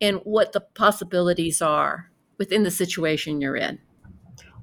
and 0.00 0.18
what 0.24 0.52
the 0.52 0.60
possibilities 0.60 1.62
are 1.62 2.10
within 2.38 2.62
the 2.62 2.70
situation 2.70 3.40
you're 3.40 3.56
in. 3.56 3.78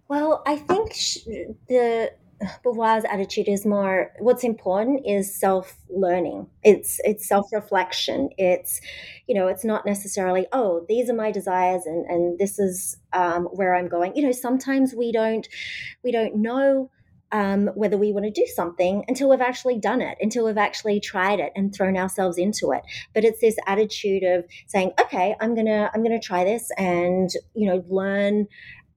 Well, 0.07 0.43
I 0.45 0.57
think 0.57 0.93
sh- 0.93 1.19
the 1.67 2.11
Beauvoir's 2.63 3.05
attitude 3.05 3.47
is 3.47 3.65
more 3.65 4.11
what's 4.19 4.43
important 4.43 5.01
is 5.05 5.33
self 5.33 5.77
learning. 5.89 6.47
It's 6.63 6.99
it's 7.03 7.27
self 7.27 7.47
reflection. 7.51 8.29
It's 8.37 8.81
you 9.27 9.35
know 9.35 9.47
it's 9.47 9.65
not 9.65 9.85
necessarily 9.85 10.47
oh 10.51 10.85
these 10.87 11.09
are 11.09 11.15
my 11.15 11.31
desires 11.31 11.85
and 11.85 12.05
and 12.07 12.39
this 12.39 12.59
is 12.59 12.97
um, 13.13 13.45
where 13.45 13.75
I'm 13.75 13.87
going. 13.87 14.15
You 14.15 14.23
know 14.23 14.31
sometimes 14.31 14.93
we 14.93 15.11
don't 15.11 15.47
we 16.03 16.11
don't 16.11 16.35
know 16.35 16.89
um, 17.31 17.67
whether 17.75 17.97
we 17.97 18.11
want 18.11 18.25
to 18.25 18.31
do 18.31 18.45
something 18.55 19.05
until 19.07 19.29
we've 19.29 19.41
actually 19.41 19.79
done 19.79 20.01
it, 20.01 20.17
until 20.19 20.45
we've 20.45 20.57
actually 20.57 20.99
tried 20.99 21.39
it 21.39 21.51
and 21.55 21.73
thrown 21.73 21.97
ourselves 21.97 22.37
into 22.37 22.71
it. 22.71 22.81
But 23.13 23.23
it's 23.23 23.39
this 23.39 23.55
attitude 23.67 24.23
of 24.23 24.45
saying, 24.67 24.91
okay, 24.99 25.35
I'm 25.39 25.55
gonna 25.55 25.89
I'm 25.93 26.03
gonna 26.03 26.19
try 26.19 26.43
this 26.43 26.69
and 26.77 27.29
you 27.53 27.67
know 27.67 27.83
learn 27.89 28.47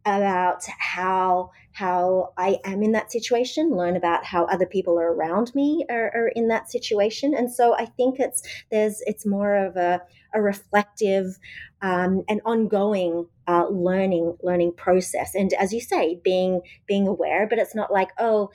about 0.07 0.65
how 0.79 1.51
how 1.73 2.33
I 2.39 2.59
am 2.65 2.85
in 2.85 2.93
that 2.93 3.11
situation, 3.11 3.71
learn 3.71 3.97
about 3.97 4.25
how 4.25 4.45
other 4.45 4.67
people 4.67 4.97
are 4.99 5.13
around 5.13 5.53
me 5.57 5.85
are, 5.91 6.13
are 6.15 6.29
in 6.29 6.47
that 6.49 6.71
situation, 6.71 7.35
and 7.35 7.53
so 7.53 7.75
I 7.77 7.87
think 7.87 8.21
it's 8.21 8.43
there's 8.71 9.03
it's 9.07 9.27
more 9.27 9.57
of 9.57 9.77
a, 9.77 10.01
a 10.35 10.41
reflective 10.41 11.39
um, 11.83 12.23
and 12.29 12.41
ongoing 12.45 13.27
uh, 13.49 13.67
learning 13.69 14.37
learning 14.43 14.75
process, 14.77 15.35
and 15.35 15.53
as 15.55 15.73
you 15.73 15.81
say, 15.81 16.21
being 16.23 16.61
being 16.87 17.09
aware, 17.09 17.47
but 17.49 17.59
it's 17.59 17.75
not 17.75 17.93
like 17.93 18.11
oh. 18.19 18.51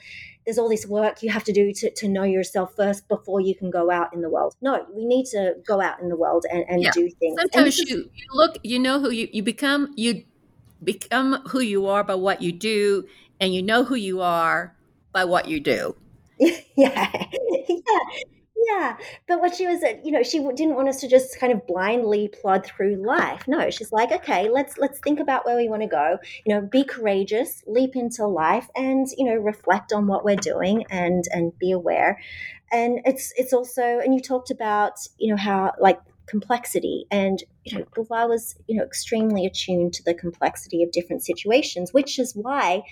There's 0.46 0.56
all 0.58 0.70
this 0.70 0.86
work 0.86 1.22
you 1.22 1.30
have 1.30 1.44
to 1.44 1.52
do 1.52 1.70
to, 1.74 1.90
to 1.96 2.08
know 2.08 2.24
yourself 2.24 2.74
first 2.74 3.06
before 3.08 3.42
you 3.42 3.54
can 3.54 3.70
go 3.70 3.90
out 3.90 4.14
in 4.14 4.22
the 4.22 4.30
world. 4.30 4.56
No, 4.62 4.86
we 4.92 5.04
need 5.04 5.26
to 5.26 5.54
go 5.66 5.82
out 5.82 6.00
in 6.00 6.08
the 6.08 6.16
world 6.16 6.46
and, 6.50 6.64
and 6.66 6.82
yeah. 6.82 6.90
do 6.92 7.10
things. 7.20 7.38
Sometimes 7.38 7.78
you, 7.78 8.10
you 8.12 8.26
look, 8.32 8.56
you 8.64 8.78
know 8.78 8.98
who 8.98 9.10
you, 9.10 9.28
you 9.30 9.42
become, 9.42 9.92
you 9.96 10.24
become 10.82 11.42
who 11.48 11.60
you 11.60 11.86
are 11.86 12.04
by 12.04 12.14
what 12.14 12.42
you 12.42 12.52
do, 12.52 13.06
and 13.40 13.54
you 13.54 13.62
know 13.62 13.84
who 13.84 13.94
you 13.94 14.20
are 14.20 14.76
by 15.12 15.24
what 15.24 15.48
you 15.48 15.60
do. 15.60 15.96
yeah, 16.38 16.56
yeah, 16.76 17.98
yeah. 18.56 18.96
But 19.26 19.40
what 19.40 19.54
she 19.54 19.66
was, 19.66 19.82
you 20.04 20.12
know, 20.12 20.22
she 20.22 20.38
didn't 20.38 20.74
want 20.74 20.88
us 20.88 21.00
to 21.00 21.08
just 21.08 21.38
kind 21.38 21.52
of 21.52 21.66
blindly 21.66 22.28
plod 22.28 22.64
through 22.64 23.04
life. 23.04 23.46
No, 23.46 23.70
she's 23.70 23.92
like, 23.92 24.12
okay, 24.12 24.48
let's 24.48 24.78
let's 24.78 24.98
think 25.00 25.20
about 25.20 25.44
where 25.44 25.56
we 25.56 25.68
want 25.68 25.82
to 25.82 25.88
go. 25.88 26.18
You 26.46 26.54
know, 26.54 26.60
be 26.62 26.84
courageous, 26.84 27.62
leap 27.66 27.96
into 27.96 28.26
life, 28.26 28.68
and 28.76 29.06
you 29.16 29.26
know, 29.26 29.36
reflect 29.36 29.92
on 29.92 30.06
what 30.06 30.24
we're 30.24 30.36
doing 30.36 30.84
and 30.90 31.24
and 31.32 31.56
be 31.58 31.72
aware. 31.72 32.20
And 32.72 33.00
it's 33.04 33.32
it's 33.36 33.52
also, 33.52 33.82
and 33.82 34.14
you 34.14 34.20
talked 34.20 34.50
about, 34.50 34.94
you 35.18 35.30
know, 35.30 35.36
how 35.36 35.72
like 35.80 35.98
complexity. 36.30 37.06
And 37.10 37.42
you 37.72 37.78
know, 37.78 37.84
Beauvoir 37.96 38.28
was 38.28 38.56
you 38.66 38.76
know 38.76 38.84
extremely 38.84 39.46
attuned 39.46 39.92
to 39.94 40.02
the 40.02 40.14
complexity 40.14 40.82
of 40.82 40.92
different 40.92 41.24
situations, 41.24 41.92
which 41.92 42.18
is 42.18 42.34
why 42.34 42.82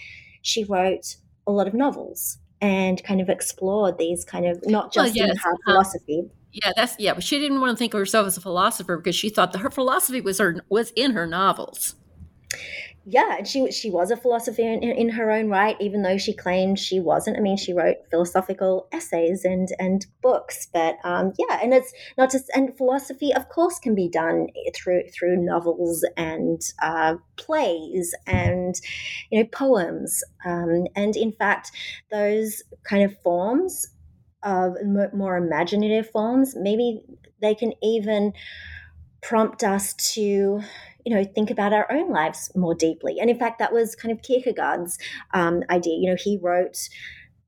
she 0.43 0.65
wrote 0.65 1.17
a 1.47 1.53
lot 1.53 1.67
of 1.67 1.75
novels 1.75 2.39
and 2.61 3.03
kind 3.05 3.21
of 3.21 3.29
explored 3.29 3.99
these 3.99 4.25
kind 4.25 4.47
of 4.47 4.61
not 4.67 4.93
just 4.93 5.15
well, 5.15 5.15
yes. 5.15 5.31
in 5.31 5.37
hard 5.37 5.55
um, 5.55 5.73
philosophy. 5.73 6.31
Yeah, 6.53 6.73
that's 6.75 6.97
yeah, 6.99 7.15
but 7.15 7.23
she 7.23 7.39
didn't 7.39 7.61
want 7.61 7.77
to 7.77 7.77
think 7.77 7.95
of 7.95 7.99
herself 7.99 8.27
as 8.27 8.37
a 8.37 8.41
philosopher 8.41 8.97
because 8.97 9.15
she 9.15 9.29
thought 9.29 9.53
that 9.53 9.59
her 9.59 9.71
philosophy 9.71 10.21
was 10.21 10.39
her 10.39 10.63
was 10.69 10.93
in 10.97 11.13
her 11.13 11.27
novels 11.27 11.95
yeah, 13.11 13.39
and 13.39 13.49
she 13.49 13.71
she 13.73 13.91
was 13.91 14.11
a 14.11 14.19
philosopher 14.19 14.61
in, 14.61 14.83
in 14.83 15.09
her 15.09 15.31
own 15.31 15.49
right, 15.49 15.77
even 15.81 16.03
though 16.03 16.19
she 16.19 16.35
claimed 16.35 16.79
she 16.79 17.01
wasn't. 17.01 17.39
I 17.39 17.41
mean, 17.41 17.57
she 17.57 17.73
wrote 17.73 17.97
philosophical 18.11 18.87
essays 18.93 19.47
and 19.47 19.69
and 19.79 20.05
books, 20.21 20.69
but 20.75 20.97
um, 21.05 21.33
yeah, 21.39 21.59
and 21.63 21.73
it's 21.73 21.91
not 22.19 22.31
just 22.31 22.51
and 22.55 22.77
philosophy, 22.77 23.33
of 23.33 23.49
course, 23.49 23.79
can 23.79 23.95
be 23.95 24.11
done 24.11 24.49
through 24.75 25.05
through 25.09 25.39
novels 25.39 26.05
and 26.19 26.61
uh, 26.83 27.15
plays 27.37 28.15
and 28.27 28.75
you 29.31 29.41
know 29.41 29.49
poems, 29.53 30.23
um, 30.45 30.87
and 30.95 31.17
in 31.17 31.33
fact, 31.33 31.71
those 32.11 32.63
kind 32.85 33.05
of 33.05 33.19
forms 33.23 33.87
of 34.43 34.75
more 34.85 35.39
imaginative 35.39 36.11
forms, 36.11 36.55
maybe 36.57 37.01
they 37.41 37.55
can 37.55 37.73
even 37.83 38.35
prompt 39.23 39.65
us 39.65 39.95
to 39.95 40.61
you 41.09 41.15
know 41.15 41.25
think 41.25 41.51
about 41.51 41.73
our 41.73 41.91
own 41.91 42.11
lives 42.11 42.51
more 42.55 42.75
deeply. 42.75 43.19
And 43.19 43.31
in 43.31 43.39
fact 43.39 43.59
that 43.59 43.73
was 43.73 43.95
kind 43.95 44.13
of 44.13 44.23
kierkegaard's 44.23 44.99
um, 45.33 45.63
idea. 45.71 45.97
You 45.99 46.11
know 46.11 46.17
he 46.19 46.39
wrote 46.41 46.89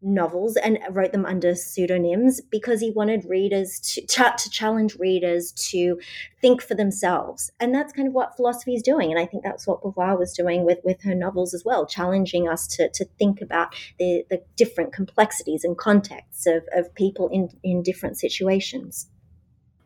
novels 0.02 0.56
and 0.56 0.78
wrote 0.92 1.12
them 1.12 1.26
under 1.26 1.54
pseudonyms 1.54 2.40
because 2.50 2.80
he 2.80 2.90
wanted 2.90 3.22
readers 3.28 3.78
to, 3.80 4.00
to 4.06 4.50
challenge 4.50 4.96
readers 4.98 5.52
to 5.52 6.00
think 6.40 6.62
for 6.62 6.74
themselves. 6.74 7.50
And 7.60 7.74
that's 7.74 7.92
kind 7.92 8.08
of 8.08 8.14
what 8.14 8.34
philosophy 8.34 8.74
is 8.74 8.82
doing. 8.82 9.10
And 9.10 9.20
i 9.20 9.26
think 9.26 9.44
that's 9.44 9.66
what 9.66 9.82
beauvoir 9.82 10.18
was 10.18 10.32
doing 10.32 10.64
with 10.64 10.78
with 10.84 11.02
her 11.02 11.14
novels 11.14 11.52
as 11.52 11.64
well 11.66 11.84
challenging 11.84 12.48
us 12.48 12.66
to, 12.68 12.88
to 12.94 13.04
think 13.18 13.42
about 13.42 13.74
the, 13.98 14.24
the 14.30 14.42
different 14.56 14.94
complexities 14.94 15.64
and 15.64 15.76
contexts 15.76 16.46
of, 16.46 16.62
of 16.74 16.94
people 16.94 17.28
in, 17.28 17.50
in 17.62 17.82
different 17.82 18.18
situations. 18.18 19.10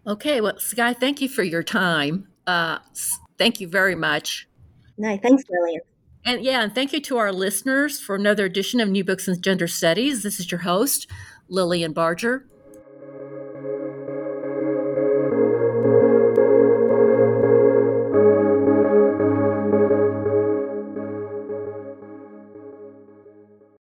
Okay. 0.06 0.40
Well 0.40 0.60
Skye 0.60 0.92
thank 0.92 1.20
you 1.20 1.28
for 1.28 1.42
your 1.42 1.64
time. 1.64 2.28
Uh, 2.46 2.78
Thank 3.38 3.60
you 3.60 3.68
very 3.68 3.94
much. 3.94 4.48
No, 4.96 5.16
thanks, 5.18 5.44
Lilian. 5.48 5.80
And 6.24 6.42
yeah, 6.42 6.62
and 6.62 6.74
thank 6.74 6.92
you 6.92 7.00
to 7.02 7.18
our 7.18 7.32
listeners 7.32 8.00
for 8.00 8.14
another 8.14 8.46
edition 8.46 8.80
of 8.80 8.88
New 8.88 9.04
Books 9.04 9.28
in 9.28 9.40
Gender 9.42 9.68
Studies. 9.68 10.22
This 10.22 10.40
is 10.40 10.50
your 10.50 10.60
host, 10.60 11.10
Lilian 11.48 11.92
Barger. 11.92 12.46